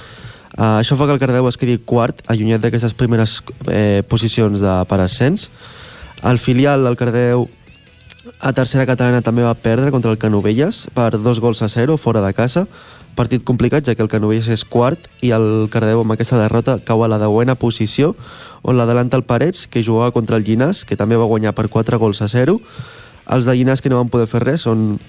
[0.58, 3.38] Uh, això fa que el Cardedeu es quedi quart, allunyat d'aquestes primeres
[3.70, 5.48] eh, posicions de, per ascens.
[6.26, 7.48] El filial, el Cardedeu,
[8.40, 12.22] a tercera catalana també va perdre contra el Canovelles per dos gols a zero fora
[12.24, 12.68] de casa.
[13.16, 17.04] Partit complicat, ja que el Canovelles és quart i el Cardedeu amb aquesta derrota cau
[17.04, 18.14] a la deuena posició,
[18.64, 22.00] on l'adelanta el Parets, que jugava contra el Llinàs, que també va guanyar per 4
[22.00, 22.56] gols a 0.
[23.28, 25.02] Els de Llinàs que no van poder fer res són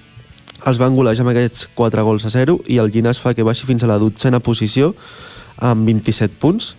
[0.66, 3.64] els van golejar amb aquests 4 gols a 0 i el Llinàs fa que baixi
[3.64, 4.96] fins a la dotzena posició
[5.56, 6.74] amb 27 punts.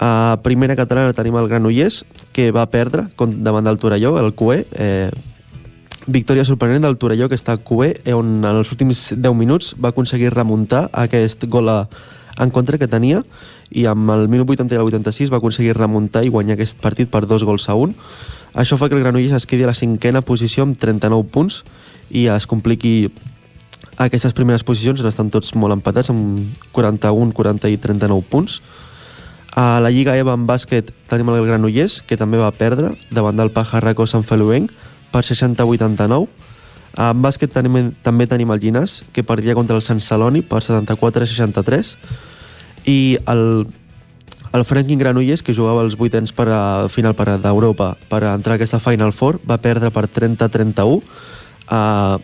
[0.00, 5.10] A primera catalana tenim el Granollers, que va perdre davant del Torelló, el QE, eh,
[6.06, 9.90] victòria sorprenent del Torelló, que està a QE, on en els últims 10 minuts va
[9.90, 13.22] aconseguir remuntar aquest gol en contra que tenia
[13.70, 17.10] i amb el minut 80 i el 86 va aconseguir remuntar i guanyar aquest partit
[17.10, 17.94] per dos gols a un.
[18.54, 21.62] Això fa que el Granollers es quedi a la cinquena posició amb 39 punts
[22.10, 23.10] i es compliqui
[23.98, 26.44] aquestes primeres posicions on estan tots molt empatats amb
[26.76, 28.60] 41, 40 i 39 punts.
[29.56, 33.50] A la Lliga EVA en bàsquet tenim el Granollers, que també va perdre davant del
[33.50, 34.70] Pajarraco Sant Feluenc
[35.16, 36.28] per 60-89.
[36.96, 41.96] En bàsquet tenim, també tenim el Llinàs, que perdia contra el Sant Celoni per 74-63.
[42.88, 43.00] I
[43.32, 43.42] el,
[44.52, 46.62] el Franklin Granollers, que jugava els vuitens per a
[46.92, 51.00] final per d'Europa per a entrar a aquesta Final Four, va perdre per 30-31.
[51.66, 52.16] Uh,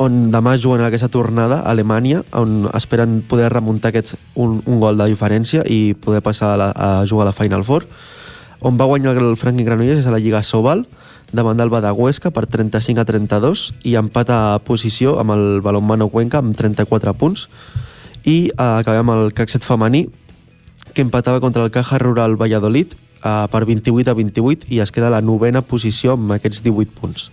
[0.00, 4.96] on demà juguen aquesta tornada a Alemanya, on esperen poder remuntar aquest, un, un gol
[4.96, 7.84] de diferència i poder passar a, la, a jugar a la Final Four.
[8.64, 10.86] On va guanyar el Franklin Granollers és a la Lliga Sobal,
[11.32, 16.40] davant del Badagüesca per 35 a 32 i empat a posició amb el Balonmano Cuenca
[16.42, 17.46] amb 34 punts
[18.24, 20.08] i eh, acabem el Caxet femení
[20.94, 22.94] que empatava contra el Caja Rural Valladolid
[23.24, 26.96] uh, per 28 a 28 i es queda a la novena posició amb aquests 18
[26.98, 27.28] punts.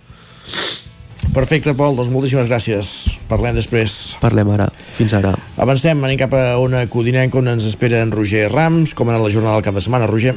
[1.34, 3.18] Perfecte, Pol, doncs moltíssimes gràcies.
[3.28, 4.16] Parlem després.
[4.22, 4.68] Parlem ara.
[4.96, 5.34] Fins ara.
[5.60, 8.94] Avancem, anem cap a una codinenca on ens espera en Roger Rams.
[8.94, 10.36] Com ha anat la jornada del cap de setmana, Roger?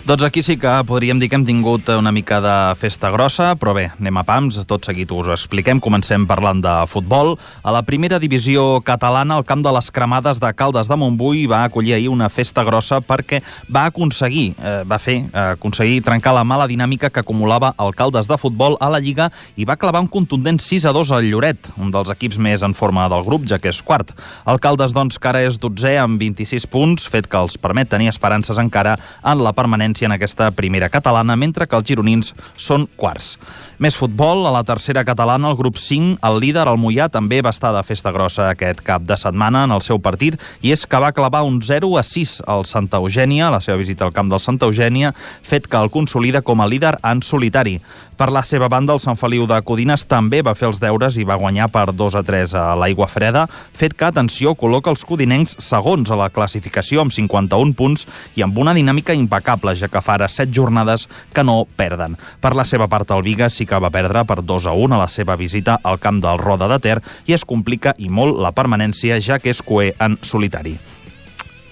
[0.00, 3.74] Doncs aquí sí que podríem dir que hem tingut una mica de festa grossa, però
[3.76, 5.76] bé, anem a pams, tot seguit us ho expliquem.
[5.76, 7.34] Comencem parlant de futbol.
[7.60, 11.66] A la primera divisió catalana, el camp de les cremades de Caldes de Montbui va
[11.66, 16.44] acollir ahir una festa grossa perquè va aconseguir, eh, va fer, eh, aconseguir trencar la
[16.44, 20.08] mala dinàmica que acumulava el Caldes de futbol a la Lliga i va clavar un
[20.08, 23.58] contundent 6 a 2 al Lloret, un dels equips més en forma del grup, ja
[23.58, 24.16] que és quart.
[24.46, 28.08] El Caldes, doncs, que ara és 12 amb 26 punts, fet que els permet tenir
[28.08, 33.34] esperances encara en la permanència en aquesta primera catalana, mentre que els gironins són quarts.
[33.78, 37.50] Més futbol, a la tercera catalana, el grup 5, el líder, el Mollà, també va
[37.50, 41.00] estar de festa grossa aquest cap de setmana en el seu partit, i és que
[41.00, 44.40] va clavar un 0 a 6 al Santa Eugènia, la seva visita al camp del
[44.40, 47.80] Santa Eugènia, fet que el consolida com a líder en solitari.
[48.20, 51.22] Per la seva banda, el Sant Feliu de Codines també va fer els deures i
[51.24, 55.56] va guanyar per 2 a 3 a l'Aigua Freda, fet que, atenció, col·loca els codinencs
[55.64, 58.04] segons a la classificació amb 51 punts
[58.36, 62.20] i amb una dinàmica impecable, ja que fa ara 7 jornades que no perden.
[62.44, 65.02] Per la seva part, el Viga sí que va perdre per 2 a 1 a
[65.06, 68.52] la seva visita al camp del Roda de Ter i es complica i molt la
[68.52, 70.76] permanència, ja que és coer en solitari.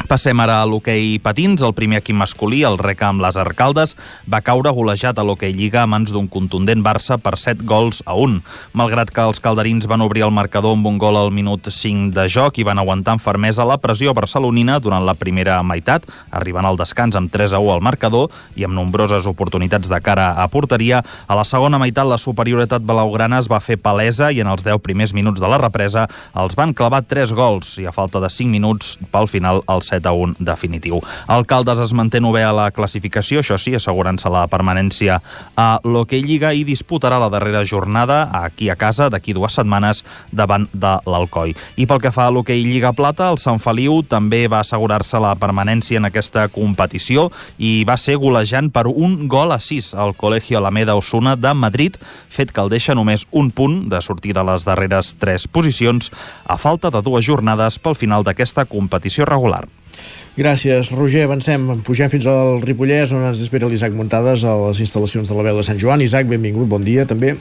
[0.06, 1.60] Passem ara a l'hoquei patins.
[1.64, 3.96] El primer equip masculí, el Reca amb les Arcaldes,
[4.30, 8.14] va caure golejat a l'hoquei Lliga a mans d'un contundent Barça per 7 gols a
[8.14, 8.38] 1.
[8.78, 12.28] Malgrat que els calderins van obrir el marcador amb un gol al minut 5 de
[12.30, 16.78] joc i van aguantar amb fermesa la pressió barcelonina durant la primera meitat, arribant al
[16.78, 21.02] descans amb 3 a 1 al marcador i amb nombroses oportunitats de cara a porteria,
[21.26, 24.78] a la segona meitat la superioritat blaugrana es va fer palesa i en els 10
[24.84, 26.06] primers minuts de la represa
[26.38, 30.09] els van clavar 3 gols i a falta de 5 minuts pel final el 7
[30.09, 31.01] a 1 definitiu.
[31.28, 35.19] El Caldes es manté nové a la classificació, això sí, assegurant-se la permanència
[35.56, 40.69] a l'Hockey Lliga i disputarà la darrera jornada aquí a casa d'aquí dues setmanes davant
[40.73, 41.55] de l'Alcoi.
[41.77, 45.35] I pel que fa a l'Hockey Lliga Plata, el Sant Feliu també va assegurar-se la
[45.40, 47.28] permanència en aquesta competició
[47.59, 51.97] i va ser golejant per un gol a 6 al Colegio Alameda Osuna de Madrid,
[52.28, 56.12] fet que el deixa només un punt de sortir de les darreres tres posicions
[56.44, 59.66] a falta de dues jornades pel final d'aquesta competició regular.
[60.38, 61.24] Gràcies, Roger.
[61.26, 61.64] Avancem.
[61.86, 65.58] Pugem fins al Ripollès, on ens espera l'Isaac Muntades a les instal·lacions de la veu
[65.58, 66.04] de Sant Joan.
[66.04, 67.34] Isaac, benvingut, bon dia també.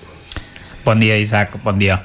[0.86, 2.02] Bon dia, Isaac, bon dia.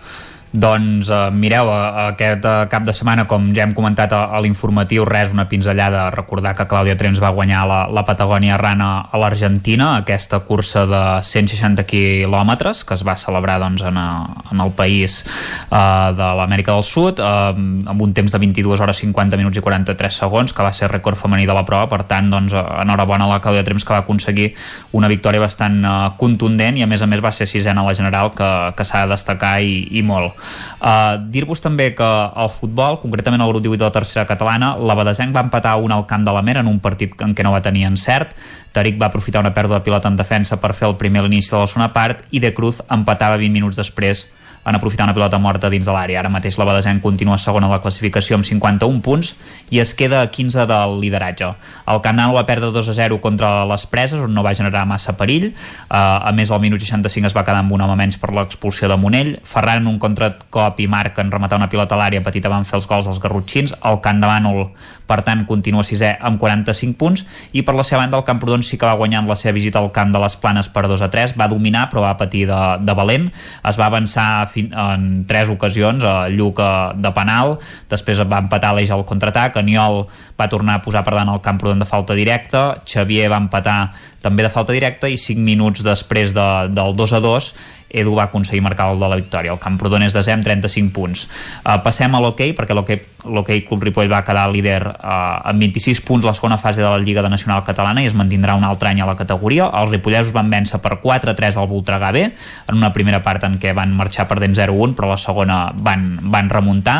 [0.52, 4.40] Doncs uh, mireu, uh, aquest uh, cap de setmana, com ja hem comentat a, a
[4.44, 9.20] l'informatiu, res, una pinzellada, recordar que Clàudia Trens va guanyar la, la Patagònia Rana a
[9.22, 14.74] l'Argentina, aquesta cursa de 160 quilòmetres, que es va celebrar doncs, en, a, en el
[14.76, 15.22] país
[15.70, 17.56] uh, de l'Amèrica del Sud, uh,
[17.88, 21.16] amb un temps de 22 hores 50 minuts i 43 segons, que va ser rècord
[21.16, 22.52] femení de la prova, per tant, doncs,
[22.84, 24.50] enhorabona a la Clàudia Trens que va aconseguir
[24.92, 27.96] una victòria bastant uh, contundent i a més a més va ser sisena a la
[27.96, 30.41] general, que, que s'ha de destacar i, i molt.
[30.82, 34.96] Uh, Dir-vos també que el futbol, concretament el grup 18 de la tercera catalana, la
[34.98, 37.54] Badesenc va empatar un al camp de la Mera en un partit en què no
[37.54, 38.36] va tenir encert.
[38.72, 41.52] Taric va aprofitar una pèrdua de pilota en defensa per fer el primer a l'inici
[41.52, 44.26] de la segona part i De Cruz empatava 20 minuts després
[44.64, 46.20] en aprofitar una pilota morta dins de l'àrea.
[46.20, 49.34] Ara mateix la Badesenc continua segona a la classificació amb 51 punts
[49.74, 51.52] i es queda a 15 del lideratge.
[51.90, 55.16] El Canal va perdre 2 a 0 contra les preses, on no va generar massa
[55.18, 55.50] perill.
[55.88, 58.90] Uh, a més, al minut 65 es va quedar amb un home menys per l'expulsió
[58.90, 59.34] de Monell.
[59.44, 62.88] Ferran, un contracop i Marc en rematar una pilota a l'àrea petita van fer els
[62.90, 63.74] gols dels garrotxins.
[63.82, 64.68] El Camp de Bànol,
[65.08, 68.78] per tant, continua sisè amb 45 punts i per la seva banda el Camprodon sí
[68.78, 71.34] que va guanyar la seva visita al camp de les Planes per 2 a 3.
[71.38, 73.28] Va dominar, però va patir de, de valent.
[73.68, 76.60] Es va avançar en tres ocasions, a Lluc
[76.98, 77.56] de penal,
[77.90, 80.04] després va empatar l'Eix al contraatac, Aniol
[80.38, 83.78] va tornar a posar per davant el Camprodon de falta directa, Xavier va empatar
[84.22, 87.52] també de falta directa i 5 minuts després de, del 2 a 2
[87.92, 89.52] Edu va aconseguir marcar el de la victòria.
[89.52, 91.26] El Camprodon és desè amb 35 punts.
[91.62, 96.26] Uh, passem a l'hoquei, perquè l'hoquei Club Ripoll va quedar líder uh, amb 26 punts
[96.26, 99.02] la segona fase de la Lliga de Nacional Catalana i es mantindrà un altre any
[99.02, 99.68] a la categoria.
[99.82, 102.24] Els ripollesos van vèncer per 4-3 al Voltregà B,
[102.68, 106.50] en una primera part en què van marxar perdent 0-1, però la segona van, van
[106.52, 106.98] remuntar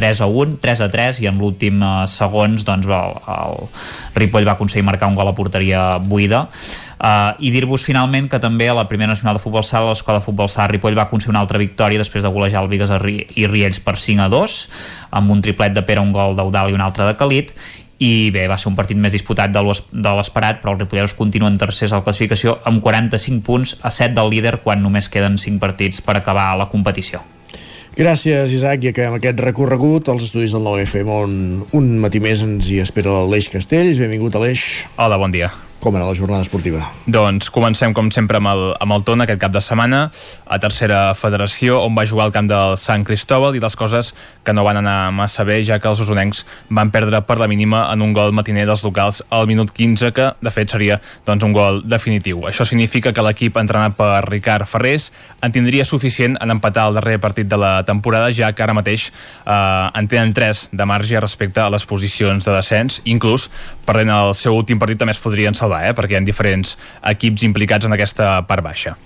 [0.00, 3.58] 3 a 1, 3 a 3 i en l'últim uh, segons doncs, el, el
[4.16, 6.46] Ripoll va aconseguir marcar un gol a porteria buida
[7.00, 10.24] Uh, I dir-vos finalment que també a la primera nacional de futbol sala l'escola de
[10.26, 13.80] futbol sala Ripoll va aconseguir una altra victòria després de golejar el Vigues i Riells
[13.80, 14.56] per 5 a 2
[15.16, 17.56] amb un triplet de Pere, un gol d'Eudal i un altre de Calit
[18.04, 21.96] i bé, va ser un partit més disputat de l'esperat, però els ripolleros continuen tercers
[21.96, 26.04] a la classificació amb 45 punts a 7 del líder quan només queden 5 partits
[26.04, 27.24] per acabar la competició.
[27.96, 31.32] Gràcies, Isaac, i acabem aquest recorregut als estudis del 9FM on
[31.74, 33.98] un matí més ens hi espera l'Aleix Castells.
[33.98, 34.86] Benvingut, Aleix.
[34.96, 35.50] Hola, bon dia.
[35.80, 36.82] Com era la jornada esportiva?
[37.08, 40.00] Doncs comencem, com sempre, amb el, amb el Tona aquest cap de setmana,
[40.44, 44.10] a tercera federació, on va jugar al camp del Sant Cristóbal i les coses
[44.44, 47.86] que no van anar massa bé, ja que els usonencs van perdre per la mínima
[47.94, 51.56] en un gol matiner dels locals al minut 15, que de fet seria doncs, un
[51.56, 52.44] gol definitiu.
[52.52, 55.08] Això significa que l'equip entrenat per Ricard Ferrés
[55.40, 59.08] en tindria suficient en empatar el darrer partit de la temporada, ja que ara mateix
[59.08, 63.48] eh, en tenen 3 de marge respecte a les posicions de descens, inclús
[63.88, 65.94] perdent el seu últim partit també es podrien salvar salvar, eh?
[65.94, 66.76] perquè hi ha diferents
[67.14, 68.96] equips implicats en aquesta part baixa.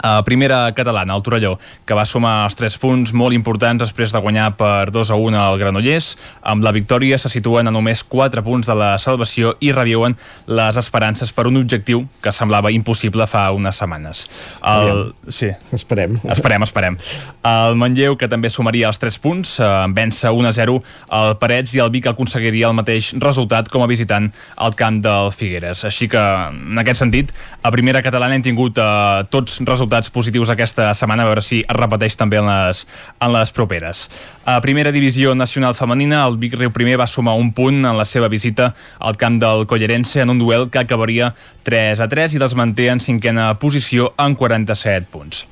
[0.00, 4.20] Uh, primera catalana, el Torelló, que va sumar els 3 punts molt importants després de
[4.24, 6.14] guanyar per 2 a 1 al Granollers.
[6.40, 10.16] Amb la victòria se situen a només 4 punts de la salvació i reviuen
[10.48, 14.24] les esperances per un objectiu que semblava impossible fa unes setmanes.
[14.64, 15.12] El...
[15.28, 15.50] Sí.
[15.76, 16.16] Esperem.
[16.32, 16.96] Esperem, esperem.
[17.44, 20.78] El Manlleu, que també sumaria els 3 punts, eh, vèncer 1 a 0
[21.20, 25.28] el Parets i el Vic aconseguiria el mateix resultat com a visitant al camp del
[25.36, 25.84] Figueres.
[25.84, 30.50] Així que, en aquest sentit, a primera catalana hem tingut eh, tots resultats resultats positius
[30.50, 32.86] aquesta setmana, a veure si es repeteix també en les,
[33.20, 34.08] en les properes.
[34.46, 38.04] A primera divisió nacional femenina, el Vic Riu primer va sumar un punt en la
[38.04, 41.34] seva visita al camp del Collerense en un duel que acabaria
[41.64, 45.46] 3 a 3 i les manté en cinquena posició amb 47 punts.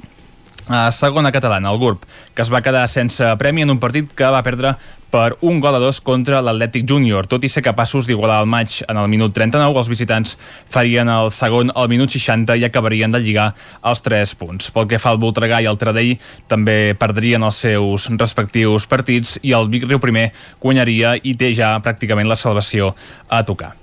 [0.69, 2.03] A segona catalana, el GURB,
[2.35, 4.77] que es va quedar sense premi en un partit que va perdre
[5.11, 7.27] per un gol a dos contra l'Atlètic Júnior.
[7.27, 10.37] Tot i ser capaços d'igualar el maig en el minut 39, els visitants
[10.69, 13.53] farien el segon al minut 60 i acabarien de lligar
[13.83, 14.71] els 3 punts.
[14.75, 16.17] Pel que fa al Voltregà i al Tradell,
[16.49, 20.29] també perdrien els seus respectius partits i el Vic Riu primer
[20.61, 22.95] guanyaria i té ja pràcticament la salvació
[23.29, 23.75] a tocar.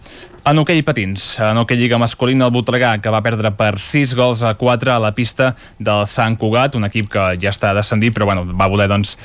[0.46, 4.44] En hoquei patins, en hoquei lliga masculina el Voltregà, que va perdre per 6 gols
[4.46, 5.48] a 4 a la pista
[5.82, 9.16] del Sant Cugat, un equip que ja està descendit, però bueno, va voler doncs,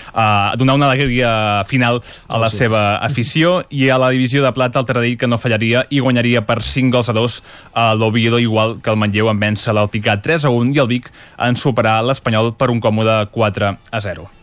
[0.56, 4.88] donar una alegria final a la seva afició, i a la divisió de plata el
[4.88, 7.38] Taradell que no fallaria i guanyaria per 5 gols a 2
[7.74, 11.10] a l'Oviedo, igual que el Manlleu en vèncer l'Alpicat 3 a 1 i el Vic
[11.38, 14.39] en superar l'Espanyol per un còmode 4 a 0.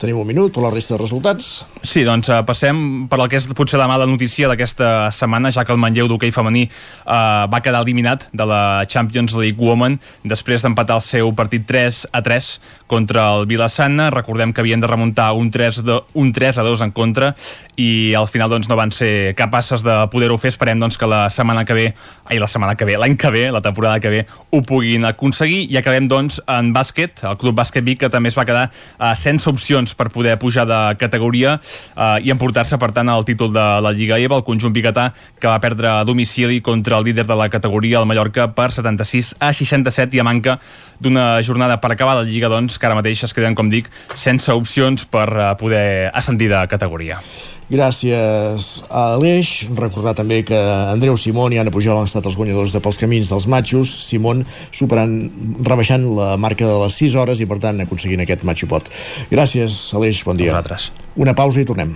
[0.00, 1.48] Tenim un minut per la resta de resultats.
[1.84, 2.78] Sí, doncs uh, passem
[3.10, 6.32] per el que és potser la mala notícia d'aquesta setmana, ja que el Manlleu d'hoquei
[6.32, 11.66] femení uh, va quedar eliminat de la Champions League Women després d'empatar el seu partit
[11.68, 12.48] 3 a 3
[12.88, 14.08] contra el Vilassana.
[14.14, 17.34] Recordem que havien de remuntar un 3, de, un 3 a 2 en contra
[17.76, 20.54] i al final doncs, no van ser capaces de poder-ho fer.
[20.54, 21.86] Esperem doncs, que la setmana que ve,
[22.24, 25.66] ai, la setmana que ve, l'any que ve, la temporada que ve, ho puguin aconseguir.
[25.68, 29.12] I acabem doncs en bàsquet, el Club Bàsquet Vic, que també es va quedar uh,
[29.12, 31.58] sense opcions punts per poder pujar de categoria
[31.96, 35.48] eh, i emportar-se, per tant, el títol de la Lliga EVA, el conjunt biguetà, que
[35.48, 39.52] va perdre a domicili contra el líder de la categoria, el Mallorca, per 76 a
[39.52, 40.58] 67 i a manca
[41.00, 44.52] d'una jornada per acabar la Lliga, doncs, que ara mateix es queden, com dic, sense
[44.52, 47.20] opcions per eh, poder ascendir de categoria.
[47.70, 49.68] Gràcies a Aleix.
[49.78, 50.58] Recordar també que
[50.90, 53.92] Andreu Simón i Anna Pujol han estat els guanyadors de Pels Camins dels Matxos.
[54.10, 54.42] Simón
[54.74, 55.14] superant,
[55.62, 58.90] rebaixant la marca de les 6 hores i, per tant, aconseguint aquest matxopot.
[59.30, 60.24] Gràcies, Aleix.
[60.26, 60.50] Bon dia.
[60.50, 60.90] Nosaltres.
[61.14, 61.94] Una pausa i tornem.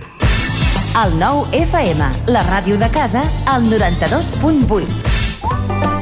[0.95, 5.94] El nou FM, la ràdio de casa, al 92.8.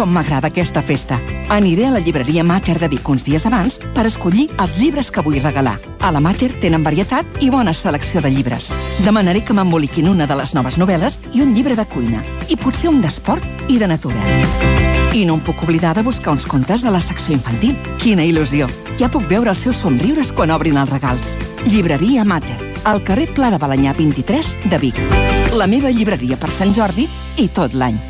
[0.00, 1.18] Com m'agrada aquesta festa.
[1.52, 5.20] Aniré a la llibreria Mater de Vic uns dies abans per escollir els llibres que
[5.20, 5.74] vull regalar.
[6.00, 8.70] A la Mater tenen varietat i bona selecció de llibres.
[9.04, 12.22] Demanaré que m'emboliquin una de les noves novel·les i un llibre de cuina.
[12.48, 14.24] I potser un d'esport i de natura.
[15.12, 17.76] I no em puc oblidar de buscar uns contes de la secció infantil.
[18.00, 18.70] Quina il·lusió!
[18.96, 21.34] Ja puc veure els seus somriures quan obrin els regals.
[21.66, 22.56] Llibreria Mater,
[22.88, 25.02] al carrer Pla de Balanyà 23 de Vic.
[25.52, 27.04] La meva llibreria per Sant Jordi
[27.36, 28.09] i tot l'any.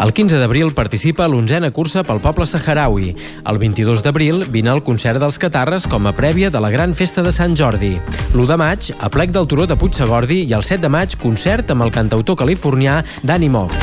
[0.00, 3.10] El 15 d'abril participa a l'onzena cursa pel poble saharaui.
[3.44, 7.20] El 22 d'abril vine al concert dels Catarres com a prèvia de la gran festa
[7.20, 7.92] de Sant Jordi.
[8.32, 11.68] L'1 de maig, a plec del Turó de Puigsegordi i el 7 de maig, concert
[11.74, 13.76] amb el cantautor californià Danny Moff.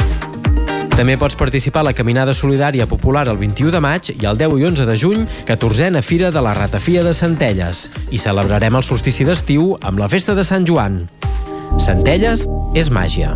[0.97, 4.57] També pots participar a la Caminada Solidària Popular el 21 de maig i el 10
[4.57, 7.91] i 11 de juny, 14a Fira de la Ratafia de Centelles.
[8.09, 11.03] I celebrarem el solstici d'estiu amb la Festa de Sant Joan.
[11.77, 13.35] Centelles és màgia.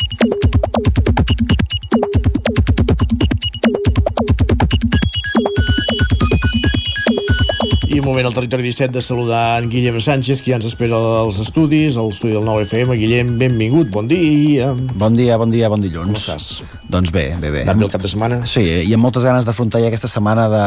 [7.91, 10.95] I un moment al territori 17 de saludar en Guillem Sánchez, que ja ens espera
[10.95, 12.93] als estudis, a l'estudi del 9FM.
[12.95, 14.69] Guillem, benvingut, bon dia.
[14.95, 16.07] Bon dia, bon dia, bon dilluns.
[16.07, 16.61] Com estàs?
[16.87, 17.65] Doncs bé, bé, bé.
[17.67, 18.37] Va bé el cap de setmana?
[18.47, 20.61] Sí, i amb moltes ganes d'afrontar ja aquesta setmana de,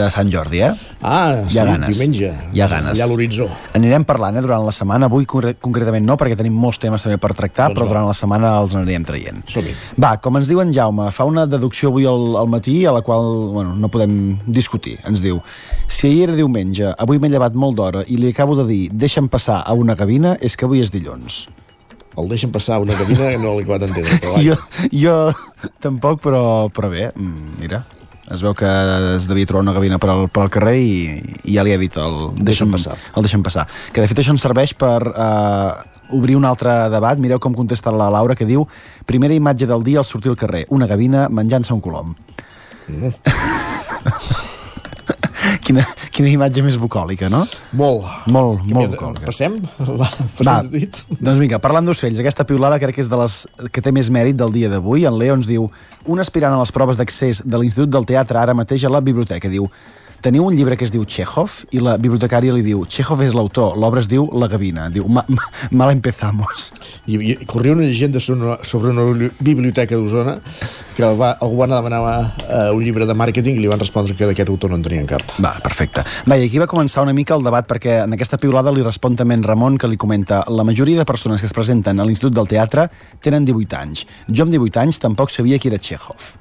[0.00, 0.72] de Sant Jordi, eh?
[1.06, 1.92] Ah, sí, Hi ha ganes.
[1.94, 2.32] diumenge.
[2.56, 2.96] Hi ha ganes.
[2.96, 3.46] Allà a l'horitzó.
[3.78, 5.06] Anirem parlant, eh, durant la setmana.
[5.06, 7.92] Avui concre- concretament no, perquè tenim molts temes també per tractar, Doncs però va.
[7.94, 9.44] durant la setmana els anirem traient.
[9.46, 9.76] Som-hi.
[10.02, 13.04] Va, com ens diu en Jaume, fa una deducció avui al, al matí a la
[13.06, 14.98] qual bueno, no podem discutir.
[15.06, 15.38] Ens diu,
[15.86, 19.28] si ahir era diumenge, avui m'he llevat molt d'hora i li acabo de dir deixa'm
[19.28, 21.48] passar a una gavina, és que avui és dilluns.
[22.16, 24.42] El deixen passar a una cabina que no l'he acabat d'entendre.
[24.46, 24.56] Jo,
[24.92, 25.32] jo
[25.82, 27.84] tampoc, però, però bé, mm, mira,
[28.30, 28.68] es veu que
[29.16, 30.94] es devia trobar una gavina per al, per al carrer i,
[31.44, 32.96] i ja li ha dit el deixa'm passar.
[33.16, 33.66] El deixa'm passar.
[33.92, 35.72] Que de fet això ens serveix per eh,
[36.14, 37.18] obrir un altre debat.
[37.20, 38.64] Mireu com contesta la Laura, que diu
[39.04, 42.14] primera imatge del dia al sortir al carrer, una gavina menjant-se un colom.
[42.88, 43.12] Mm.
[45.64, 45.84] quina,
[46.14, 47.42] quina imatge més bucòlica, no?
[47.78, 48.06] Molt.
[48.34, 49.26] Molt, Que molt bucòlica.
[49.30, 49.56] Passem?
[50.00, 51.00] Va, passem Va, dit.
[51.18, 53.38] doncs vinga, parlant d'ocells, aquesta piulada crec que és de les
[53.74, 55.06] que té més mèrit del dia d'avui.
[55.08, 55.68] En Leo ens diu,
[56.06, 59.50] un aspirant a les proves d'accés de l'Institut del Teatre ara mateix a la biblioteca,
[59.52, 59.68] diu
[60.24, 63.76] teniu un llibre que es diu Chekhov i la bibliotecària li diu Chekhov és l'autor,
[63.76, 64.86] l'obra es diu La Gavina.
[64.92, 65.44] Diu, ma, ma,
[65.76, 66.70] mal empezamos.
[67.06, 70.38] I, i corria una llegenda sobre una, sobre una bibli- biblioteca d'Osona
[70.96, 73.82] que va, algú va anar a demanar uh, un llibre de màrqueting i li van
[73.82, 75.22] respondre que d'aquest autor no en tenien cap.
[75.44, 76.04] Va, perfecte.
[76.30, 79.16] Va, i aquí va començar una mica el debat perquè en aquesta piulada li respon
[79.20, 82.34] també en Ramon que li comenta la majoria de persones que es presenten a l'Institut
[82.40, 82.88] del Teatre
[83.20, 84.06] tenen 18 anys.
[84.32, 86.32] Jo amb 18 anys tampoc sabia qui era Chekhov.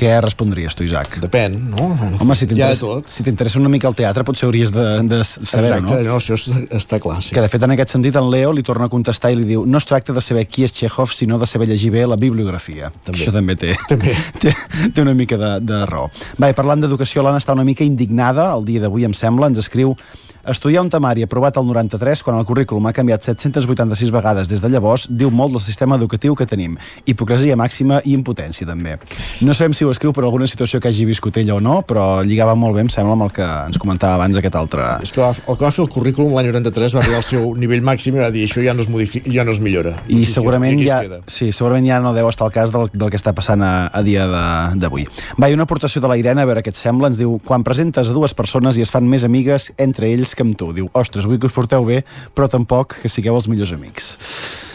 [0.00, 1.18] Què respondries tu, Isaac?
[1.20, 1.90] Depèn, no?
[2.22, 3.10] Home, si t'interessa tot.
[3.12, 6.06] si t'interessa una mica el teatre, potser hauries de, de saber Exacte, no?
[6.06, 7.34] no, això està, està clar, sí.
[7.36, 9.66] Que de fet en aquest sentit en Leo li torna a contestar i li diu
[9.68, 12.88] no es tracta de saber qui és Chekhov, sinó de saber llegir bé la bibliografia.
[13.04, 13.20] També.
[13.20, 14.16] Això també té, També.
[14.40, 14.54] té,
[14.96, 16.08] té una mica de, de raó.
[16.40, 19.60] Va, i parlant d'educació, l'Anna està una mica indignada el dia d'avui, em sembla, ens
[19.60, 19.92] escriu
[20.40, 24.70] Estudiar un temari aprovat al 93 quan el currículum ha canviat 786 vegades des de
[24.72, 26.78] llavors diu molt del sistema educatiu que tenim.
[27.04, 28.96] Hipocresia màxima i impotència, també.
[29.44, 32.22] No sabem si ho escriu per alguna situació que hagi viscut ella o no, però
[32.26, 34.86] lligava molt bé, em sembla, amb el que ens comentava abans aquest altre...
[35.02, 37.82] És que el que va fer el currículum l'any 93 va arribar al seu nivell
[37.86, 39.94] màxim i va dir això ja no es, modifica, ja no es millora.
[40.08, 43.10] I segurament aquí es ja, sí, segurament ja no deu estar al cas del, del
[43.12, 45.06] que està passant a, a dia de- d'avui.
[45.40, 47.64] Va, i una aportació de la Irene, a veure què et sembla, ens diu, quan
[47.66, 50.72] presentes a dues persones i es fan més amigues entre ells que amb tu.
[50.76, 52.02] Diu, ostres, vull que us porteu bé,
[52.34, 54.14] però tampoc que sigueu els millors amics.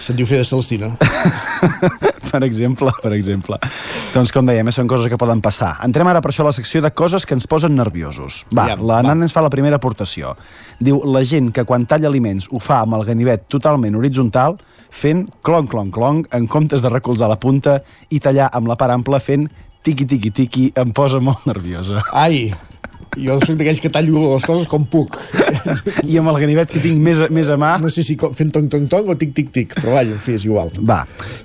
[0.05, 0.91] Se'n diu fer de Celestina.
[2.31, 3.57] per exemple, per exemple.
[4.13, 5.71] Doncs com dèiem, eh, són coses que poden passar.
[5.87, 8.43] Entrem ara per això a la secció de coses que ens posen nerviosos.
[8.53, 10.35] Va, Aviam, la Nana ens fa la primera aportació.
[10.77, 14.59] Diu, la gent que quan talla aliments ho fa amb el ganivet totalment horitzontal,
[14.93, 17.79] fent clon, clon, clon, en comptes de recolzar la punta
[18.13, 19.49] i tallar amb la part ampla fent
[19.85, 22.01] tiqui, tiqui, tiqui, em posa molt nerviosa.
[22.13, 22.49] Ai,
[23.17, 25.17] jo soc d'aquells que tallo les coses com puc.
[26.05, 27.75] I amb el ganivet que tinc més, a- més a mà...
[27.81, 30.35] No sé si fent tong, tong, tong o tic, tic, tic, però vaja, en fi,
[30.39, 30.71] és igual.
[30.85, 31.01] Va,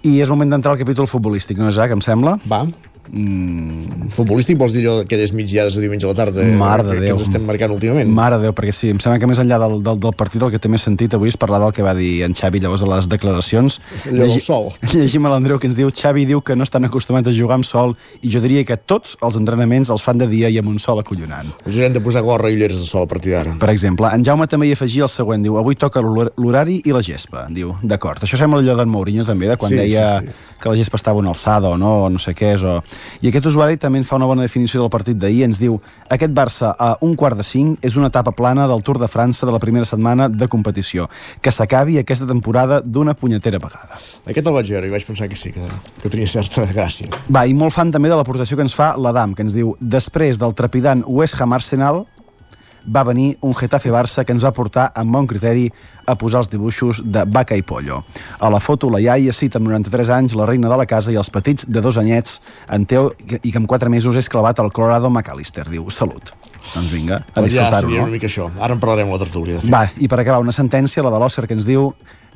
[0.07, 2.37] i és moment d'entrar al capítol futbolístic, no, Isaac, em sembla?
[2.51, 2.65] Va.
[3.10, 4.09] Mm.
[4.14, 7.01] Futbolístic vols dir allò aquelles migdiades de diumenge a la tarda eh, Mare de que,
[7.01, 7.06] Déu.
[7.06, 8.10] que ens estem marcant últimament?
[8.14, 10.52] Mare de Déu, perquè sí, em sembla que més enllà del, del, del partit el
[10.52, 12.90] que té més sentit avui és parlar del que va dir en Xavi llavors a
[12.93, 13.81] les declaracions.
[14.10, 14.70] Allò del sol.
[14.94, 17.66] Llegim a l'Andreu que ens diu Xavi diu que no estan acostumats a jugar amb
[17.68, 20.78] sol i jo diria que tots els entrenaments els fan de dia i amb un
[20.82, 21.51] sol acollonant.
[21.66, 23.56] Ens haurem de posar gorra i ulleres de sol a partir d'ara.
[23.60, 26.94] Per exemple, en Jaume també hi afegia el següent, diu, avui toca l'hor- l'horari i
[26.94, 28.22] la gespa, diu, d'acord.
[28.27, 30.56] Això sembla allò d'en Mourinho també, de quan Sí, deia sí, sí.
[30.62, 32.62] que la gespa estava una alçada o no, o no sé què és.
[32.66, 32.78] O...
[33.21, 36.35] I aquest usuari també en fa una bona definició del partit d'ahir, ens diu, aquest
[36.37, 39.55] Barça a un quart de cinc és una etapa plana del Tour de França de
[39.55, 41.09] la primera setmana de competició,
[41.41, 43.99] que s'acabi aquesta temporada d'una punyetera vegada.
[44.27, 45.67] Aquest el vaig veure i vaig pensar que sí, que,
[46.03, 47.11] que tenia certa gràcia.
[47.29, 50.41] Va, i molt fan també de l'aportació que ens fa l'Adam, que ens diu després
[50.41, 52.05] del trepidant West Ham Arsenal
[52.86, 55.69] va venir un Getafe-Barça que ens va portar amb bon criteri
[56.07, 58.02] a posar els dibuixos de Vaca i Pollo.
[58.39, 61.19] A la foto la iaia cita amb 93 anys la reina de la casa i
[61.20, 63.11] els petits de dos anyets en Teo
[63.43, 65.69] i que amb 4 mesos és clavat al Colorado McAllister.
[65.70, 66.32] Diu, salut.
[66.74, 68.09] Doncs vinga, a ja disfrutar-ho, seria no?
[68.09, 68.48] una mica això.
[68.61, 69.73] Ara en parlarem la tertúlia, de fet.
[69.73, 71.90] Va, i per acabar, una sentència, la de l'Òscar, que ens diu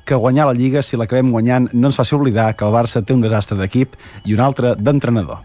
[0.05, 3.17] que guanyar la Lliga, si l'acabem guanyant, no ens faci oblidar que el Barça té
[3.17, 5.41] un desastre d'equip i un altre d'entrenador.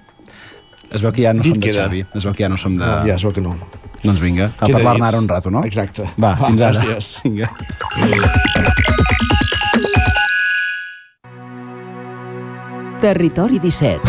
[0.91, 1.73] Es veu que ja no Dit som de.
[1.75, 2.05] Xavi.
[2.17, 2.85] Es veu que ja no som de...
[2.85, 3.55] No, ja es veu que no.
[4.01, 5.63] Doncs vinga, a parlar-ne ara un rato, no?
[5.67, 6.07] Exacte.
[6.17, 6.79] Va, Va, fins ara.
[6.79, 7.21] gràcies.
[7.27, 7.49] Vinga.
[13.01, 14.01] Territori 17.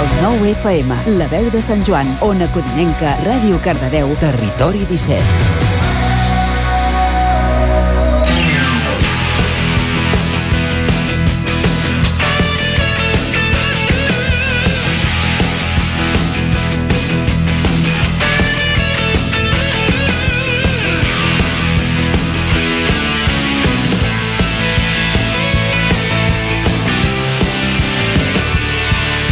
[0.00, 4.14] El 9 FM, la veu de Sant Joan, Ona Codinenca, Ràdio Cardedeu.
[4.22, 5.59] Territori 17.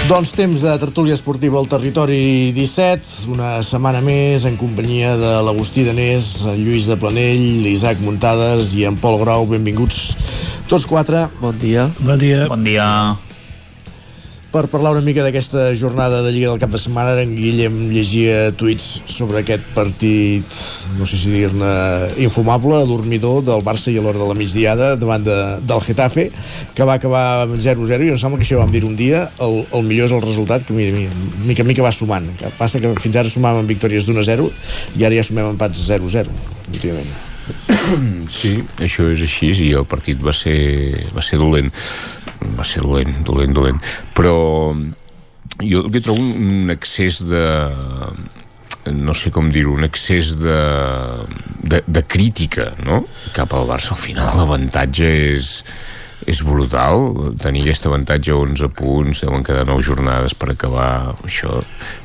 [0.08, 5.84] Doncs temps de tertúlia esportiva al territori 17, una setmana més en companyia de l'Agustí
[5.84, 9.44] Danés, en Lluís de Planell, l'Isaac Muntades i en Pol Grau.
[9.52, 10.02] Benvinguts
[10.64, 11.26] tots quatre.
[11.44, 11.90] Bon dia.
[12.00, 12.46] Bon dia.
[12.48, 12.88] Bon dia.
[14.48, 18.46] Per parlar una mica d'aquesta jornada de Lliga del cap de setmana, en Guillem llegia
[18.56, 20.54] tuits sobre aquest partit,
[20.96, 21.72] no sé si dir-ne
[22.24, 25.36] infumable, dormidor del Barça i a l'hora de la migdiada davant de,
[25.68, 26.30] del Getafe,
[26.72, 29.58] que va acabar amb 0-0 i em sembla que això vam dir un dia, el,
[29.68, 31.12] el millor és el resultat, que mira, mira,
[31.44, 32.30] mica mica va sumant.
[32.40, 34.48] Que passa que fins ara sumàvem victòries d'1-0
[34.96, 36.32] i ara ja sumem empats 0-0,
[36.72, 37.12] últimament.
[38.32, 40.56] Sí, això és així i el partit va ser,
[41.12, 41.68] va ser dolent
[42.58, 43.78] va ser dolent, dolent, dolent
[44.16, 44.34] però
[45.62, 47.44] jo el que trobo un excés de
[48.88, 50.58] no sé com dir-ho, un excés de,
[51.60, 53.02] de, de crítica no?
[53.36, 55.52] cap al Barça al final l'avantatge és
[56.26, 61.14] és brutal tenir aquest avantatge a 11 punts deuen quedar 9 jornades per acabar.
[61.26, 61.60] Això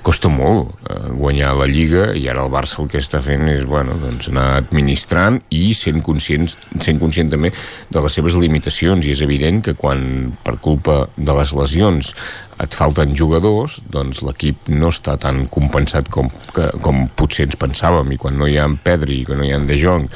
[0.05, 3.65] costa molt eh, guanyar la Lliga i ara el Barça el que està fent és
[3.65, 7.53] bueno, doncs anar administrant i sent, conscients, sent conscient també
[7.89, 9.05] de les seves limitacions.
[9.05, 12.13] I és evident que quan per culpa de les lesions
[12.61, 18.13] et falten jugadors, doncs l'equip no està tan compensat com, que, com potser ens pensàvem.
[18.13, 20.07] I quan no hi ha en Pedri, que no hi ha en De Jong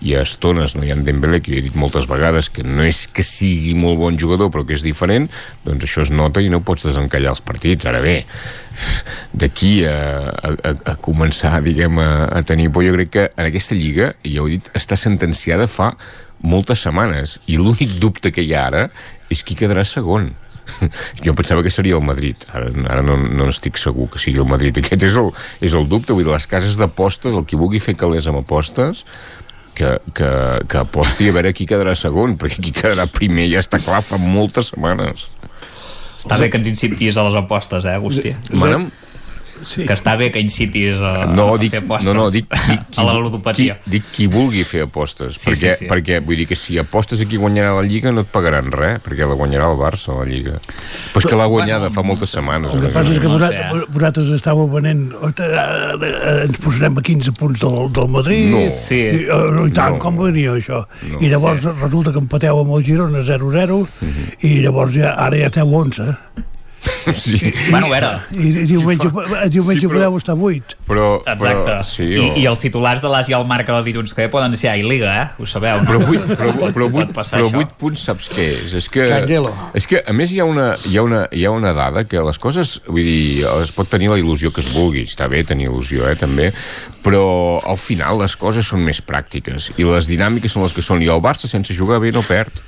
[0.00, 3.04] i a estones no hi ha Dembélé que he dit moltes vegades que no és
[3.08, 5.28] que sigui molt bon jugador però que és diferent
[5.64, 7.88] doncs això es nota i no pots desencallar els partits.
[7.88, 8.24] Ara bé,
[9.32, 9.96] d'aquí a,
[10.30, 12.10] a, a començar diguem a,
[12.40, 15.68] a tenir por jo crec que en aquesta lliga, ja ho he dit, està sentenciada
[15.70, 15.94] fa
[16.40, 18.86] moltes setmanes i l'únic dubte que hi ha ara
[19.30, 20.32] és qui quedarà segon.
[21.24, 22.44] Jo pensava que seria el Madrid.
[22.54, 24.78] Ara, ara no, no estic segur que sigui el Madrid.
[24.80, 26.14] Aquest és el, és el dubte.
[26.14, 29.04] Vull dir, les cases d'apostes, el qui vulgui fer calés amb apostes
[29.74, 30.30] que, que,
[30.68, 34.20] que aposti a veure qui quedarà segon perquè qui quedarà primer ja està clar fa
[34.20, 35.28] moltes setmanes
[36.20, 38.34] Està bé que ens incitis a les apostes, eh, Agustí?
[38.60, 38.90] Mana'm,
[39.64, 39.84] Sí.
[39.86, 42.76] Que està bé que incitis a, no, a dic, fer apostes no, no, dic, qui,
[42.90, 43.74] qui, a la ludopatia.
[43.84, 45.88] Qui, dic qui vulgui fer apostes Sí, perquè, sí, sí.
[45.90, 49.02] perquè vull dir que si apostes a qui guanyarà la Lliga no et pagaran res
[49.04, 50.58] perquè la guanyarà el Barça la Lliga
[51.12, 54.32] però és que l'ha guanyada fa moltes setmanes El que passa és que vosaltres, vosaltres
[54.38, 58.64] estàveu venent "Oita, eh, eh, ens posarem a 15 punts del, del Madrid No.
[58.86, 59.00] sí.
[59.00, 59.98] i, eh, i tant, No.
[59.98, 61.18] com venia això No.
[61.20, 64.30] i llavors resulta que empateu amb el Girona 0-0 Mhm.
[64.46, 66.16] i llavors ja, ara ja esteu 11
[67.14, 67.36] sí.
[67.70, 69.10] Bueno, a veure, i, i diumenge,
[69.52, 71.64] diumenge Sí, però- podeu estar 8 però, Exacte.
[71.66, 72.30] però, sí, I, o...
[72.40, 74.76] I els titulars de l'As i el Marca del dilluns que ve poden ser a
[74.80, 75.26] Liga, eh?
[75.42, 75.88] Ho sabeu, no?
[75.88, 77.62] però 8, però, però, 8, passar però.
[77.64, 78.74] 8 punts saps què és?
[78.80, 79.52] És que, Canguelo.
[79.76, 82.22] és que a més hi ha, una, hi, ha una, hi ha una dada que
[82.24, 85.68] les coses, vull dir, es pot tenir la il·lusió que es vulgui, està bé tenir
[85.68, 86.50] il·lusió, eh, també,
[87.04, 91.00] però al final les coses són més pràctiques i les dinàmiques són les que són
[91.04, 92.60] i el Barça sense jugar bé no perd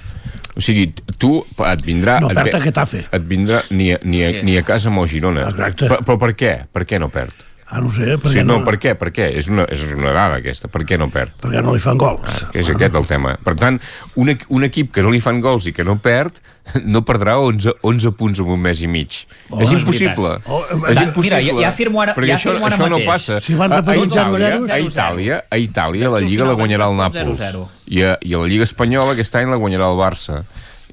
[0.57, 2.19] O sigui, tu et vindrà...
[2.21, 3.07] No perd a Getafe.
[3.11, 4.43] Et vindrà ni a, ni a, Sí.
[4.45, 5.47] ni a casa amb el Girona.
[5.49, 5.87] Exacte.
[5.89, 6.53] Però, però per què?
[6.73, 7.33] Per què no perd?
[7.73, 8.93] Ah, no ho sé, perquè sí, no, no- per què?
[9.01, 9.31] Per què?
[9.41, 10.69] És una, és una dada aquesta.
[10.69, 11.33] Per què no perd?
[11.41, 12.21] Perquè no li fan gols.
[12.29, 13.33] Ah, és aquest el tema.
[13.43, 13.79] Per tant,
[14.21, 16.37] un, un equip que no li fan gols i que no perd,
[16.85, 19.23] no perdrà 11, 11 punts en un mes i mig.
[19.49, 20.35] Oh, és és impossible.
[20.37, 20.51] veritat.
[20.53, 21.41] Oh, és mira, impossible.
[21.49, 23.09] ja- ja afirmo ara- perquè ja això, afirmo ara això no mateix.
[23.09, 23.41] passa.
[23.41, 26.97] Si van a, a, Itàlia, 0-0, a Itàlia, a Itàlia la Lliga la guanyarà el
[27.01, 27.39] Nàpols.
[27.41, 27.69] 0-0.
[27.89, 30.43] I a, I a la Lliga Espanyola aquest any la guanyarà el Barça.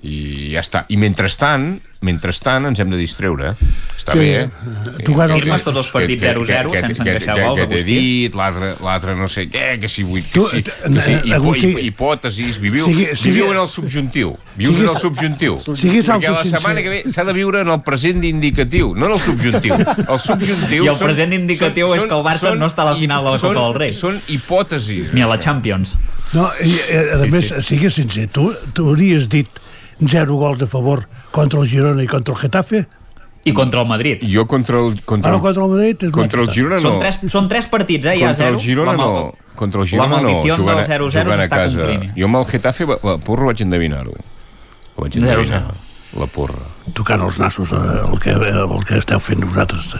[0.01, 0.85] I ja està.
[0.87, 1.73] I mentrestant,
[2.07, 3.49] mentrestant ens hem de distreure.
[3.99, 5.03] Està Sí, bé, eh, eh?
[5.03, 7.97] tocant els- Firmes tots els partits 0-0 sense encaixar que, gols, que t'he Agustí.
[7.99, 10.23] dit, l'altre no sé què, que si vull...
[10.23, 13.67] Que si, eh, que si, eh, Agustí, hip- hipòtesis, viviu, sigui- sigui- viviu en el
[13.67, 14.37] subjuntiu.
[14.55, 15.59] Vius siguis- en el subjuntiu.
[15.75, 19.11] siguis Perquè la setmana que ve s'ha de viure en el present indicatiu, no en
[19.11, 19.75] el subjuntiu.
[19.75, 22.95] El subjuntiu I el són- present indicatiu és que el Barça no està a la
[22.95, 23.91] final de la Copa del Rei.
[23.91, 25.11] Són hipòtesis.
[25.11, 25.97] Ni a la Champions.
[26.31, 27.61] No, i, eh, a Sí, més, sí.
[27.75, 29.47] sigues sincer, tu, tu hauries dit
[30.07, 32.85] zero gols a favor contra el Girona i contra el Getafe?
[33.45, 34.23] I contra el Madrid.
[34.27, 35.01] Jo contra el...
[35.05, 36.81] Contra, Ara contra el Madrid és contra el Girona no.
[36.81, 38.17] Són tres, són tres partits, eh?
[38.19, 38.57] Ja contra zero.
[38.57, 39.33] el Girona no.
[39.55, 40.27] Contra el Girona la no.
[40.29, 41.77] maldició Jugant, del 0-0 jugant a s'està casa.
[41.79, 42.11] complint.
[42.19, 44.15] Jo amb el Getafe, la la porra vaig endevinar-ho.
[44.95, 45.23] Ho vaig 0-0.
[45.23, 45.63] endevinar.
[46.17, 46.57] La porra.
[46.97, 49.91] tocant els nassos eh, el que, el que esteu fent vosaltres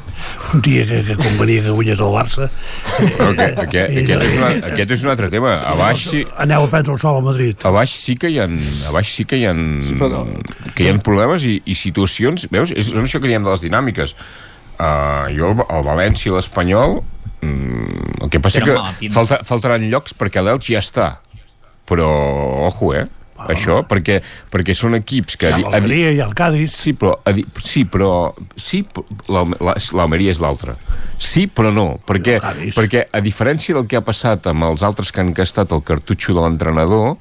[0.55, 2.47] un dia que, que convenia que guanyés el Barça
[2.97, 5.51] Però que, aquest, aquest, és una, aquest és un altre tema.
[5.69, 8.39] A baix sí, aneu a prendre el sol a Madrid a baix sí que hi
[8.41, 9.53] ha, a baix sí que hi ha,
[9.85, 10.23] Sí, però-
[10.73, 12.73] que hi ha problemes i, i situacions, veus?
[12.73, 14.15] És, és això que diem de les dinàmiques.
[14.79, 17.01] Uh, jo, el, el València i l'Espanyol,
[17.43, 21.09] mm, el que passa Tenen que falta, faltaran llocs perquè l'Elx ja està.
[21.89, 22.09] Però,
[22.69, 23.05] ojo, eh?
[23.47, 24.19] Això, perquè,
[24.51, 25.49] perquè són equips que...
[25.49, 26.73] Hi ha l'Almeria, ha el Cádiz.
[26.75, 27.15] Sí, però,
[27.63, 28.11] sí, però,
[28.55, 28.83] sí,
[29.29, 30.75] l'Almeria és l'altra.
[31.19, 32.37] Sí, però no, perquè,
[32.77, 36.33] perquè a diferència del que ha passat amb els altres que han gastat el cartutxo
[36.35, 37.15] de l'entrenador,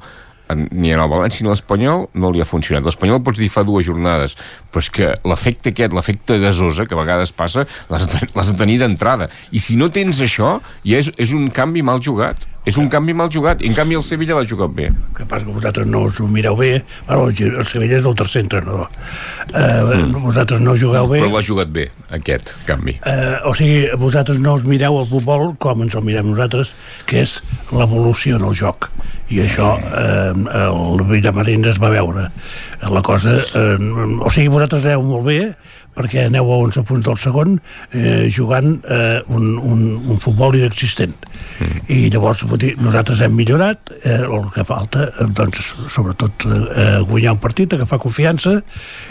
[0.48, 2.82] en- ni en el València ni l'Espanyol no li ha funcionat.
[2.86, 4.32] L'Espanyol pots dir fa dues jornades,
[4.72, 8.52] però és que l'efecte aquest, l'efecte gasosa, que a vegades passa, l'has de, ten- l'has
[8.54, 9.28] de tenir d'entrada.
[9.52, 10.54] I si no tens això,
[10.88, 12.46] ja és, és un canvi mal jugat.
[12.68, 13.62] És un canvi mal jugat.
[13.64, 14.90] I en canvi el Sevilla l'ha jugat bé.
[15.18, 18.14] que passa que vosaltres no us ho mireu bé bueno, el el Sevilla és el
[18.14, 18.88] tercer entrenador
[19.54, 20.22] eh, mm.
[20.22, 22.98] vosaltres no jugueu bé Però l'ha jugat bé, aquest canvi.
[23.04, 26.74] eh, o sigui, vosaltres no us mireu el futbol com ens el mirem nosaltres
[27.06, 27.40] que és
[27.72, 28.90] l'evolució en el joc
[29.28, 32.28] i això eh, el Villamarín es va veure
[32.88, 33.76] la cosa, eh,
[34.22, 35.40] o sigui vosaltres aneu molt bé
[35.98, 37.56] perquè aneu a 11 punts del segon
[37.92, 39.82] eh, jugant eh, un, un,
[40.14, 41.82] un futbol inexistent mm.
[41.94, 47.34] i llavors dir, nosaltres hem millorat eh, el que falta eh, doncs, sobretot eh, guanyar
[47.36, 48.58] un partit agafar confiança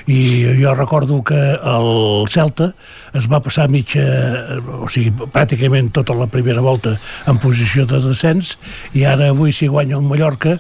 [0.08, 0.20] i
[0.62, 1.92] jo recordo que el
[2.32, 2.72] Celta
[3.18, 6.98] es va passar mitja eh, o sigui, pràcticament tota la primera volta
[7.28, 8.56] en posició de descens
[8.98, 10.58] i ara avui si guanya el Mallorca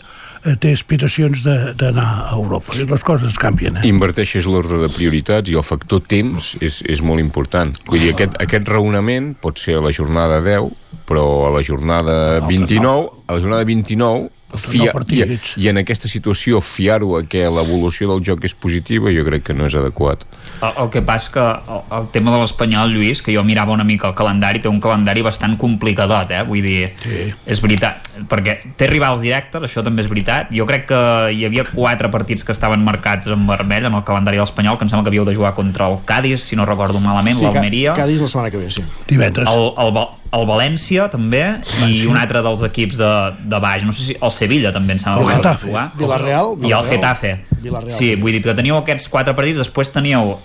[0.55, 3.85] té aspiracions d'anar a Europa i les coses canvien eh?
[3.89, 7.73] Inverteixes l'ordre de prioritats i el factor temps és, és molt important.
[7.89, 10.71] Vull dir, aquest, aquest raonament pot ser a la jornada 10,
[11.09, 12.17] però a la jornada
[12.47, 18.07] 29, a la jornada 29, fia, i, i en aquesta situació fiar-ho a que l'evolució
[18.13, 20.23] del joc és positiva jo crec que no és adequat.
[20.61, 23.83] El, el que passa que el, el tema de l'Espanyol, Lluís, que jo mirava una
[23.87, 26.43] mica el calendari, té un calendari bastant complicadot, eh?
[26.47, 27.27] Vull dir, sí.
[27.45, 30.53] és veritat, perquè té rivals directes, això també és veritat.
[30.55, 31.01] Jo crec que
[31.35, 34.87] hi havia quatre partits que estaven marcats en vermell en el calendari de l'Espanyol, que
[34.87, 37.93] em sembla que havíeu de jugar contra el Cádiz, si no recordo malament, Sí, l'Almeria.
[37.97, 38.85] Cádiz la setmana que ve, sí.
[39.09, 39.49] Divendres.
[39.51, 39.91] El, el,
[40.35, 41.43] el València també
[41.87, 43.11] i un altre dels equips de,
[43.47, 45.67] de baix no sé si el Sevilla també em sembla El Getafe.
[45.67, 45.85] jugar.
[45.97, 46.89] Villarreal, i el.
[46.91, 47.89] Getafe Villarreal.
[47.95, 50.35] sí, vull dir que teníeu aquests quatre partits després teníeu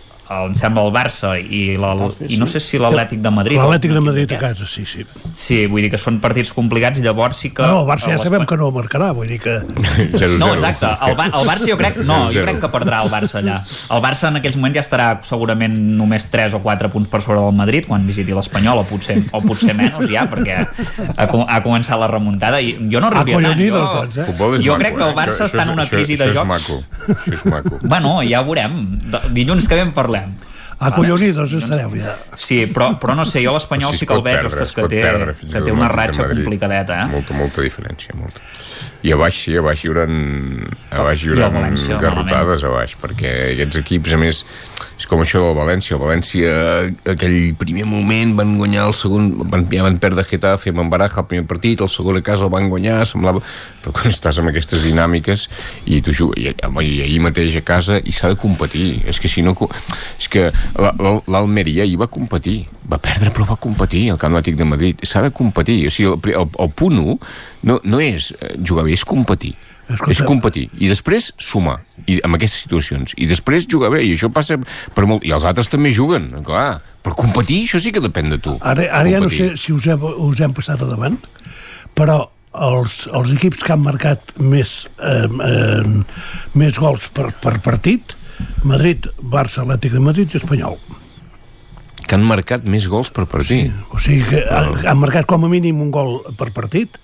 [0.47, 1.93] em sembla el Barça i, la,
[2.29, 5.05] i no sé si l'Atlètic de Madrid l'Atlètic de Madrid a casa, sí, sí
[5.35, 8.19] sí, vull dir que són partits complicats i llavors sí que no, el Barça ja
[8.23, 10.39] sabem que no marcarà vull dir que 0-0.
[10.39, 12.45] no, exacte, el, Ba- el Barça jo crec no, jo 0-0.
[12.49, 16.27] crec que perdrà el Barça allà el Barça en aquells moments ja estarà segurament només
[16.33, 19.75] 3 o 4 punts per sobre del Madrid quan visiti l'Espanyol o potser, o potser
[19.79, 23.83] menys ja perquè ha, com- ha començat la remuntada i jo no arribaria tant Acollonidos,
[23.83, 24.27] jo, doncs, eh?
[24.33, 25.17] És jo maco, crec que el eh?
[25.17, 26.79] Barça Això- està en una això- crisi això de és joc maco.
[27.09, 27.79] Això és maco.
[27.83, 28.77] bueno, ja ho veurem
[29.33, 29.93] dilluns que ve en
[30.23, 34.25] parlem acollonidos estareu ja Sí, però, però no sé, jo l'Espanyol Sí, sí, que el
[34.25, 37.11] veig, perdre, ostres, es que té, perdre que té una ratxa complicadeta, eh?
[37.13, 38.43] Molta, molta diferència, molta.
[39.03, 42.71] I a baix sí, a baix hi haurà, a baix hi haurà València, garrotades a
[42.71, 44.45] baix, perquè aquests equips, a més,
[44.95, 45.97] és com això del València.
[45.97, 46.53] El València,
[47.11, 51.25] aquell primer moment, van guanyar el segon, van, ja van perdre Getafe amb en Baraja
[51.25, 53.43] el primer partit, el segon a casa el van guanyar, semblava...
[53.83, 55.49] Però quan estàs amb aquestes dinàmiques
[55.91, 59.01] i tu jugues, i, i ahir mateix a casa, i s'ha de competir.
[59.11, 59.57] És que si no...
[60.21, 60.47] És que
[60.79, 62.61] la- la- l'Almeria ahir va competir,
[62.93, 65.03] va perdre però va competir el Camp Nàutic de Madrid.
[65.09, 65.81] S'ha de competir.
[65.89, 67.19] O sigui, el, el, el punt 1
[67.69, 69.55] no, no és eh, jugar bé, és competir.
[70.09, 70.69] és competir.
[70.79, 73.17] I després sumar i, amb aquestes situacions.
[73.17, 74.05] I després jugar bé.
[74.07, 74.59] I això passa
[74.95, 75.27] per molt...
[75.27, 76.83] I els altres també juguen, clar.
[77.03, 78.57] Però competir, això sí que depèn de tu.
[78.61, 81.19] Ara, ara ja no sé si us hem, us hem passat a davant,
[81.99, 82.21] però
[82.53, 86.03] els, els equips que han marcat més, eh, eh,
[86.55, 88.17] més gols per, per partit,
[88.67, 90.79] Madrid, Barça, Atlètic de Madrid i Espanyol.
[92.07, 93.71] Que han marcat més gols per partit.
[93.71, 93.89] Sí.
[93.95, 96.99] O sigui que han, han marcat com a mínim un gol per partit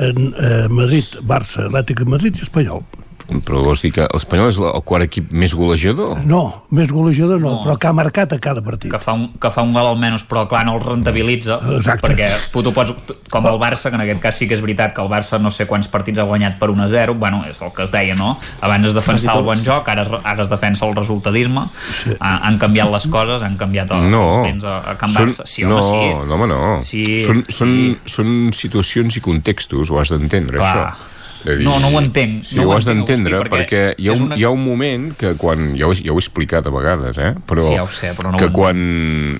[0.00, 2.84] en eh, Madrid, Barça, Atlètic de Madrid i Espanyol.
[3.24, 6.18] Però vols dir que l'Espanyol és el quart equip més golejador?
[6.28, 7.62] No, més golejador no, No.
[7.64, 8.90] però que ha marcat a cada partit.
[8.92, 12.06] que fa, un, que fa un gol almenys, però clar, no el rentabilitza Exacte.
[12.08, 12.92] perquè tu, tu pots,
[13.30, 15.50] com el Barça que en aquest cas sí que és veritat que el Barça no
[15.50, 18.14] sé quants partits ha guanyat per 1 a 0 bueno, és el que es deia,
[18.14, 18.38] no?
[18.60, 21.64] Abans es defensava el bon joc, ara, es- ara es defensa el resultadisme
[22.04, 22.12] sí.
[22.20, 25.28] han, han canviat les coses han canviat el, No, els vents a, a Can són,
[25.32, 26.60] Barça sí, no, home, sí no, home, no.
[26.84, 27.98] Sí, són, són, sí.
[28.04, 30.86] són situacions i contextos, ho has d'entendre, això.
[31.44, 34.12] De No, no ho entenc, Sí, no ho ho has d'entendre, perquè perquè hi ha,
[34.16, 35.74] un, una- hi ha un moment que quan...
[35.76, 37.34] Ja ho, he- ja ho he explicat a vegades, eh?
[37.46, 38.56] Però Sí, ja ho sé, però no ho que entenc.
[38.56, 38.80] quan...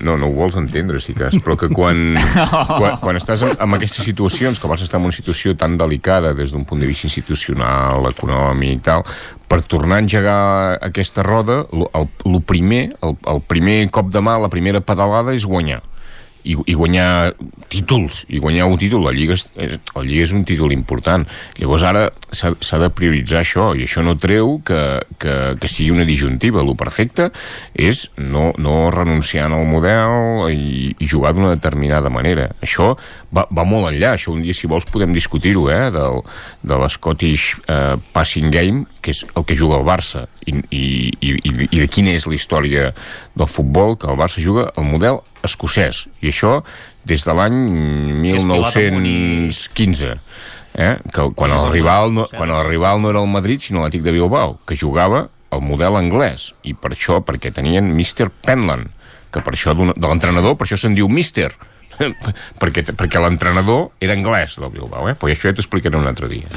[0.05, 2.15] No, no ho vols entendre, sí que és, però que quan,
[2.79, 6.33] quan, quan estàs en, en aquestes situacions, que vas estar en una situació tan delicada
[6.37, 9.03] des d'un punt de vista institucional, econòmic i tal,
[9.49, 14.21] per tornar a engegar aquesta roda, lo- el, el primer, el, el primer cop de
[14.21, 15.81] mà, la primera pedalada és guanyar
[16.45, 17.33] i, i guanyar
[17.71, 21.25] títols i guanyar un títol, la Lliga és, la Lliga és un títol important.
[21.59, 24.81] Llavors ara s'ha de prioritzar això i això no treu que,
[25.21, 27.31] que, que sigui una disjuntiva, lo perfecte
[27.73, 32.49] és no, no renunciar al model i, i jugar d'una determinada manera.
[32.65, 32.93] Això
[33.35, 36.21] va, va molt enllà això un dia si vols podem discutir-ho eh, del,
[36.63, 40.83] de l'Scottish eh, Passing Game que és el que juga el Barça i, i,
[41.19, 42.89] i, i de quina és la història
[43.35, 46.59] del futbol que el Barça juga el model escocès i això
[47.05, 47.61] des de l'any
[48.31, 50.15] és pilot amunt 1915
[50.75, 50.95] eh?
[51.13, 54.15] que quan el, rival no, quan el rival no era el Madrid sinó l'Atlètic de
[54.15, 58.31] Bilbao que jugava el model anglès i per això, perquè tenien Mr.
[58.43, 58.91] Penland
[59.31, 61.51] que per això de l'entrenador per això se'n diu Mister
[62.61, 65.15] perquè, perquè l'entrenador era anglès del Bilbao, eh?
[65.19, 66.49] però això ja t'ho explicaré un altre dia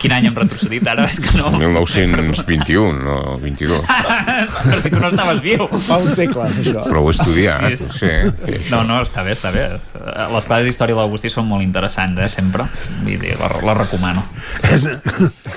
[0.00, 1.06] quin any hem retrocedit ara?
[1.08, 3.82] És que no 1921, no 22
[4.66, 6.82] però si tu no estaves viu Fa un segle, això.
[6.86, 7.76] però ho he estudiat Sí.
[7.76, 8.10] sí.
[8.46, 8.56] sí.
[8.70, 9.64] No, no, està bé, està bé.
[9.72, 12.66] Les classes d'història de l'Agustí són molt interessants, eh, sempre.
[13.02, 14.22] Vull dir, la, la recomano.
[14.70, 14.86] És,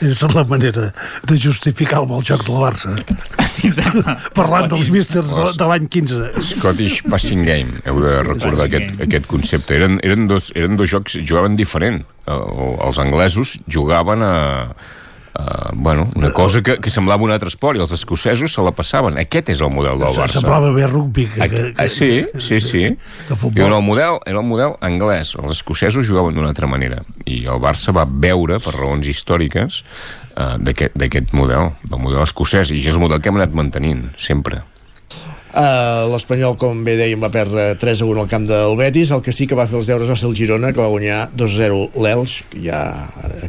[0.06, 0.90] és la manera
[1.30, 2.94] de justificar el mal joc del Barça.
[3.49, 4.15] Sí, exacte.
[4.38, 6.31] Parlant dels místers de, de l'any 15.
[6.52, 9.76] Scottish Passing Game, heu de recordar aquest, aquest concepte.
[9.80, 12.03] Eren, eren, dos, eren dos jocs, jugaven diferent.
[12.30, 12.41] El,
[12.85, 14.34] els anglesos jugaven a,
[15.39, 18.71] a bueno, una cosa que, que semblava un altre esport i els escocesos se la
[18.76, 19.17] passaven.
[19.21, 20.39] Aquest és el model del Barça.
[20.41, 21.27] Semblava bé rugby.
[21.35, 22.84] Que, que, Ah, sí, sí, sí.
[22.95, 23.51] que.
[23.55, 25.35] Diuen, el model, era el model anglès.
[25.39, 27.03] Els escocesos jugaven d'una altra manera.
[27.26, 29.84] I el Barça va veure, per raons històriques,
[30.35, 32.73] eh, d'aquest model, del model escocès.
[32.73, 34.63] I és el model que hem anat mantenint, sempre.
[35.49, 39.09] Uh, L'Espanyol, com bé dèiem, va perdre 3 a 1 al camp del Betis.
[39.15, 41.23] El que sí que va fer els deures va ser el Girona, que va guanyar
[41.34, 42.84] 2-0 l'Elx, que ja,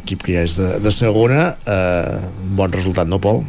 [0.01, 1.51] equip que ja és de, de segona.
[1.61, 3.43] Uh, bon resultat, no, Pol?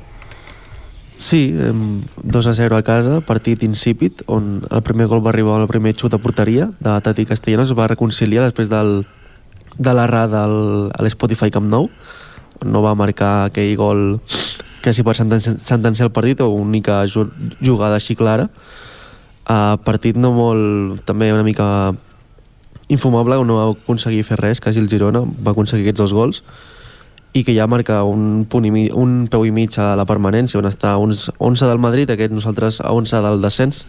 [1.23, 5.57] Sí, em, 2 a 0 a casa, partit insípid, on el primer gol va arribar
[5.57, 9.05] al primer xut a porteria de Tati Castellanos, va reconciliar després del,
[9.79, 11.87] de l'errada a l'Spotify Camp Nou,
[12.59, 14.03] on no va marcar aquell gol
[14.83, 17.31] que s'hi pot sentenciar el partit o única ju-
[17.63, 18.49] jugada així clara.
[19.43, 21.95] Uh, partit no molt, també una mica
[22.93, 26.43] infumable, no va aconseguir fer res, quasi el Girona va aconseguir aquests dos gols,
[27.33, 30.61] i que ja marca un, punt i mi, un peu i mig a la permanència
[30.61, 33.87] on està uns 11 del Madrid, aquest nosaltres a 11 del descens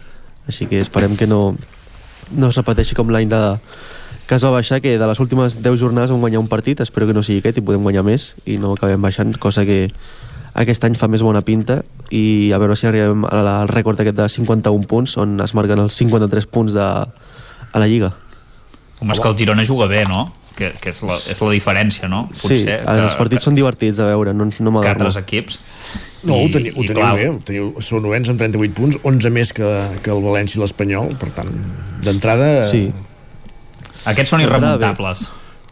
[0.48, 1.54] així que esperem que no,
[2.32, 3.42] no es repeteixi com l'any de
[4.24, 7.06] que es va baixar, que de les últimes 10 jornades vam guanyar un partit, espero
[7.06, 9.90] que no sigui aquest i podem guanyar més i no acabem baixant, cosa que
[10.54, 11.80] aquest any fa més bona pinta
[12.14, 15.96] i a veure si arribem al rècord aquest de 51 punts on es marquen els
[15.98, 18.12] 53 punts de, a la Lliga
[19.00, 20.28] Home, és que el Girona juga bé, no?
[20.54, 22.28] Que, que és, la, és la diferència, no?
[22.38, 25.58] sí, els partits són divertits de veure, no, no que m'adormo altres equips.
[26.22, 27.26] No, I- ho teniu, ho teniu clar, bé.
[27.32, 29.66] Ho teniu, són novens amb 38 punts, 11 més que,
[30.06, 31.50] que el València i l'Espanyol, per tant,
[32.06, 32.68] d'entrada...
[32.70, 32.86] Sí.
[34.04, 34.94] Aquests són D'entrada, bé.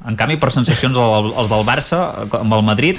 [0.09, 1.99] En canvi, per sensacions, el- els del Barça
[2.41, 2.99] amb el Madrid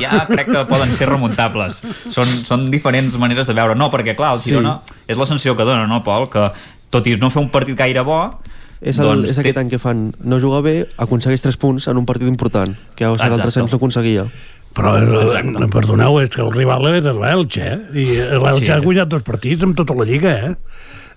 [0.00, 1.82] ja crec que poden ser remuntables.
[2.08, 3.74] Són, són diferents maneres de veure.
[3.76, 4.50] No, perquè, clar, el Sí.
[4.54, 6.28] Girona és la sensació que dona, no, Pol?
[6.30, 6.50] Que
[6.90, 8.40] tot i no fer un partit gaire bo,
[8.80, 11.98] És, el, doncs és aquest any que fan no jugar bé, aconsegueix 3 punts en
[12.00, 13.34] un partit important, que els Exacte.
[13.34, 14.24] altres anys no aconseguia.
[14.72, 17.78] Però, eh, perdoneu, és que el rival era l'Elche, eh?
[17.92, 18.04] I
[18.38, 18.72] l'Elche Sí.
[18.72, 20.54] ha guanyat dos partits amb tota la Lliga, eh?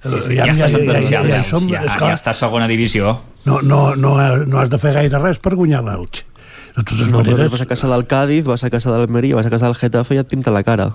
[0.03, 3.19] Sí, sí, Eh, ja, està sentenciat, ja, som, ja, esclar, ja està a segona divisió.
[3.45, 4.13] no, no, no,
[4.45, 6.25] no has de fer gaire res per guanyar l'Elche.
[6.75, 7.51] De totes No, maneres...
[7.51, 10.15] vas a casa del Cádiz, vas a casa del Almeria, vas a casa del Getafe
[10.15, 10.91] i et pinta la cara.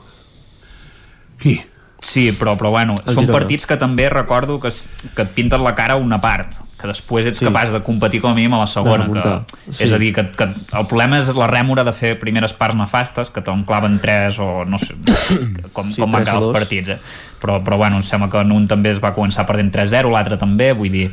[1.40, 1.60] Qui?
[2.00, 3.32] Sí, però, però bueno, El són Girona.
[3.38, 7.26] partits que també recordo que, es, que et pinten la cara una part que després
[7.26, 7.44] ets Sí.
[7.44, 9.84] capaç de competir com a mínim a la segona que, sí.
[9.84, 13.32] és a dir, que, que el problema és la rèmora de fer primeres parts nefastes
[13.34, 14.94] que te'n claven 3 o no sé
[15.74, 16.98] com, Sí, com van quedar els partits eh?
[17.42, 20.38] però, però bueno, em sembla que en un també es va començar perdent 3-0, l'altre
[20.38, 21.08] també vull dir,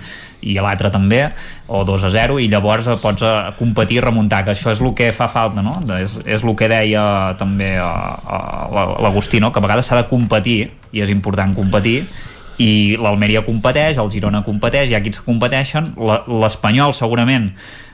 [0.46, 1.24] i l'altre també
[1.68, 5.12] o 2-0 i llavors eh, pots eh, competir i remuntar, que això és el que
[5.18, 5.80] fa falta no?
[5.98, 7.84] és, és el que deia també eh,
[9.02, 9.52] l'Agustí, no?
[9.52, 10.60] que a vegades s'ha de competir
[10.94, 12.04] i és important competir
[12.64, 17.50] i l'Almeria competeix, el Girona competeix, hi ha equips que competeixen, La- l'Espanyol segurament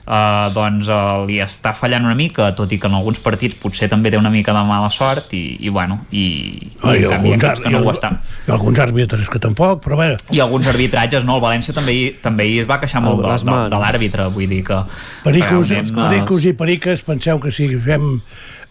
[0.07, 3.87] eh, doncs eh, li està fallant una mica, tot i que en alguns partits potser
[3.89, 7.09] també té una mica de mala sort i, i bueno, i, i Ah, i en
[7.09, 8.19] canvi alguns, que i, no ho al- estan.
[8.47, 11.35] i alguns àrbitres que tampoc, però bé, i alguns arbitratges, no?
[11.39, 14.49] El València també hi, també hi es va queixar molt de, de, de l'àrbitre, vull
[14.49, 14.81] dir que
[15.23, 18.19] Pericos, realment, eh, pericos i periques, penseu que si fem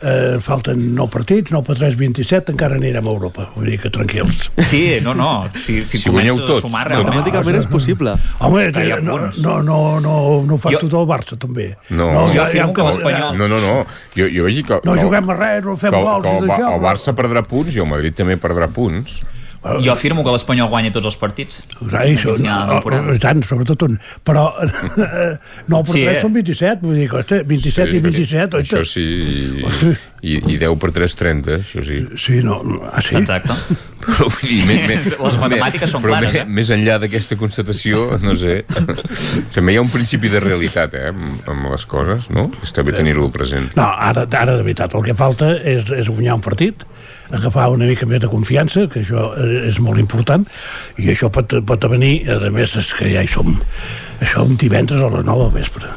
[0.03, 3.49] eh, falten 9 partits, 9 per 3, 27, encara anirem a Europa.
[3.57, 4.51] Vull dir que tranquils.
[4.71, 7.15] Sí, no, no, si, si, Si guanyeu tots, a sumar no, realment...
[7.21, 8.15] Matemàticament és possible.
[8.41, 10.15] Home, ha no, no, no, no,
[10.47, 11.71] no ho fas Jo- tot el Barça, també.
[11.91, 13.75] No, no, jo afirmo que l'Espanyol- No, no, no.
[14.17, 14.81] Jo, jo veig que...
[14.85, 17.83] no juguem a res, no fem gols que i el, el Barça perdrà punts i
[17.85, 19.21] el Madrid també perdrà punts.
[19.61, 21.59] Jo afirmo que l'Espanyol guanya tots els partits.
[21.93, 23.99] Ai, Fins al final de no, no, tant, sobretot un.
[24.25, 26.21] Però 9 per Sí, 3 eh?
[26.23, 28.65] són 27, vull dir, costa, 27 i 27, oi?
[28.65, 29.05] Això sí,
[30.23, 32.01] i, i, i 10 per 3, 30, això sí.
[32.21, 33.17] Sí, no, no, ah, sí?
[33.21, 33.57] Exacte.
[34.01, 34.95] Però, vull dir, me, me,
[35.27, 36.53] Les matemàtiques són però clares, me, eh?
[36.57, 38.63] Més enllà d'aquesta constatació, no sé,
[39.55, 42.47] també hi ha un principi de realitat, eh, amb, amb les coses, no?
[42.65, 43.69] Està bé tenir-lo present.
[43.77, 46.87] No, ara, ara de veritat, el que falta és, és guanyar un partit,
[47.37, 50.49] agafar una mica més de confiança, que això eh, és molt important,
[50.97, 53.53] i això pot, pot venir, a més, és que ja hi som,
[54.25, 55.93] això un divendres a les 9 del vespre.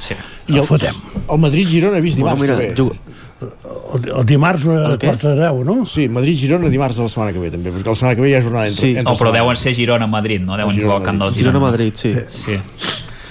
[0.00, 0.16] Sí.
[0.48, 0.96] I el el, fotem.
[1.28, 2.76] el Madrid Girona he vist dimarts Bueno, que mira, ve.
[2.80, 3.11] juga-
[3.42, 5.10] El, el dimarts a El què?
[5.12, 5.74] quarts de 10, no?
[5.86, 8.30] Sí, Madrid Girona dimarts de la setmana que ve també, perquè la setmana que ve
[8.30, 8.90] hi ha jornada entre, Sí.
[8.96, 10.56] entre No, però deuen ser Girona-Madrid, no?
[10.56, 11.70] Deuen Girona, jugar al camp del Girona Girona.
[11.70, 12.14] Madrid, sí.
[12.28, 12.58] Sí.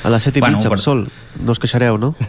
[0.04, 1.02] A les 7 i Bueno, mitja, amb per- sol.
[1.46, 2.16] No us queixareu, no?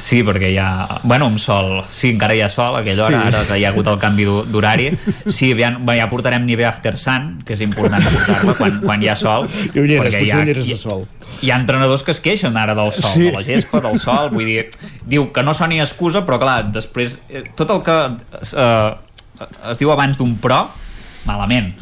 [0.00, 1.00] Sí, perquè hi ha...
[1.04, 1.82] Bueno, amb sol.
[1.92, 3.28] Sí, encara hi ha sol a aquella hora, Sí.
[3.28, 4.86] ara que hi ha hagut el canvi d'ho- d'horari.
[5.28, 9.16] Sí, ja, ja portarem nivell after sun, que és important portar-la quan, quan hi ha
[9.16, 9.46] sol.
[9.74, 11.04] I ulleres, potser hi ha- ulleres de sol.
[11.44, 13.28] Hi ha entrenadors que es queixen ara del sol, Sí.
[13.28, 14.70] de la gespa, del sol, vull dir,
[15.06, 17.98] diu que no soni excusa, però clar, després, eh, tot el que
[18.56, 18.94] eh,
[19.70, 20.64] es diu abans d'un pro,
[21.28, 21.74] malament.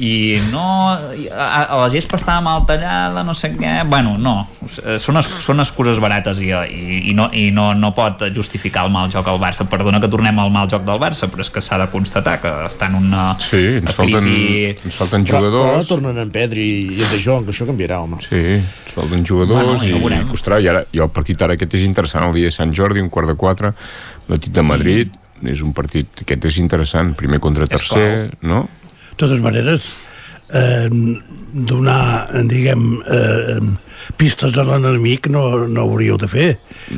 [0.00, 0.62] I no...
[0.90, 3.72] A, a la gespa estava mal tallada, no sé què...
[3.90, 7.90] Bueno, no, eh, són, es, són excuses barates i, i, i, no, i no, no
[7.96, 9.66] pot justificar el mal joc al Barça.
[9.68, 12.54] Perdona que tornem al mal joc del Barça, però és que s'ha de constatar que
[12.70, 14.72] està en una Sí, ens falten, crisi...
[14.88, 15.92] ens falten Però, però jugadors.
[15.92, 16.66] tornen en Pedri
[16.96, 18.22] i en De Jong, que això canviarà, home.
[18.24, 20.62] Sí, ens falten jugadors Bueno, i, i costarà.
[20.64, 23.12] I, ara, I el partit ara aquest és interessant, el dia de Sant Jordi, un
[23.12, 23.74] quart de quatre,
[24.32, 28.66] l'Atit de Madrid, és un partit, aquest és interessant, primer contra tercer, no?
[29.16, 29.96] Totes maneres,
[30.52, 30.88] eh,
[31.52, 33.58] donar, diguem, eh,
[34.20, 36.48] pistes a l'enemic no, no hauríeu de fer.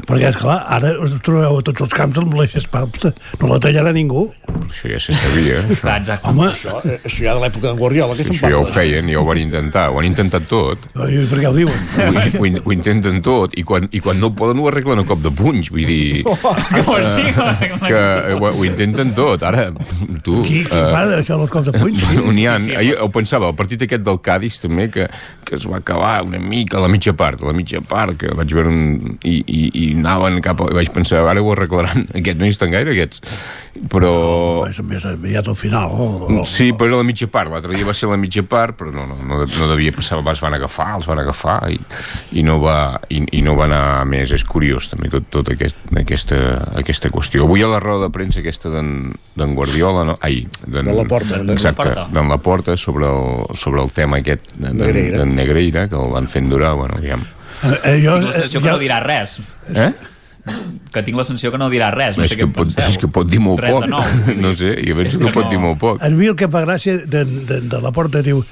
[0.08, 3.12] Perquè, és clar, ara us trobeu a tots els camps amb les espalpes.
[3.40, 4.28] No la tallarà ningú.
[4.68, 5.60] Això ja se sabia.
[5.62, 6.28] Això, Clar, exacte.
[6.32, 8.74] Home, Això, eh, això ja de l'època d'en Guardiola, que se'n això ja ho parla.
[8.80, 10.78] feien, ja ho van intentar, ho han intentat tot.
[11.08, 11.78] i per què ho diuen?
[11.98, 15.20] Ho, ho, ho intenten tot i quan, i quan no poden ho arreglen a cop
[15.24, 16.22] de punys vull dir
[16.88, 17.32] vols dir?
[17.82, 19.68] que eh, ho, ho intenten tot ara
[20.24, 21.98] tu Qui, qui eh, fa això dels cops de puny?
[22.42, 22.46] Sí?
[22.46, 25.06] Ha, ahir ho pensava, el partit aquest del Cádiz també, que,
[25.46, 28.70] que es va acabar una mica la mitja part, la mitja part, que vaig veure
[28.70, 30.68] un, i, i, i anaven cap a...
[30.72, 33.36] I vaig pensar, ara ho arreglaran, aquests no hi estan gaire, aquests.
[33.92, 34.12] Però...
[34.68, 35.96] És més aviat al final.
[35.96, 38.76] O, o, Sí, però era la mitja part, l'altre dia va ser la mitja part,
[38.78, 41.80] però no, no, no, no devia passar, els van agafar, els van agafar i,
[42.38, 42.76] i, no, va,
[43.08, 44.34] i, i no va anar més.
[44.36, 46.38] És curiós també tot, tot aquest, aquesta,
[46.78, 47.46] aquesta qüestió.
[47.46, 48.92] Avui a la roda de premsa aquesta d'en
[49.38, 50.18] d'en Guardiola, no?
[50.20, 51.40] Ai, d'en De Laporta.
[51.52, 52.06] Exacte, Laporta.
[52.12, 55.24] d'en Laporta sobre el, sobre el tema aquest d'en Negreira.
[55.24, 57.22] Negreira, que el van fent durar, bueno, diguem...
[57.62, 59.38] eh, eh, jo, Tinc la sensació que ja- no dirà res.
[59.74, 59.92] Eh?
[60.92, 62.16] Que tinc la sensació que no dirà res.
[62.18, 62.88] No és, sé que pot, penseu.
[62.90, 63.92] és que pot dir molt Res poc.
[64.42, 65.50] No sé, jo penso que que pot no.
[65.54, 66.02] dir molt poc.
[66.02, 68.42] A mi el que fa gràcia de, de, de la porta diu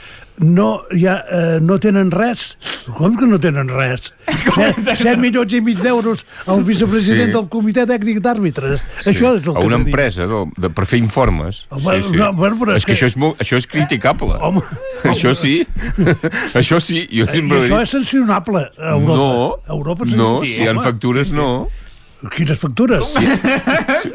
[0.40, 2.56] no, ja, eh, no tenen res
[2.96, 4.12] com que no tenen res
[4.56, 7.34] 7, 7 milions i mig d'euros al vicepresident Sí.
[7.36, 9.86] del comitè tècnic d'àrbitres això és el a que una tenim.
[9.90, 11.66] empresa de, de, per fer informes.
[11.70, 14.32] Home, no, bueno, però és és que, que- això, és molt, això és criticable.
[14.48, 14.62] Home,
[15.12, 15.58] això sí.
[16.56, 17.04] això sí.
[17.12, 19.16] Jo I sempre he això és sancionable a Europa.
[19.20, 19.30] No,
[19.66, 21.68] a Europa no, sí, si hi ha factures, no.
[22.28, 23.14] Quines factures?
[23.14, 23.24] Sí,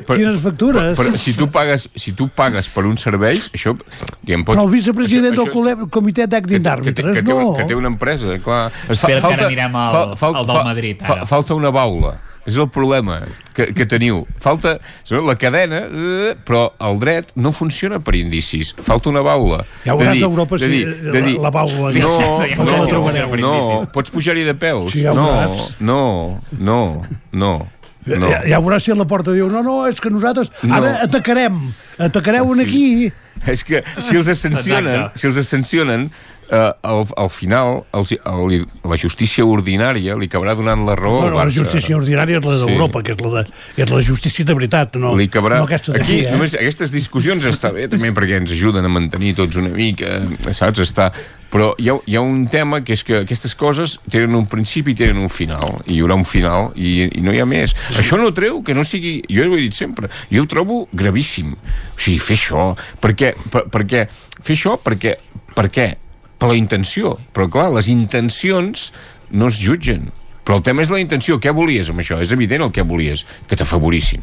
[0.05, 0.91] per, Quines factures?
[0.97, 3.73] Per, per, si, tu pagues, si tu pagues per uns serveis, això...
[4.21, 7.55] Diguem, pots, Però el vicepresident això, del col·le- comitè tècnic que, d'àrbitres, té, no.
[7.57, 8.67] que té una empresa, clar.
[8.85, 11.25] Es Espera, que ara anirem al- al del Madrid, Fa, ara.
[11.29, 12.15] falta una baula.
[12.45, 13.23] És el problema
[13.57, 14.19] que, que teniu.
[14.37, 14.75] Falta
[15.09, 18.75] la cadena, eh, però el dret no funciona per indicis.
[18.85, 19.63] Falta una baula.
[19.81, 23.01] Ja veuràs a Europa de si dir, de dir, la baula No, aquesta, no, no
[23.01, 24.91] no, no, pots pujar-hi de peus.
[24.93, 25.71] Sí, ja ho no, veuràs.
[25.79, 25.99] no,
[26.59, 26.77] no,
[27.33, 27.51] no,
[28.05, 28.29] no.
[28.29, 30.75] Ja, ja veuràs si a la porta diu, no, no, és que nosaltres No.
[30.77, 31.57] ara atacarem,
[31.97, 32.61] atacareu Sí.
[32.61, 33.11] aquí.
[33.51, 35.19] És que si els sancionen, Exacte.
[35.19, 36.09] si els sancionen
[36.51, 41.39] eh, al, al final els, el, la justícia ordinària li acabarà donant la raó Bueno,
[41.39, 43.43] al la justícia ordinària és la d'Europa, que, és la de,
[43.75, 45.57] que és la justícia de veritat, no, li acabarà...
[45.59, 46.31] no aquesta Aquí, d'aquí, eh?
[46.31, 50.21] només aquestes discussions està bé també perquè ens ajuden a mantenir tots una mica,
[50.51, 50.79] saps?
[50.85, 51.11] Està...
[51.53, 54.91] Però hi ha, hi ha un tema que és que aquestes coses tenen un principi
[54.91, 57.75] i tenen un final, i hi haurà un final i, i no hi ha més.
[57.95, 59.19] Això no treu que no sigui...
[59.31, 61.53] Jo ho he dit sempre, jo ho trobo gravíssim.
[61.53, 62.67] O sigui, fer això,
[63.03, 65.15] perquè, per, perquè fer això perquè,
[65.55, 65.89] per què?
[66.35, 67.15] Per la intenció.
[67.31, 68.89] Però clar, les intencions
[69.31, 70.09] no es jutgen.
[70.45, 71.39] Però el tema és la intenció.
[71.41, 72.19] Què volies amb això?
[72.21, 74.21] És evident el que volies, que t'afavorissin.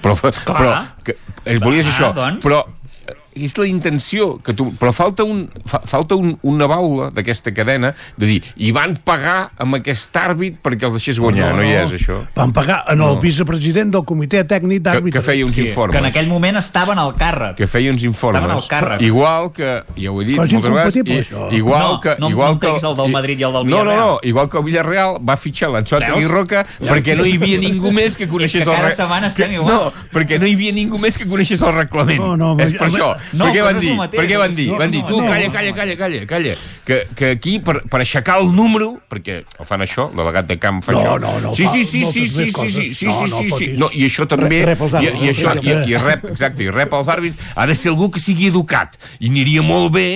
[0.00, 0.14] Però,
[0.46, 0.72] però
[1.04, 2.10] que, es volies Clar, això.
[2.14, 2.42] doncs.
[2.44, 4.70] Però eh, és la intenció que tu...
[4.78, 9.50] Però falta, un, fa, falta un, una baula d'aquesta cadena de dir, i van pagar
[9.58, 11.52] amb aquest àrbit perquè els deixés guanyar.
[11.54, 12.18] No, no, hi és, això.
[12.36, 13.20] Van pagar en el No.
[13.20, 15.12] vicepresident del comitè tècnic d'àrbitres.
[15.12, 15.92] que feia uns informes.
[15.94, 17.56] Que en aquell moment estaven al càrrec.
[17.56, 18.42] que feia uns informes.
[18.42, 19.00] Estaven al càrrec.
[19.06, 21.48] Igual que, ja ho he dit moltes vegades, i- això.
[21.52, 22.16] igual No, que...
[22.18, 23.98] no igual que, el del Madrid i el del No, no, Villarreal.
[23.98, 26.22] no, igual que el Villarreal va fitxar Veus?
[26.22, 28.94] i Roca perquè no hi havia ningú més que coneixés És que el cada re-
[28.96, 29.74] setmana estem que- igual.
[29.74, 32.18] No, perquè no hi havia ningú més que coneixés el reglament.
[32.20, 33.16] No, no, és per això.
[33.32, 33.92] No, per què van dir?
[34.14, 34.66] Per què van dir?
[34.70, 36.54] No, van dir, tu, calla, calla, calla, calla, calla.
[36.88, 40.56] Que, que aquí, per, per aixecar el número, perquè el fan això, el delegat de
[40.62, 41.18] camp fa No, això.
[41.20, 43.70] no, no, sí, sí, sí, sí, sí, sí, sí, sí, sí, No, sí, sí.
[43.76, 44.62] No, I això també...
[44.64, 47.46] Rep els i, àrbitres, i, això, i, i rep, exacte, i rep els àrbits.
[47.54, 48.96] Ha de ser algú que sigui educat.
[49.20, 50.08] I aniria molt bé,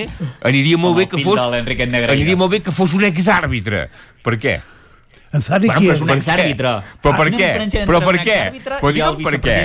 [0.48, 1.40] aniria molt bé que fos...
[1.42, 3.86] Aniria molt bé que fos un exàrbitre.
[4.22, 4.60] Per què?
[5.32, 6.00] En Zari, Bueno, qui és?
[6.02, 6.70] un exàrbitre.
[7.00, 7.46] Però Ah, per què?
[7.86, 8.38] Però un per què?
[8.80, 9.56] Però digue'm per què.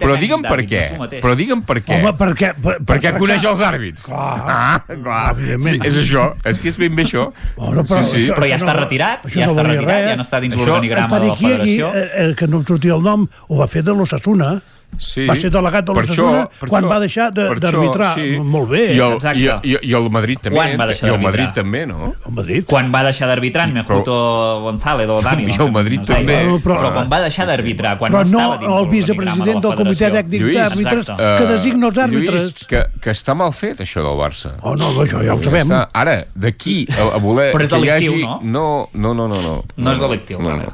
[0.00, 1.20] Però digue'm per què.
[1.20, 1.98] Però digue'm per què.
[2.00, 2.54] Home, per què?
[2.54, 4.04] Per, per Perquè tractar- coneix els àrbits.
[4.06, 4.40] Clar.
[4.46, 5.36] Ah, clar.
[5.36, 5.84] Evidentment.
[5.84, 6.34] és això.
[6.44, 7.30] És que és ben bé això.
[7.56, 8.32] Bueno, però sí, sí.
[8.32, 11.36] Però ja està no- retirat, ja està retirat, ja no està dins l'organigrama de la
[11.36, 11.94] federació.
[11.94, 14.60] eh, eh, que no em sortia el nom, ho va fer de l'Ossassuna.
[14.98, 15.26] Sí.
[15.26, 16.04] Va ser delegat de per
[16.68, 18.16] quan això- va deixar de- d'arbitrar.
[18.16, 18.94] això, Molt bé.
[18.94, 19.38] I el, Exacte.
[19.38, 20.56] i, i, I el Madrid també.
[20.56, 21.20] Quan va deixar I el?
[21.20, 22.12] Madrid també, no?
[22.26, 22.64] El Madrid.
[22.66, 25.44] Quan va deixar d'arbitrar en Mejuto González o Dani.
[25.50, 26.36] I no el Madrid no també.
[26.44, 29.76] Però, Però- però quan va deixar d'arbitrar, quan Però no, no el vicepresident de del
[29.78, 31.06] comitè tècnic Lluís, d'àrbitres
[31.38, 32.42] que designa els àrbitres.
[32.50, 34.54] Lluís, que, que està mal fet, això del Barça.
[34.62, 35.66] Oh, no, això ja ho sabem.
[35.68, 35.88] Està.
[35.94, 38.44] Ara, d'aquí a, a voler Però és que hi delictiu, hagi...
[38.44, 38.88] no?
[38.94, 39.40] No, no, no, no.
[39.40, 40.68] No, No és delictiu, no, no.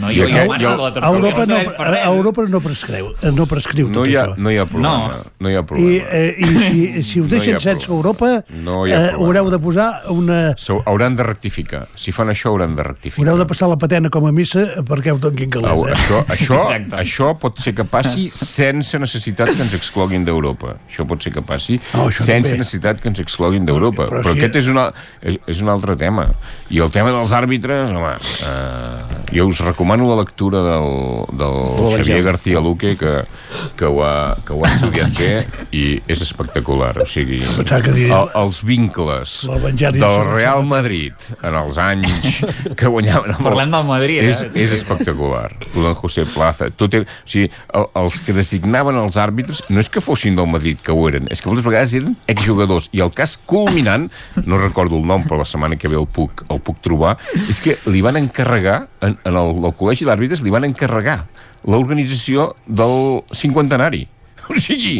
[0.00, 0.70] No, I jo, jo, jo,
[1.00, 4.38] Europa no no, Europa no prescriu, no prescriu No tot hi, ha, això.
[4.40, 5.20] no hi ha problema.
[5.20, 6.08] No, no hi ha I, problema.
[6.10, 8.00] eh, i si, si us No deixen ha sense problema.
[8.00, 8.30] Europa,
[8.64, 10.40] No hi ha eh, haureu de posar una...
[10.56, 11.84] S'ho- Hauran de rectificar.
[11.94, 13.22] Si fan això, hauran de rectificar.
[13.22, 15.92] Haureu de passar la patena com a missa perquè us donin calés, Au, eh?
[15.94, 16.96] això, això, Exacte.
[17.04, 20.76] això pot ser que passi sense necessitat que ens excloguin d'Europa.
[20.88, 22.62] Això pot ser que passi No, això sense també.
[22.64, 24.06] necessitat que ens excloguin d'Europa.
[24.08, 24.88] Però Però, si- aquest és, una,
[25.20, 26.28] és, és un altre tema.
[26.72, 28.14] I el tema dels àrbitres, home,
[28.48, 31.56] eh, jo us recomano la lectura del, del
[31.98, 33.10] Xavier García Luque, que,
[33.76, 35.32] que, ho ha, que ho ha estudiat bé
[35.76, 36.94] i és espectacular.
[37.04, 39.34] O sigui, el, els vincles
[40.00, 41.12] del Real Madrid
[41.44, 42.40] en els anys
[42.80, 44.30] que guanyaven el- Parlem del Madrid, eh?
[44.32, 45.50] és, és espectacular.
[45.76, 46.70] D'en José Plaza.
[46.72, 50.48] Tot era, o sigui, el, els que designaven els àrbitres no és que fossin del
[50.48, 52.88] Madrid, que ho eren, és que moltes vegades eren exjugadors.
[52.96, 54.08] I el cas culminant,
[54.48, 57.16] no recordo el nom, però la setmana que ve el puc, el puc trobar,
[57.48, 61.24] és que li van encarregar, en, en el, el Col·legi d'Àrbitres, li van encarregar
[61.66, 64.08] l'organització del cinquantenari.
[64.50, 64.96] O sigui,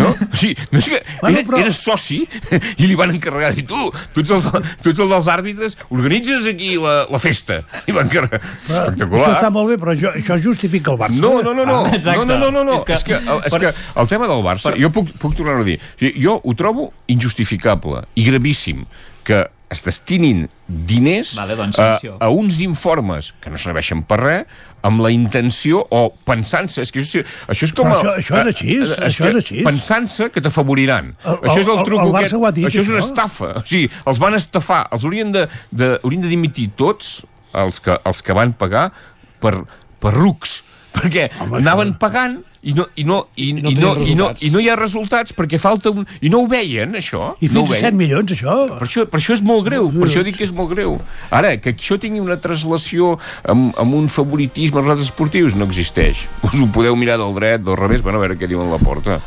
[0.00, 0.08] no?
[0.08, 2.22] O sigui, no és que Bueno, era, però- era soci
[2.80, 3.76] i li van encarregar dir, tu,
[4.14, 7.58] tu ets, el, tu ets el dels àrbitres, organitzes aquí la, la festa.
[7.84, 8.40] I van encarregar.
[8.40, 9.20] Però, Espectacular.
[9.26, 11.20] Això està molt bé, però això, això justifica el Barça.
[11.20, 11.82] No, no, no, no.
[11.84, 12.24] Ah, exacte.
[12.24, 12.78] no, no, no, no, no.
[12.80, 15.36] És que- És que, el, és per- que el tema del Barça, jo puc, puc
[15.36, 18.86] tornar-ho a dir, o sigui, jo ho trobo injustificable i gravíssim
[19.28, 22.16] que es destinin diners Vale, doncs, a, sanció.
[22.20, 24.44] a uns informes que no serveixen per res
[24.86, 28.38] amb la intenció o pensant-se és que això, això és com Però el- això- això
[28.44, 29.64] és així, eh, això que és així.
[29.66, 32.34] pensant-se que t'afavoriran El- això és el el- truc el aquest.
[32.38, 33.08] Ho ha dit, això és una això.
[33.10, 37.80] estafa o sigui, els van estafar els haurien de, de, haurien de dimitir tots els
[37.80, 38.92] que, els que van pagar
[39.40, 39.64] per,
[39.98, 40.60] per rucs
[40.94, 44.30] perquè Home, anaven això- pagant i no, i no, i, no i, no, i, no,
[44.42, 46.06] i no hi ha resultats perquè falta un...
[46.20, 47.34] I no ho veien, això?
[47.40, 47.96] I no fins ho a 7 veien.
[47.96, 48.56] milions, això.
[48.78, 50.96] Per això, per això és molt greu, per això dic que és molt greu.
[51.30, 56.26] Ara, que això tingui una translació amb, amb un favoritisme als altres esportius no existeix.
[56.42, 59.20] Us ho podeu mirar del dret, del revés, bueno, a veure què diuen la porta.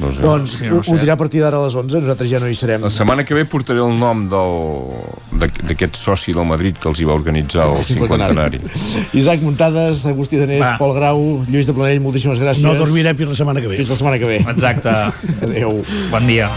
[0.00, 0.20] No sé.
[0.24, 2.82] Doncs ho, ho dirà a partir d'ara a les 11, nosaltres ja no hi serem.
[2.84, 7.00] La setmana que ve portaré el nom del- d'aqu- d'aquest soci del Madrid que els
[7.00, 8.60] hi va organitzar el cinquantenari.
[9.14, 10.76] Isaac Muntades, Agustí Danés, Va.
[10.78, 12.63] Pol Grau, Lluís de Planell, moltíssimes gràcies.
[12.64, 13.78] No dormirem fins la setmana que ve.
[13.82, 14.40] Fins la setmana que ve.
[14.56, 14.96] Exacte.
[15.48, 15.78] Adéu.
[16.10, 16.50] Bon dia.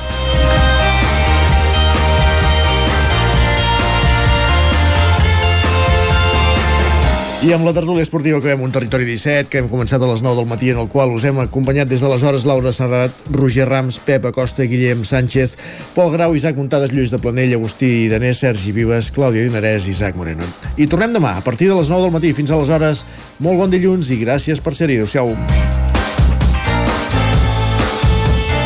[7.37, 10.23] I amb la tertúlia esportiva que veiem un territori 17, que hem començat a les
[10.25, 13.13] 9 del matí, en el qual us hem acompanyat des de les hores Laura Serrat,
[13.29, 15.53] Roger Rams, Pep Acosta, Guillem Sánchez,
[15.93, 20.17] Pol Grau, Isaac Muntades, Lluís de Planell, Agustí Danés, Sergi Vives, Clàudia Dinarès i Isaac
[20.17, 20.49] Moreno.
[20.81, 23.05] I tornem demà, a partir de les 9 del matí fins a les hores.
[23.37, 24.97] Molt bon dilluns i gràcies per ser-hi.
[24.97, 25.86] Adéu-siau.